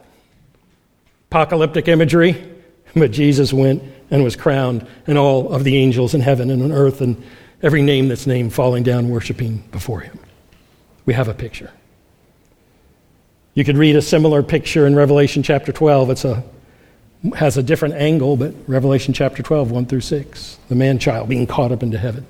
Apocalyptic 1.31 1.89
imagery, 1.89 2.45
but 2.95 3.11
Jesus 3.11 3.55
went 3.55 3.83
and 4.11 4.23
was 4.23 4.37
crowned, 4.37 4.87
and 5.07 5.17
all 5.17 5.51
of 5.51 5.65
the 5.65 5.79
angels 5.79 6.13
in 6.13 6.21
heaven 6.21 6.51
and 6.51 6.63
on 6.63 6.73
earth 6.73 7.01
and 7.01 7.25
every 7.63 7.81
name 7.81 8.09
that's 8.09 8.27
named 8.27 8.53
falling 8.53 8.83
down 8.83 9.09
worshiping 9.09 9.65
before 9.73 10.01
him. 10.01 10.19
We 11.07 11.15
have 11.15 11.29
a 11.29 11.35
picture. 11.35 11.73
You 13.55 13.65
could 13.65 13.77
read 13.77 13.97
a 13.97 14.03
similar 14.03 14.43
picture 14.43 14.87
in 14.87 14.97
Revelation 14.97 15.43
chapter 15.43 15.73
12. 15.73 16.11
It's 16.11 16.25
a 16.25 16.45
has 17.37 17.57
a 17.57 17.63
different 17.63 17.95
angle, 17.95 18.37
but 18.37 18.53
Revelation 18.67 19.15
chapter 19.15 19.43
12, 19.43 19.71
1 19.71 19.87
through 19.87 20.03
6, 20.03 20.59
the 20.69 20.75
man 20.75 20.99
child 20.99 21.27
being 21.27 21.47
caught 21.47 21.73
up 21.73 21.83
into 21.83 21.97
heaven 21.97 22.27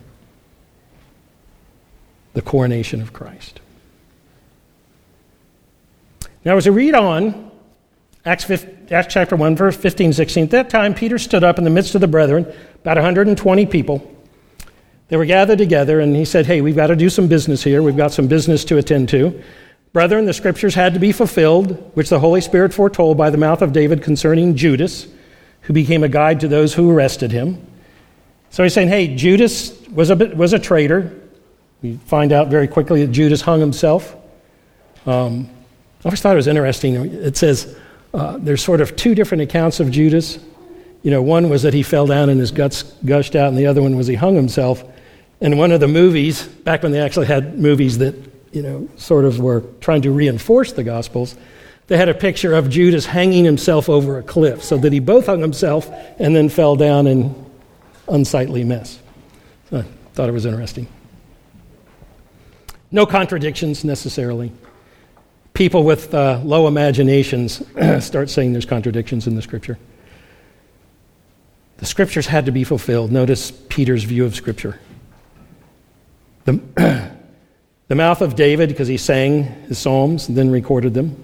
the 2.34 2.42
coronation 2.42 3.00
of 3.00 3.12
Christ. 3.12 3.60
Now, 6.44 6.56
as 6.56 6.66
we 6.68 6.74
read 6.74 6.94
on, 6.94 7.50
Acts, 8.26 8.44
15, 8.44 8.88
Acts 8.90 9.14
chapter 9.14 9.36
1, 9.36 9.56
verse 9.56 9.76
15, 9.76 10.12
16, 10.12 10.44
at 10.44 10.50
that 10.50 10.70
time 10.70 10.94
Peter 10.94 11.18
stood 11.18 11.44
up 11.44 11.58
in 11.58 11.64
the 11.64 11.70
midst 11.70 11.94
of 11.94 12.00
the 12.00 12.08
brethren, 12.08 12.44
about 12.82 12.96
120 12.96 13.66
people. 13.66 14.10
They 15.08 15.16
were 15.16 15.26
gathered 15.26 15.58
together, 15.58 16.00
and 16.00 16.16
he 16.16 16.24
said, 16.24 16.46
Hey, 16.46 16.60
we've 16.60 16.74
got 16.74 16.88
to 16.88 16.96
do 16.96 17.08
some 17.08 17.28
business 17.28 17.62
here. 17.62 17.82
We've 17.82 17.96
got 17.96 18.12
some 18.12 18.26
business 18.26 18.64
to 18.66 18.78
attend 18.78 19.08
to. 19.10 19.42
Brethren, 19.95 20.24
the 20.24 20.34
scriptures 20.34 20.74
had 20.74 20.95
to 20.95 20.99
be 20.99 21.12
fulfilled, 21.12 21.92
which 21.95 22.09
the 22.09 22.18
Holy 22.18 22.40
Spirit 22.40 22.74
foretold 22.74 23.16
by 23.16 23.30
the 23.30 23.38
mouth 23.38 23.62
of 23.62 23.72
David 23.72 24.03
concerning 24.03 24.57
Judas, 24.57 25.07
who 25.62 25.72
became 25.72 26.03
a 26.03 26.09
guide 26.09 26.40
to 26.40 26.49
those 26.49 26.74
who 26.74 26.90
arrested 26.90 27.30
him. 27.30 27.64
So 28.51 28.64
he's 28.64 28.74
saying, 28.74 28.88
Hey, 28.88 29.14
Judas 29.14 29.80
was 29.90 30.11
a, 30.11 30.16
was 30.16 30.53
a 30.53 30.59
traitor. 30.59 31.14
We 31.80 31.97
find 32.07 32.32
out 32.32 32.49
very 32.49 32.66
quickly 32.66 33.07
that 33.07 33.12
Judas 33.12 33.40
hung 33.40 33.61
himself. 33.61 34.16
Um, 35.07 35.49
I 36.01 36.09
always 36.09 36.20
thought 36.20 36.32
it 36.32 36.38
was 36.38 36.49
interesting. 36.49 36.97
It 36.97 37.36
says 37.36 37.78
uh, 38.12 38.38
there's 38.38 38.64
sort 38.64 38.80
of 38.80 38.97
two 38.97 39.14
different 39.14 39.42
accounts 39.45 39.78
of 39.78 39.92
Judas. 39.92 40.40
You 41.03 41.12
know, 41.12 41.22
one 41.22 41.49
was 41.49 41.62
that 41.62 41.72
he 41.72 41.84
fell 41.84 42.09
down 42.09 42.30
and 42.30 42.40
his 42.40 42.51
guts 42.51 42.82
gushed 43.05 43.36
out, 43.36 43.47
and 43.47 43.57
the 43.57 43.66
other 43.66 43.80
one 43.80 43.97
was 43.97 44.09
he 44.09 44.16
hung 44.16 44.34
himself. 44.34 44.82
And 45.40 45.57
one 45.57 45.70
of 45.70 45.78
the 45.78 45.86
movies, 45.86 46.42
back 46.42 46.82
when 46.82 46.90
they 46.90 47.01
actually 47.01 47.26
had 47.26 47.61
movies 47.61 47.99
that, 47.99 48.34
you 48.55 48.62
know, 48.62 48.88
sort 48.96 49.24
of 49.24 49.40
were 49.40 49.64
trying 49.80 50.02
to 50.02 50.12
reinforce 50.12 50.72
the 50.72 50.84
Gospels, 50.84 51.36
they 51.88 51.96
had 51.96 52.09
a 52.09 52.14
picture 52.14 52.55
of 52.55 52.70
Judas 52.70 53.05
hanging 53.05 53.44
himself 53.44 53.88
over 53.88 54.18
a 54.18 54.22
cliff 54.22 54.62
so 54.62 54.78
that 54.78 54.92
he 54.92 55.00
both 55.00 55.26
hung 55.26 55.40
himself 55.40 55.90
and 56.18 56.34
then 56.34 56.48
fell 56.48 56.76
down 56.76 57.07
in 57.07 57.34
unsightly 58.09 58.64
mess. 58.64 59.00
So 59.70 59.78
I 59.78 59.82
thought 60.14 60.28
it 60.28 60.32
was 60.32 60.46
interesting. 60.46 60.86
No 62.90 63.05
contradictions 63.07 63.84
necessarily. 63.84 64.52
People 65.52 65.82
with 65.82 66.14
uh, 66.14 66.40
low 66.44 66.68
imaginations 66.68 67.61
start 68.00 68.30
saying 68.30 68.52
there's 68.52 68.66
contradictions 68.66 69.26
in 69.26 69.34
the 69.34 69.42
scripture. 69.42 69.78
The 71.78 71.86
scriptures 71.86 72.26
had 72.26 72.46
to 72.46 72.52
be 72.52 72.62
fulfilled. 72.62 73.11
Notice 73.11 73.50
Peter's 73.50 74.05
view 74.05 74.24
of 74.24 74.36
scripture. 74.36 74.78
The, 76.44 77.11
the 77.89 77.95
mouth 77.95 78.22
of 78.22 78.35
David, 78.37 78.68
because 78.68 78.89
he 78.89 78.97
sang 78.97 79.45
his 79.68 79.78
psalms 79.78 80.28
and 80.28 80.37
then 80.37 80.51
recorded 80.51 80.95
them. 80.95 81.22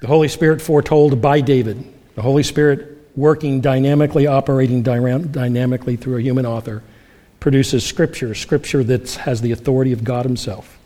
The 0.00 0.08
Holy 0.08 0.28
Spirit 0.28 0.60
foretold 0.60 1.22
by 1.22 1.40
David. 1.40 1.84
The 2.14 2.22
Holy 2.22 2.42
Spirit 2.42 2.96
working 3.16 3.60
dynamically, 3.60 4.26
operating 4.26 4.82
dynamically 4.82 5.96
through 5.96 6.18
a 6.18 6.20
human 6.20 6.44
author 6.44 6.82
produces 7.40 7.84
Scripture, 7.84 8.34
Scripture 8.34 8.82
that 8.84 9.10
has 9.12 9.40
the 9.40 9.52
authority 9.52 9.92
of 9.92 10.02
God 10.02 10.24
Himself. 10.24 10.78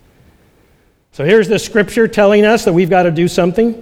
So 1.11 1.25
here's 1.25 1.47
the 1.47 1.59
Scripture 1.59 2.07
telling 2.07 2.45
us 2.45 2.65
that 2.65 2.73
we've 2.73 2.89
got 2.89 3.03
to 3.03 3.11
do 3.11 3.27
something. 3.27 3.73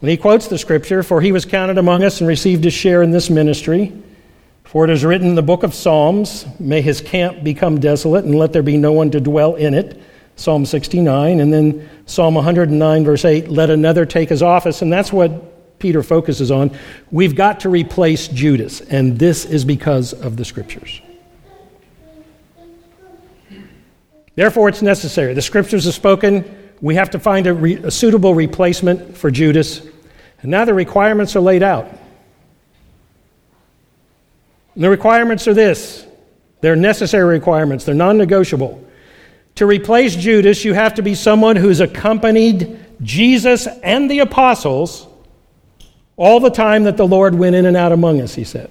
And 0.00 0.10
he 0.10 0.16
quotes 0.16 0.48
the 0.48 0.58
Scripture 0.58 1.02
For 1.02 1.20
he 1.20 1.32
was 1.32 1.44
counted 1.44 1.78
among 1.78 2.04
us 2.04 2.20
and 2.20 2.28
received 2.28 2.64
his 2.64 2.74
share 2.74 3.02
in 3.02 3.10
this 3.10 3.30
ministry. 3.30 3.92
For 4.74 4.84
it 4.84 4.90
is 4.90 5.04
written 5.04 5.28
in 5.28 5.36
the 5.36 5.42
book 5.42 5.62
of 5.62 5.72
Psalms, 5.72 6.46
May 6.58 6.82
his 6.82 7.00
camp 7.00 7.44
become 7.44 7.78
desolate, 7.78 8.24
and 8.24 8.34
let 8.34 8.52
there 8.52 8.60
be 8.60 8.76
no 8.76 8.90
one 8.90 9.08
to 9.12 9.20
dwell 9.20 9.54
in 9.54 9.72
it. 9.72 10.02
Psalm 10.34 10.66
69. 10.66 11.38
And 11.38 11.52
then 11.52 11.88
Psalm 12.06 12.34
109, 12.34 13.04
verse 13.04 13.24
8, 13.24 13.48
Let 13.48 13.70
another 13.70 14.04
take 14.04 14.30
his 14.30 14.42
office. 14.42 14.82
And 14.82 14.92
that's 14.92 15.12
what 15.12 15.78
Peter 15.78 16.02
focuses 16.02 16.50
on. 16.50 16.76
We've 17.12 17.36
got 17.36 17.60
to 17.60 17.68
replace 17.68 18.26
Judas, 18.26 18.80
and 18.80 19.16
this 19.16 19.44
is 19.44 19.64
because 19.64 20.12
of 20.12 20.36
the 20.36 20.44
Scriptures. 20.44 21.00
Therefore, 24.34 24.68
it's 24.68 24.82
necessary. 24.82 25.34
The 25.34 25.42
scriptures 25.42 25.84
have 25.84 25.94
spoken. 25.94 26.72
We 26.80 26.96
have 26.96 27.10
to 27.10 27.20
find 27.20 27.46
a, 27.46 27.54
re- 27.54 27.76
a 27.76 27.92
suitable 27.92 28.34
replacement 28.34 29.16
for 29.16 29.30
Judas. 29.30 29.86
And 30.42 30.50
now 30.50 30.64
the 30.64 30.74
requirements 30.74 31.36
are 31.36 31.40
laid 31.40 31.62
out. 31.62 31.86
And 34.74 34.84
the 34.84 34.90
requirements 34.90 35.46
are 35.48 35.54
this 35.54 36.06
they're 36.60 36.76
necessary 36.76 37.24
requirements, 37.24 37.84
they're 37.84 37.94
non 37.94 38.18
negotiable. 38.18 38.82
To 39.56 39.66
replace 39.66 40.16
Judas, 40.16 40.64
you 40.64 40.72
have 40.72 40.94
to 40.94 41.02
be 41.02 41.14
someone 41.14 41.56
who's 41.56 41.80
accompanied 41.80 42.84
Jesus 43.02 43.68
and 43.82 44.10
the 44.10 44.20
apostles 44.20 45.06
all 46.16 46.40
the 46.40 46.50
time 46.50 46.84
that 46.84 46.96
the 46.96 47.06
Lord 47.06 47.34
went 47.34 47.54
in 47.54 47.66
and 47.66 47.76
out 47.76 47.92
among 47.92 48.20
us, 48.20 48.34
he 48.34 48.44
said. 48.44 48.70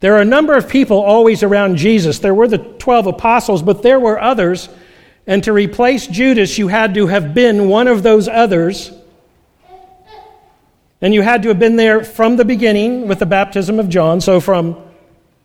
There 0.00 0.14
are 0.14 0.20
a 0.20 0.24
number 0.24 0.54
of 0.54 0.68
people 0.68 1.00
always 1.00 1.42
around 1.42 1.76
Jesus. 1.76 2.18
There 2.18 2.34
were 2.34 2.48
the 2.48 2.58
12 2.58 3.06
apostles, 3.06 3.62
but 3.62 3.82
there 3.82 4.00
were 4.00 4.20
others. 4.20 4.68
And 5.26 5.42
to 5.44 5.52
replace 5.52 6.06
Judas, 6.06 6.58
you 6.58 6.68
had 6.68 6.94
to 6.94 7.06
have 7.06 7.32
been 7.32 7.68
one 7.68 7.88
of 7.88 8.02
those 8.02 8.28
others. 8.28 8.90
And 11.04 11.12
you 11.12 11.20
had 11.20 11.42
to 11.42 11.48
have 11.48 11.58
been 11.58 11.76
there 11.76 12.02
from 12.02 12.36
the 12.36 12.46
beginning 12.46 13.08
with 13.08 13.18
the 13.18 13.26
baptism 13.26 13.78
of 13.78 13.90
John. 13.90 14.22
So, 14.22 14.40
from 14.40 14.82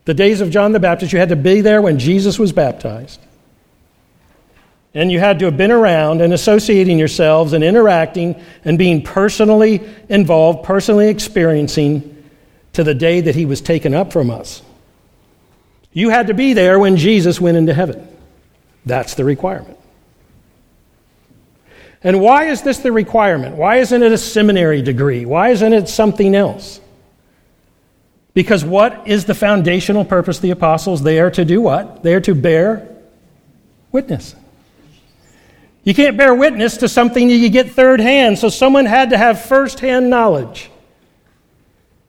the 0.06 0.14
days 0.14 0.40
of 0.40 0.52
John 0.52 0.72
the 0.72 0.80
Baptist, 0.80 1.12
you 1.12 1.20
had 1.20 1.28
to 1.28 1.36
be 1.36 1.60
there 1.60 1.82
when 1.82 2.00
Jesus 2.00 2.40
was 2.40 2.54
baptized. 2.54 3.20
And 4.94 5.12
you 5.12 5.20
had 5.20 5.40
to 5.40 5.46
have 5.46 5.58
been 5.58 5.72
around 5.72 6.22
and 6.22 6.32
associating 6.32 6.98
yourselves 6.98 7.52
and 7.52 7.62
interacting 7.62 8.42
and 8.64 8.78
being 8.78 9.02
personally 9.02 9.82
involved, 10.08 10.64
personally 10.64 11.10
experiencing 11.10 12.24
to 12.72 12.86
the 12.86 12.96
day 12.96 13.20
that 13.20 13.36
he 13.36 13.46
was 13.46 13.60
taken 13.60 13.94
up 13.94 14.14
from 14.14 14.32
us. 14.32 14.62
You 15.92 16.08
had 16.08 16.28
to 16.28 16.34
be 16.34 16.54
there 16.54 16.80
when 16.80 16.96
Jesus 16.96 17.42
went 17.42 17.58
into 17.58 17.74
heaven. 17.74 18.08
That's 18.86 19.16
the 19.16 19.26
requirement. 19.26 19.78
And 22.04 22.22
why 22.22 22.46
is 22.46 22.62
this 22.62 22.80
the 22.80 22.92
requirement? 22.92 23.56
Why 23.56 23.78
isn't 23.78 24.02
it 24.02 24.12
a 24.12 24.18
seminary 24.18 24.82
degree? 24.82 25.26
Why 25.26 25.50
isn't 25.50 25.74
it 25.74 25.90
something 25.90 26.34
else? 26.34 26.80
Because 28.34 28.64
what 28.64 29.08
is 29.08 29.26
the 29.26 29.36
foundational 29.36 30.06
purpose 30.06 30.38
of 30.38 30.44
the 30.44 30.52
apostles? 30.52 31.04
They 31.04 31.20
are 31.20 31.32
to 31.32 31.44
do 31.44 31.62
what? 31.62 32.04
They 32.04 32.14
are 32.14 32.22
to 32.22 32.34
bear 32.34 32.88
witness. 33.92 34.36
You 35.84 35.94
can't 35.94 36.16
bear 36.16 36.34
witness 36.34 36.78
to 36.78 36.88
something 36.88 37.28
that 37.28 37.36
you 37.36 37.50
get 37.50 37.72
third 37.72 38.00
hand, 38.00 38.38
so 38.38 38.50
someone 38.50 38.86
had 38.86 39.10
to 39.10 39.18
have 39.18 39.42
first 39.42 39.80
hand 39.80 40.10
knowledge 40.10 40.70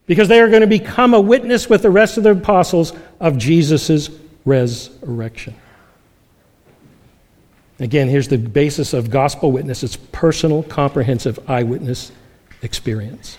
because 0.06 0.28
they 0.28 0.40
are 0.40 0.48
going 0.48 0.60
to 0.60 0.66
become 0.66 1.14
a 1.14 1.20
witness 1.20 1.68
with 1.68 1.82
the 1.82 1.90
rest 1.90 2.16
of 2.16 2.24
the 2.24 2.32
apostles 2.32 2.92
of 3.20 3.38
Jesus' 3.38 4.10
resurrection. 4.44 5.54
Again, 7.80 8.08
here's 8.08 8.28
the 8.28 8.36
basis 8.36 8.92
of 8.92 9.10
gospel 9.10 9.50
witness 9.50 9.82
it's 9.82 9.96
personal, 9.96 10.62
comprehensive 10.62 11.38
eyewitness 11.48 12.12
experience. 12.62 13.38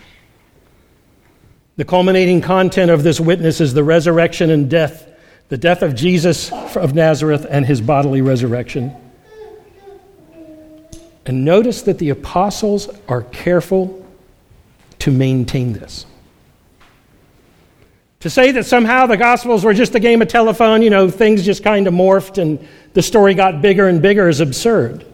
The 1.78 1.86
culminating 1.86 2.42
content 2.42 2.92
of 2.92 3.04
this 3.04 3.20
witness 3.20 3.62
is 3.62 3.74
the 3.74 3.84
resurrection 3.84 4.50
and 4.50 4.70
death, 4.70 5.08
the 5.50 5.58
death 5.58 5.84
of 5.84 5.96
Jesus 5.96 6.52
of 6.52 6.96
Nazareth 6.96 7.46
and 7.50 7.66
his 7.66 7.82
bodily 7.82 8.22
resurrection. 8.22 8.96
And 11.26 11.46
notice 11.46 11.84
that 11.84 12.00
the 12.00 12.10
apostles 12.10 12.90
are 13.08 13.22
careful 13.22 14.06
to 15.00 15.12
maintain 15.12 15.74
this. 15.74 16.08
To 18.22 18.30
say 18.30 18.52
that 18.52 18.66
somehow 18.66 19.08
the 19.08 19.18
Gospels 19.18 19.66
were 19.66 19.74
just 19.74 19.96
a 19.96 20.00
game 20.00 20.22
of 20.22 20.28
telephone, 20.28 20.84
you 20.84 20.92
know, 20.92 21.10
things 21.10 21.44
just 21.44 21.64
kind 21.64 21.88
of 21.88 21.94
morphed 21.94 22.38
and 22.38 22.66
the 22.94 23.02
story 23.02 23.34
got 23.34 23.62
bigger 23.62 23.88
and 23.88 24.02
bigger 24.02 24.30
is 24.30 24.40
absurd. 24.40 25.06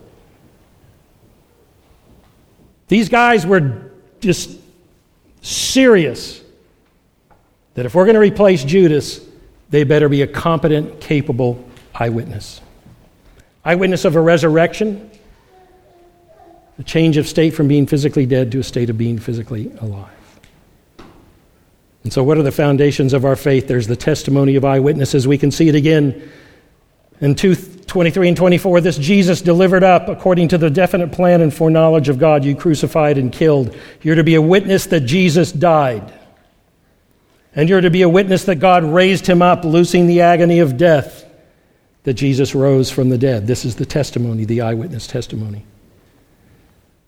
These 2.90 3.10
guys 3.10 3.46
were 3.46 3.92
just 4.20 4.58
serious 5.42 6.42
that 7.76 7.86
if 7.86 7.96
we're 7.96 8.06
going 8.06 8.16
to 8.16 8.20
replace 8.20 8.64
Judas, 8.64 9.22
they 9.70 9.84
better 9.84 10.10
be 10.10 10.22
a 10.22 10.28
competent, 10.28 11.00
capable 11.00 11.64
eyewitness. 11.96 12.60
Eyewitness 13.64 14.04
of 14.04 14.16
a 14.16 14.22
resurrection, 14.22 15.10
a 16.78 16.84
change 16.84 17.16
of 17.18 17.28
state 17.28 17.52
from 17.52 17.70
being 17.70 17.86
physically 17.86 18.26
dead 18.26 18.52
to 18.52 18.60
a 18.60 18.64
state 18.64 18.90
of 18.90 18.98
being 18.98 19.18
physically 19.18 19.72
alive. 19.80 20.17
And 22.08 22.14
so, 22.14 22.24
what 22.24 22.38
are 22.38 22.42
the 22.42 22.54
foundations 22.54 23.12
of 23.12 23.26
our 23.26 23.36
faith? 23.36 23.68
There's 23.68 23.88
the 23.88 23.98
testimony 23.98 24.56
of 24.56 24.64
eyewitnesses. 24.64 25.28
We 25.28 25.38
can 25.38 25.52
see 25.52 25.68
it 25.68 25.76
again 25.76 26.32
in 27.20 27.36
2 27.36 27.54
23 27.54 28.30
and 28.30 28.38
24. 28.38 28.80
This 28.80 28.98
Jesus 28.98 29.42
delivered 29.42 29.84
up 29.84 30.08
according 30.08 30.48
to 30.48 30.58
the 30.58 30.70
definite 30.70 31.12
plan 31.12 31.42
and 31.42 31.54
foreknowledge 31.54 32.08
of 32.08 32.18
God, 32.18 32.46
you 32.46 32.56
crucified 32.56 33.18
and 33.18 33.30
killed. 33.30 33.76
You're 34.02 34.16
to 34.16 34.24
be 34.24 34.36
a 34.36 34.42
witness 34.42 34.86
that 34.86 35.02
Jesus 35.02 35.52
died. 35.52 36.14
And 37.54 37.68
you're 37.68 37.82
to 37.82 37.90
be 37.90 38.04
a 38.04 38.10
witness 38.10 38.46
that 38.46 38.56
God 38.56 38.86
raised 38.86 39.28
him 39.28 39.42
up, 39.42 39.66
loosing 39.66 40.08
the 40.08 40.22
agony 40.22 40.60
of 40.60 40.78
death, 40.78 41.30
that 42.04 42.14
Jesus 42.14 42.56
rose 42.56 42.90
from 42.90 43.10
the 43.10 43.18
dead. 43.18 43.48
This 43.48 43.66
is 43.66 43.76
the 43.76 43.86
testimony, 43.86 44.46
the 44.46 44.62
eyewitness 44.62 45.08
testimony. 45.08 45.66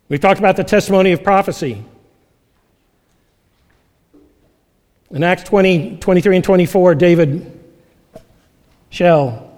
We've 0.10 0.20
talked 0.20 0.40
about 0.40 0.58
the 0.58 0.66
testimony 0.66 1.14
of 1.14 1.24
prophecy. 1.24 1.86
In 5.12 5.24
Acts 5.24 5.44
20, 5.44 5.98
23 5.98 6.36
and 6.36 6.46
24, 6.46 6.96
David 6.96 7.60
shall 8.90 9.50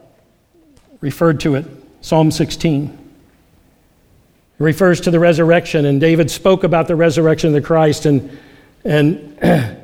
referred 1.02 1.40
to 1.42 1.56
it, 1.56 1.66
Psalm 2.02 2.32
16. 2.32 2.88
It 4.60 4.64
refers 4.64 5.02
to 5.02 5.12
the 5.12 5.20
resurrection, 5.20 5.86
and 5.86 6.00
David 6.00 6.32
spoke 6.32 6.64
about 6.64 6.88
the 6.88 6.96
resurrection 6.96 7.48
of 7.48 7.54
the 7.54 7.62
Christ, 7.62 8.06
and, 8.06 8.38
and 8.86 9.38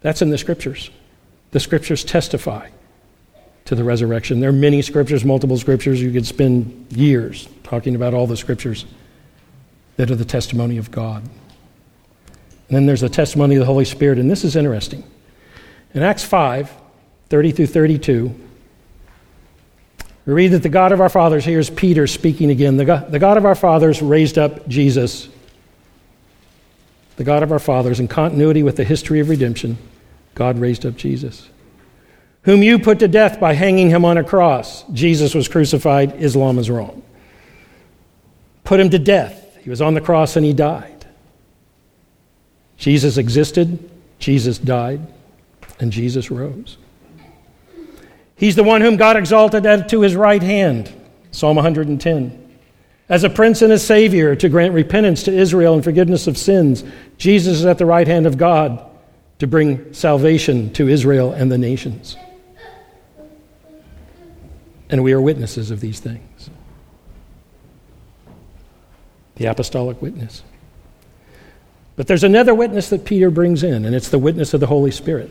that's 0.00 0.22
in 0.22 0.30
the 0.30 0.38
scriptures. 0.38 0.90
The 1.50 1.60
scriptures 1.60 2.04
testify 2.04 2.68
to 3.64 3.74
the 3.74 3.84
resurrection. 3.84 4.40
There 4.40 4.50
are 4.50 4.52
many 4.52 4.82
scriptures, 4.82 5.24
multiple 5.24 5.56
scriptures. 5.56 6.00
You 6.00 6.12
could 6.12 6.26
spend 6.26 6.86
years 6.90 7.48
talking 7.62 7.94
about 7.96 8.12
all 8.12 8.26
the 8.26 8.36
scriptures 8.36 8.84
that 9.96 10.10
are 10.10 10.16
the 10.16 10.24
testimony 10.24 10.76
of 10.76 10.90
God. 10.90 11.28
Then 12.74 12.86
there's 12.86 13.02
the 13.02 13.08
testimony 13.08 13.56
of 13.56 13.60
the 13.60 13.66
Holy 13.66 13.84
Spirit, 13.84 14.18
and 14.18 14.30
this 14.30 14.44
is 14.44 14.56
interesting. 14.56 15.04
In 15.92 16.02
Acts 16.02 16.24
5, 16.24 16.72
30 17.28 17.52
through 17.52 17.66
32, 17.66 18.40
we 20.26 20.32
read 20.32 20.48
that 20.48 20.62
the 20.62 20.68
God 20.68 20.92
of 20.92 21.00
our 21.00 21.08
fathers, 21.08 21.44
here's 21.44 21.70
Peter 21.70 22.06
speaking 22.06 22.50
again, 22.50 22.76
the 22.76 22.84
God, 22.84 23.12
the 23.12 23.18
God 23.18 23.36
of 23.36 23.44
our 23.44 23.54
fathers 23.54 24.00
raised 24.02 24.38
up 24.38 24.66
Jesus, 24.66 25.28
the 27.16 27.24
God 27.24 27.42
of 27.42 27.52
our 27.52 27.58
fathers, 27.58 28.00
in 28.00 28.08
continuity 28.08 28.62
with 28.62 28.76
the 28.76 28.84
history 28.84 29.20
of 29.20 29.28
redemption, 29.28 29.78
God 30.34 30.58
raised 30.58 30.84
up 30.84 30.96
Jesus, 30.96 31.48
whom 32.42 32.62
you 32.62 32.78
put 32.78 32.98
to 33.00 33.08
death 33.08 33.38
by 33.38 33.52
hanging 33.52 33.90
him 33.90 34.04
on 34.04 34.18
a 34.18 34.24
cross. 34.24 34.84
Jesus 34.92 35.34
was 35.34 35.46
crucified, 35.46 36.20
Islam 36.20 36.58
is 36.58 36.70
wrong. 36.70 37.02
Put 38.64 38.80
him 38.80 38.90
to 38.90 38.98
death 38.98 39.44
he 39.64 39.70
was 39.70 39.80
on 39.80 39.94
the 39.94 40.00
cross 40.02 40.36
and 40.36 40.44
he 40.44 40.52
died. 40.52 40.93
Jesus 42.76 43.16
existed, 43.16 43.90
Jesus 44.18 44.58
died, 44.58 45.00
and 45.80 45.92
Jesus 45.92 46.30
rose. 46.30 46.78
He's 48.36 48.56
the 48.56 48.64
one 48.64 48.80
whom 48.80 48.96
God 48.96 49.16
exalted 49.16 49.88
to 49.88 50.00
his 50.00 50.16
right 50.16 50.42
hand, 50.42 50.92
Psalm 51.30 51.56
110. 51.56 52.40
As 53.08 53.22
a 53.22 53.30
prince 53.30 53.62
and 53.62 53.72
a 53.72 53.78
savior 53.78 54.34
to 54.34 54.48
grant 54.48 54.72
repentance 54.72 55.24
to 55.24 55.32
Israel 55.32 55.74
and 55.74 55.84
forgiveness 55.84 56.26
of 56.26 56.38
sins, 56.38 56.84
Jesus 57.18 57.58
is 57.58 57.66
at 57.66 57.78
the 57.78 57.86
right 57.86 58.06
hand 58.06 58.26
of 58.26 58.38
God 58.38 58.84
to 59.38 59.46
bring 59.46 59.92
salvation 59.92 60.72
to 60.72 60.88
Israel 60.88 61.32
and 61.32 61.52
the 61.52 61.58
nations. 61.58 62.16
And 64.88 65.02
we 65.02 65.12
are 65.12 65.20
witnesses 65.20 65.70
of 65.70 65.80
these 65.80 66.00
things 66.00 66.50
the 69.36 69.46
apostolic 69.46 70.00
witness. 70.00 70.44
But 71.96 72.06
there's 72.06 72.24
another 72.24 72.54
witness 72.54 72.88
that 72.90 73.04
Peter 73.04 73.30
brings 73.30 73.62
in, 73.62 73.84
and 73.84 73.94
it's 73.94 74.08
the 74.08 74.18
witness 74.18 74.54
of 74.54 74.60
the 74.60 74.66
Holy 74.66 74.90
Spirit. 74.90 75.30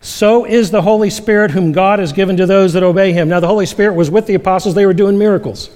So 0.00 0.44
is 0.44 0.70
the 0.70 0.82
Holy 0.82 1.10
Spirit 1.10 1.50
whom 1.50 1.72
God 1.72 1.98
has 1.98 2.12
given 2.12 2.36
to 2.36 2.46
those 2.46 2.74
that 2.74 2.82
obey 2.82 3.12
him. 3.12 3.28
Now, 3.28 3.40
the 3.40 3.46
Holy 3.46 3.66
Spirit 3.66 3.94
was 3.94 4.10
with 4.10 4.26
the 4.26 4.34
apostles, 4.34 4.74
they 4.74 4.86
were 4.86 4.94
doing 4.94 5.18
miracles. 5.18 5.70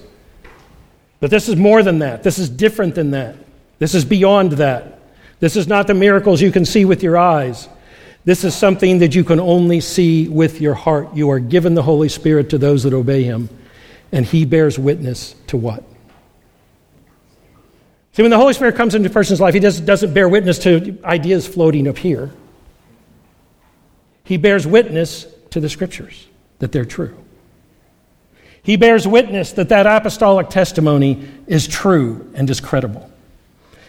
But 1.19 1.31
this 1.31 1.49
is 1.49 1.55
more 1.55 1.83
than 1.83 1.99
that. 1.99 2.23
This 2.23 2.39
is 2.39 2.49
different 2.49 2.95
than 2.95 3.11
that. 3.11 3.35
This 3.79 3.95
is 3.95 4.05
beyond 4.05 4.53
that. 4.53 4.99
This 5.39 5.55
is 5.55 5.67
not 5.67 5.87
the 5.87 5.93
miracles 5.93 6.41
you 6.41 6.51
can 6.51 6.65
see 6.65 6.85
with 6.85 7.01
your 7.01 7.17
eyes. 7.17 7.67
This 8.25 8.43
is 8.43 8.53
something 8.53 8.99
that 8.99 9.15
you 9.15 9.23
can 9.23 9.39
only 9.39 9.79
see 9.79 10.27
with 10.27 10.61
your 10.61 10.73
heart. 10.73 11.15
You 11.15 11.31
are 11.31 11.39
given 11.39 11.73
the 11.73 11.83
Holy 11.83 12.09
Spirit 12.09 12.49
to 12.51 12.57
those 12.57 12.83
that 12.83 12.93
obey 12.93 13.23
him, 13.23 13.49
and 14.11 14.25
he 14.25 14.45
bears 14.45 14.77
witness 14.77 15.35
to 15.47 15.57
what? 15.57 15.83
See, 18.19 18.23
when 18.23 18.31
the 18.31 18.37
Holy 18.37 18.51
Spirit 18.51 18.75
comes 18.75 18.95
into 18.95 19.07
a 19.07 19.13
person's 19.13 19.39
life, 19.39 19.53
he 19.53 19.61
does, 19.61 19.79
doesn't 19.79 20.13
bear 20.13 20.27
witness 20.27 20.59
to 20.59 20.97
ideas 21.05 21.47
floating 21.47 21.87
up 21.87 21.97
here. 21.97 22.29
He 24.25 24.35
bears 24.35 24.67
witness 24.67 25.25
to 25.51 25.61
the 25.61 25.69
scriptures 25.69 26.27
that 26.57 26.73
they're 26.73 26.83
true. 26.83 27.15
He 28.61 28.75
bears 28.75 29.07
witness 29.07 29.53
that 29.53 29.69
that 29.69 29.85
apostolic 29.85 30.49
testimony 30.49 31.29
is 31.47 31.65
true 31.65 32.29
and 32.35 32.49
is 32.49 32.59
credible. 32.59 33.09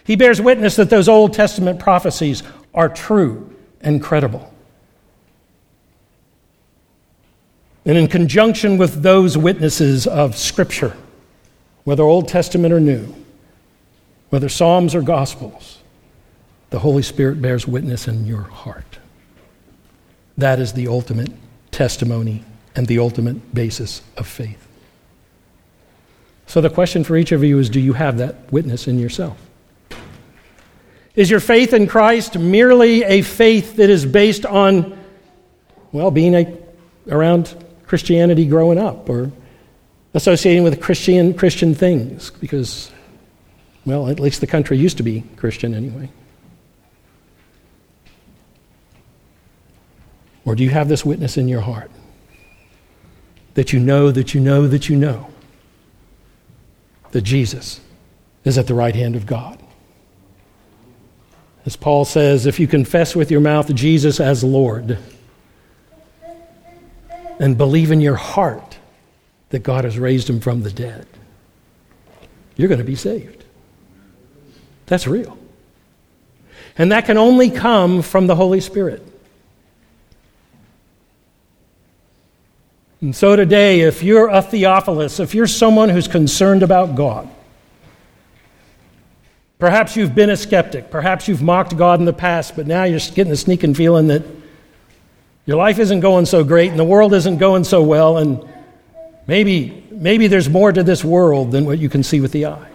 He 0.04 0.14
bears 0.14 0.40
witness 0.40 0.76
that 0.76 0.90
those 0.90 1.08
Old 1.08 1.32
Testament 1.32 1.80
prophecies 1.80 2.44
are 2.72 2.88
true 2.88 3.52
and 3.80 4.00
credible. 4.00 4.54
And 7.84 7.98
in 7.98 8.06
conjunction 8.06 8.78
with 8.78 9.02
those 9.02 9.36
witnesses 9.36 10.06
of 10.06 10.36
Scripture, 10.36 10.96
whether 11.82 12.04
Old 12.04 12.28
Testament 12.28 12.72
or 12.72 12.78
New, 12.78 13.12
whether 14.30 14.48
Psalms 14.48 14.94
or 14.94 15.02
Gospels, 15.02 15.78
the 16.70 16.78
Holy 16.78 17.02
Spirit 17.02 17.42
bears 17.42 17.66
witness 17.66 18.08
in 18.08 18.26
your 18.26 18.42
heart. 18.42 18.98
That 20.38 20.58
is 20.58 20.72
the 20.72 20.88
ultimate 20.88 21.32
testimony 21.70 22.44
and 22.74 22.86
the 22.86 22.98
ultimate 22.98 23.54
basis 23.54 24.02
of 24.16 24.26
faith. 24.26 24.66
So 26.46 26.60
the 26.60 26.70
question 26.70 27.04
for 27.04 27.16
each 27.16 27.32
of 27.32 27.44
you 27.44 27.58
is 27.58 27.68
do 27.68 27.80
you 27.80 27.92
have 27.92 28.18
that 28.18 28.50
witness 28.52 28.88
in 28.88 28.98
yourself? 28.98 29.36
Is 31.14 31.28
your 31.28 31.40
faith 31.40 31.72
in 31.72 31.86
Christ 31.86 32.38
merely 32.38 33.02
a 33.02 33.22
faith 33.22 33.76
that 33.76 33.90
is 33.90 34.06
based 34.06 34.46
on, 34.46 34.98
well, 35.92 36.10
being 36.10 36.34
a, 36.34 36.56
around 37.08 37.54
Christianity 37.86 38.46
growing 38.46 38.78
up 38.78 39.08
or 39.08 39.30
associating 40.14 40.62
with 40.62 40.80
Christian, 40.80 41.34
Christian 41.34 41.74
things? 41.74 42.30
Because 42.30 42.90
well, 43.90 44.08
at 44.08 44.20
least 44.20 44.40
the 44.40 44.46
country 44.46 44.78
used 44.78 44.96
to 44.98 45.02
be 45.02 45.24
Christian 45.36 45.74
anyway. 45.74 46.08
Or 50.44 50.54
do 50.54 50.62
you 50.62 50.70
have 50.70 50.88
this 50.88 51.04
witness 51.04 51.36
in 51.36 51.48
your 51.48 51.60
heart? 51.60 51.90
That 53.54 53.72
you 53.72 53.80
know, 53.80 54.12
that 54.12 54.32
you 54.32 54.40
know, 54.40 54.68
that 54.68 54.88
you 54.88 54.94
know 54.94 55.28
that 57.10 57.22
Jesus 57.22 57.80
is 58.44 58.58
at 58.58 58.68
the 58.68 58.74
right 58.74 58.94
hand 58.94 59.16
of 59.16 59.26
God. 59.26 59.60
As 61.66 61.74
Paul 61.74 62.04
says, 62.04 62.46
if 62.46 62.60
you 62.60 62.68
confess 62.68 63.16
with 63.16 63.28
your 63.28 63.40
mouth 63.40 63.74
Jesus 63.74 64.20
as 64.20 64.44
Lord 64.44 64.98
and 67.40 67.58
believe 67.58 67.90
in 67.90 68.00
your 68.00 68.14
heart 68.14 68.78
that 69.48 69.64
God 69.64 69.82
has 69.82 69.98
raised 69.98 70.30
him 70.30 70.38
from 70.38 70.62
the 70.62 70.70
dead, 70.70 71.08
you're 72.54 72.68
going 72.68 72.78
to 72.78 72.84
be 72.84 72.94
saved. 72.94 73.39
That's 74.90 75.06
real. 75.06 75.38
And 76.76 76.92
that 76.92 77.06
can 77.06 77.16
only 77.16 77.48
come 77.48 78.02
from 78.02 78.26
the 78.26 78.36
Holy 78.36 78.60
Spirit. 78.60 79.02
And 83.00 83.16
so 83.16 83.34
today, 83.34 83.80
if 83.80 84.02
you're 84.02 84.28
a 84.28 84.42
Theophilus, 84.42 85.18
if 85.18 85.34
you're 85.34 85.46
someone 85.46 85.88
who's 85.88 86.06
concerned 86.06 86.62
about 86.62 86.94
God, 86.94 87.30
perhaps 89.58 89.96
you've 89.96 90.14
been 90.14 90.28
a 90.28 90.36
skeptic, 90.36 90.90
perhaps 90.90 91.26
you've 91.28 91.40
mocked 91.40 91.74
God 91.78 91.98
in 91.98 92.04
the 92.04 92.12
past, 92.12 92.54
but 92.54 92.66
now 92.66 92.84
you're 92.84 93.00
getting 93.14 93.32
a 93.32 93.36
sneaking 93.36 93.72
feeling 93.72 94.08
that 94.08 94.22
your 95.46 95.56
life 95.56 95.78
isn't 95.78 96.00
going 96.00 96.26
so 96.26 96.44
great 96.44 96.68
and 96.68 96.78
the 96.78 96.84
world 96.84 97.14
isn't 97.14 97.38
going 97.38 97.64
so 97.64 97.82
well, 97.82 98.18
and 98.18 98.46
Maybe, 99.30 99.84
maybe 99.92 100.26
there's 100.26 100.48
more 100.48 100.72
to 100.72 100.82
this 100.82 101.04
world 101.04 101.52
than 101.52 101.64
what 101.64 101.78
you 101.78 101.88
can 101.88 102.02
see 102.02 102.20
with 102.20 102.32
the 102.32 102.46
eye. 102.46 102.69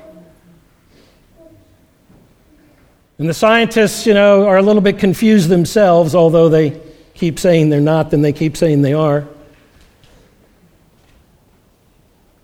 And 3.18 3.30
the 3.30 3.34
scientists, 3.34 4.06
you 4.06 4.14
know, 4.14 4.46
are 4.46 4.58
a 4.58 4.62
little 4.62 4.82
bit 4.82 5.00
confused 5.00 5.48
themselves, 5.48 6.16
although 6.16 6.50
they 6.50 6.82
keep 7.14 7.40
saying 7.40 7.70
they're 7.70 7.80
not, 7.80 8.12
then 8.12 8.22
they 8.22 8.34
keep 8.34 8.58
saying 8.58 8.82
they 8.82 8.94
are. 8.94 9.28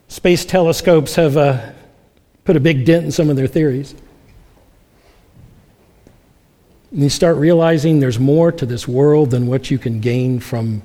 Space 0.08 0.46
telescopes 0.46 1.16
have 1.16 1.38
uh, 1.38 1.72
put 2.46 2.56
a 2.56 2.60
big 2.60 2.86
dent 2.86 3.06
in 3.06 3.12
some 3.12 3.30
of 3.30 3.36
their 3.36 3.48
theories. 3.48 3.96
And 6.92 7.02
you 7.02 7.10
start 7.10 7.38
realizing 7.38 8.00
there's 8.00 8.20
more 8.20 8.52
to 8.52 8.66
this 8.66 8.88
world 8.88 9.32
than 9.32 9.48
what 9.48 9.72
you 9.72 9.78
can 9.78 10.02
gain 10.02 10.40
from 10.40 10.84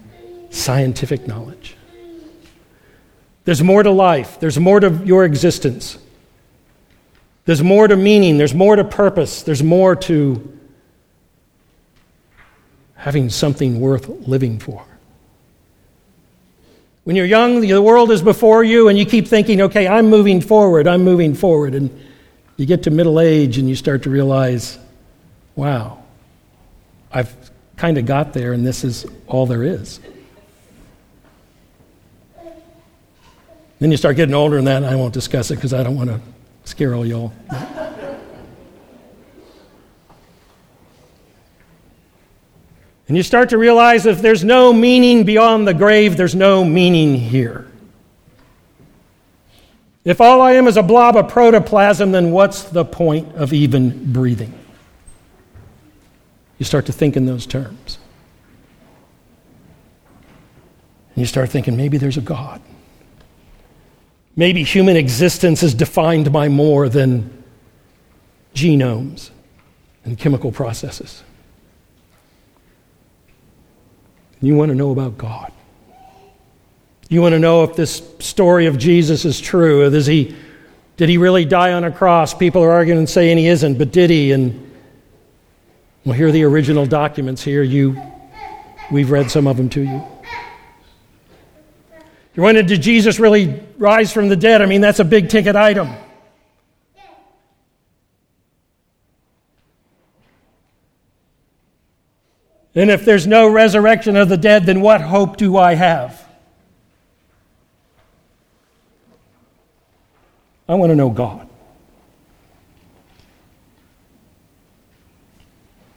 scientific 0.51 1.27
knowledge. 1.27 1.77
There's 3.45 3.63
more 3.63 3.83
to 3.83 3.91
life, 3.91 4.41
there's 4.41 4.59
more 4.59 4.81
to 4.81 4.91
your 5.05 5.25
existence. 5.25 5.99
There's 7.47 7.63
more 7.63 7.87
to 7.89 7.97
meaning, 7.97 8.39
there's 8.39 8.55
more 8.55 8.77
to 8.77 8.85
purpose, 8.85 9.43
there's 9.43 9.63
more 9.63 9.95
to 9.97 10.59
having 12.97 13.31
something 13.31 13.81
worth 13.81 14.09
living 14.09 14.59
for. 14.59 14.85
When 17.05 17.15
you're 17.15 17.25
young, 17.25 17.61
the 17.61 17.81
world 17.81 18.11
is 18.11 18.21
before 18.21 18.65
you, 18.65 18.89
and 18.89 18.99
you 18.99 19.07
keep 19.07 19.29
thinking, 19.29 19.61
okay, 19.63 19.87
I'm 19.87 20.11
moving 20.11 20.41
forward, 20.41 20.89
I'm 20.89 21.05
moving 21.05 21.35
forward. 21.35 21.77
And 21.77 21.89
you 22.57 22.67
get 22.67 22.83
to 22.83 22.91
middle 22.91 23.21
age 23.21 23.59
and 23.59 23.69
you 23.69 23.77
start 23.77 24.03
to 24.03 24.11
realize, 24.11 24.77
wow, 25.55 26.03
I've 27.13 27.33
kind 27.77 27.97
of 27.97 28.07
got 28.07 28.33
there, 28.33 28.53
and 28.53 28.67
this 28.67 28.83
is 28.83 29.07
all 29.29 29.47
there 29.47 29.63
is. 29.63 30.01
Then 33.79 33.93
you 33.93 33.97
start 33.97 34.17
getting 34.17 34.35
older, 34.35 34.59
and 34.59 34.67
that 34.67 34.83
I 34.83 34.97
won't 34.97 35.15
discuss 35.15 35.53
it 35.53 35.57
because 35.57 35.73
I 35.73 35.85
don't 35.85 35.97
want 35.97 36.11
to 36.11 36.21
scare 36.67 36.95
all 36.95 37.07
y'all. 37.07 37.33
and 43.09 43.17
you 43.17 43.23
start 43.23 43.49
to 43.51 43.59
realize 43.59 44.05
if 44.05 44.21
there's 44.21 44.45
no 44.45 44.73
meaning 44.73 45.25
beyond 45.25 45.67
the 45.67 45.73
grave, 45.73 46.17
there's 46.17 46.35
no 46.35 46.65
meaning 46.65 47.15
here. 47.15 47.67
If 50.05 50.21
all 50.21 50.41
I 50.41 50.53
am 50.53 50.67
is 50.69 50.77
a 50.77 50.83
blob 50.83 51.17
of 51.17 51.29
protoplasm, 51.29 52.13
then 52.13 52.31
what's 52.31 52.65
the 52.65 52.85
point 52.85 53.35
of 53.35 53.53
even 53.53 54.13
breathing? 54.13 54.53
You 56.59 56.65
start 56.65 56.87
to 56.87 56.93
think 56.93 57.17
in 57.17 57.27
those 57.27 57.47
terms. 57.47 57.99
And 61.15 61.23
you 61.23 61.27
start 61.27 61.49
thinking 61.49 61.77
maybe 61.77 61.99
there's 61.99 62.17
a 62.17 62.23
God. 62.23 62.61
Maybe 64.37 64.63
human 64.63 64.97
existence 64.97 65.63
is 65.63 65.73
defined 65.73 66.31
by 66.31 66.49
more 66.49 66.91
than 66.91 67.43
genomes 68.55 69.31
and 70.05 70.19
chemical 70.19 70.53
processes. 70.53 71.23
You 74.43 74.55
want 74.55 74.69
to 74.69 74.75
know 74.75 74.91
about 74.91 75.17
God. 75.17 75.53
You 77.09 77.23
want 77.23 77.33
to 77.33 77.39
know 77.39 77.65
if 77.65 77.77
this 77.77 78.03
story 78.19 78.67
of 78.67 78.77
Jesus 78.77 79.25
is 79.25 79.41
true. 79.41 79.85
Is 79.85 80.07
he, 80.07 80.37
did 80.97 81.09
he 81.09 81.17
really 81.17 81.45
die 81.45 81.73
on 81.73 81.85
a 81.85 81.91
cross? 81.91 82.35
People 82.35 82.63
are 82.63 82.73
arguing 82.73 82.99
and 82.99 83.09
saying 83.09 83.39
he 83.39 83.47
isn't, 83.47 83.79
but 83.79 83.93
did 83.93 84.11
he? 84.11 84.33
And 84.33 84.71
well, 86.05 86.15
here 86.15 86.29
are 86.29 86.33
the 86.33 86.45
original 86.45 86.85
documents 86.85 87.43
here. 87.43 87.63
You, 87.63 88.01
we've 88.91 89.11
read 89.11 89.31
some 89.31 89.47
of 89.47 89.57
them 89.57 89.69
to 89.71 89.81
you. 89.81 90.05
You're 92.37 92.45
wondering, 92.45 92.67
did 92.67 92.83
Jesus 92.83 93.19
really 93.19 93.63
rise 93.79 94.13
from 94.13 94.29
the 94.29 94.37
dead? 94.37 94.61
I 94.61 94.67
mean, 94.67 94.83
that's 94.83 95.01
a 95.01 95.05
big 95.05 95.31
ticket 95.31 95.57
item. 95.57 95.91
And 102.75 102.91
if 102.91 103.07
there's 103.07 103.27
no 103.27 103.49
resurrection 103.49 104.17
of 104.17 104.29
the 104.29 104.37
dead, 104.37 104.67
then 104.67 104.83
what 104.83 105.01
hope 105.01 105.39
do 105.39 105.57
I 105.57 105.75
have? 105.75 106.23
I 110.69 110.75
want 110.75 110.91
to 110.91 110.97
know 110.97 111.09
God. 111.09 111.49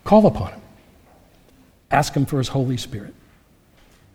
Call 0.05 0.25
upon 0.25 0.53
Him. 0.53 0.61
Ask 1.91 2.13
Him 2.13 2.25
for 2.25 2.37
His 2.37 2.47
Holy 2.47 2.77
Spirit. 2.77 3.13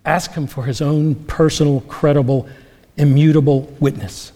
Ask 0.05 0.33
Him 0.33 0.47
for 0.47 0.65
His 0.65 0.83
own 0.83 1.15
personal, 1.15 1.81
credible, 1.83 2.49
immutable 2.97 3.63
witness 3.81 4.33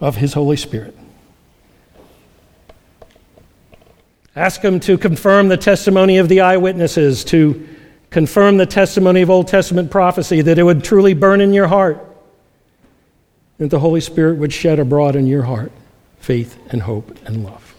of 0.00 0.16
His 0.16 0.32
Holy 0.32 0.56
Spirit. 0.56 0.96
Ask 4.34 4.60
Him 4.60 4.80
to 4.80 4.98
confirm 4.98 5.48
the 5.48 5.56
testimony 5.56 6.18
of 6.18 6.28
the 6.28 6.40
eyewitnesses, 6.40 7.22
to 7.24 7.68
confirm 8.10 8.56
the 8.56 8.66
testimony 8.66 9.22
of 9.22 9.30
Old 9.30 9.46
Testament 9.46 9.90
prophecy, 9.90 10.40
that 10.42 10.58
it 10.58 10.64
would 10.64 10.82
truly 10.82 11.14
burn 11.14 11.40
in 11.40 11.52
your 11.52 11.68
heart, 11.68 12.04
that 13.58 13.70
the 13.70 13.78
Holy 13.78 14.00
Spirit 14.00 14.38
would 14.38 14.52
shed 14.52 14.78
abroad 14.78 15.14
in 15.14 15.26
your 15.26 15.42
heart 15.42 15.70
faith 16.18 16.58
and 16.70 16.82
hope 16.82 17.18
and 17.26 17.44
love. 17.44 17.74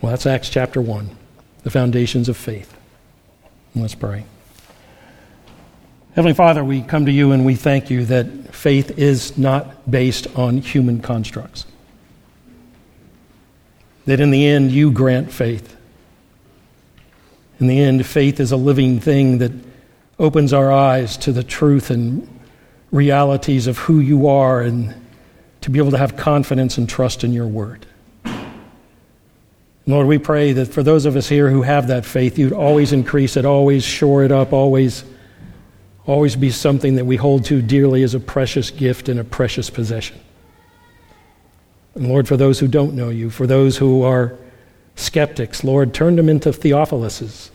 Well, 0.00 0.10
that's 0.10 0.26
Acts 0.26 0.48
chapter 0.48 0.80
1 0.80 1.17
the 1.62 1.70
foundations 1.70 2.28
of 2.28 2.36
faith. 2.36 2.74
Let's 3.74 3.94
pray. 3.94 4.24
Heavenly 6.14 6.34
Father, 6.34 6.64
we 6.64 6.82
come 6.82 7.06
to 7.06 7.12
you 7.12 7.32
and 7.32 7.46
we 7.46 7.54
thank 7.54 7.90
you 7.90 8.04
that 8.06 8.54
faith 8.54 8.98
is 8.98 9.38
not 9.38 9.88
based 9.90 10.26
on 10.36 10.58
human 10.58 11.00
constructs. 11.00 11.64
That 14.06 14.20
in 14.20 14.30
the 14.30 14.46
end, 14.46 14.72
you 14.72 14.90
grant 14.90 15.30
faith. 15.30 15.76
In 17.60 17.66
the 17.66 17.80
end, 17.80 18.04
faith 18.06 18.40
is 18.40 18.52
a 18.52 18.56
living 18.56 19.00
thing 19.00 19.38
that 19.38 19.52
opens 20.18 20.52
our 20.52 20.72
eyes 20.72 21.16
to 21.18 21.32
the 21.32 21.44
truth 21.44 21.90
and 21.90 22.28
realities 22.90 23.66
of 23.66 23.78
who 23.78 24.00
you 24.00 24.28
are 24.28 24.60
and 24.60 24.94
to 25.60 25.70
be 25.70 25.78
able 25.78 25.90
to 25.90 25.98
have 25.98 26.16
confidence 26.16 26.78
and 26.78 26.88
trust 26.88 27.22
in 27.22 27.32
your 27.32 27.46
word. 27.46 27.86
Lord, 29.88 30.06
we 30.06 30.18
pray 30.18 30.52
that 30.52 30.66
for 30.66 30.82
those 30.82 31.06
of 31.06 31.16
us 31.16 31.30
here 31.30 31.48
who 31.48 31.62
have 31.62 31.88
that 31.88 32.04
faith, 32.04 32.38
you'd 32.38 32.52
always 32.52 32.92
increase 32.92 33.38
it, 33.38 33.46
always 33.46 33.82
shore 33.82 34.22
it 34.22 34.30
up, 34.30 34.52
always, 34.52 35.02
always 36.06 36.36
be 36.36 36.50
something 36.50 36.96
that 36.96 37.06
we 37.06 37.16
hold 37.16 37.46
to 37.46 37.62
dearly 37.62 38.02
as 38.02 38.12
a 38.12 38.20
precious 38.20 38.70
gift 38.70 39.08
and 39.08 39.18
a 39.18 39.24
precious 39.24 39.70
possession. 39.70 40.20
And 41.94 42.06
Lord, 42.06 42.28
for 42.28 42.36
those 42.36 42.60
who 42.60 42.68
don't 42.68 42.92
know 42.92 43.08
you, 43.08 43.30
for 43.30 43.46
those 43.46 43.78
who 43.78 44.02
are 44.02 44.36
skeptics, 44.94 45.64
Lord, 45.64 45.94
turn 45.94 46.16
them 46.16 46.28
into 46.28 46.50
Theophiluses. 46.50 47.48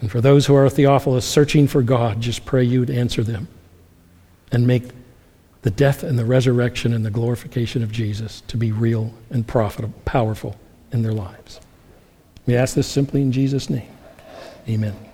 And 0.00 0.10
for 0.10 0.22
those 0.22 0.46
who 0.46 0.54
are 0.54 0.70
Theophilus 0.70 1.26
searching 1.26 1.68
for 1.68 1.82
God, 1.82 2.22
just 2.22 2.46
pray 2.46 2.64
you'd 2.64 2.88
answer 2.88 3.22
them 3.22 3.48
and 4.50 4.66
make 4.66 4.84
the 5.60 5.70
death 5.70 6.02
and 6.02 6.18
the 6.18 6.24
resurrection 6.24 6.94
and 6.94 7.04
the 7.04 7.10
glorification 7.10 7.82
of 7.82 7.92
Jesus 7.92 8.40
to 8.48 8.56
be 8.56 8.72
real 8.72 9.12
and 9.28 9.46
profitable, 9.46 10.00
powerful 10.06 10.56
in 10.92 11.02
their 11.02 11.12
lives. 11.12 11.60
We 12.46 12.56
ask 12.56 12.74
this 12.74 12.86
simply 12.86 13.22
in 13.22 13.32
Jesus' 13.32 13.68
name. 13.68 13.90
Amen. 14.68 15.05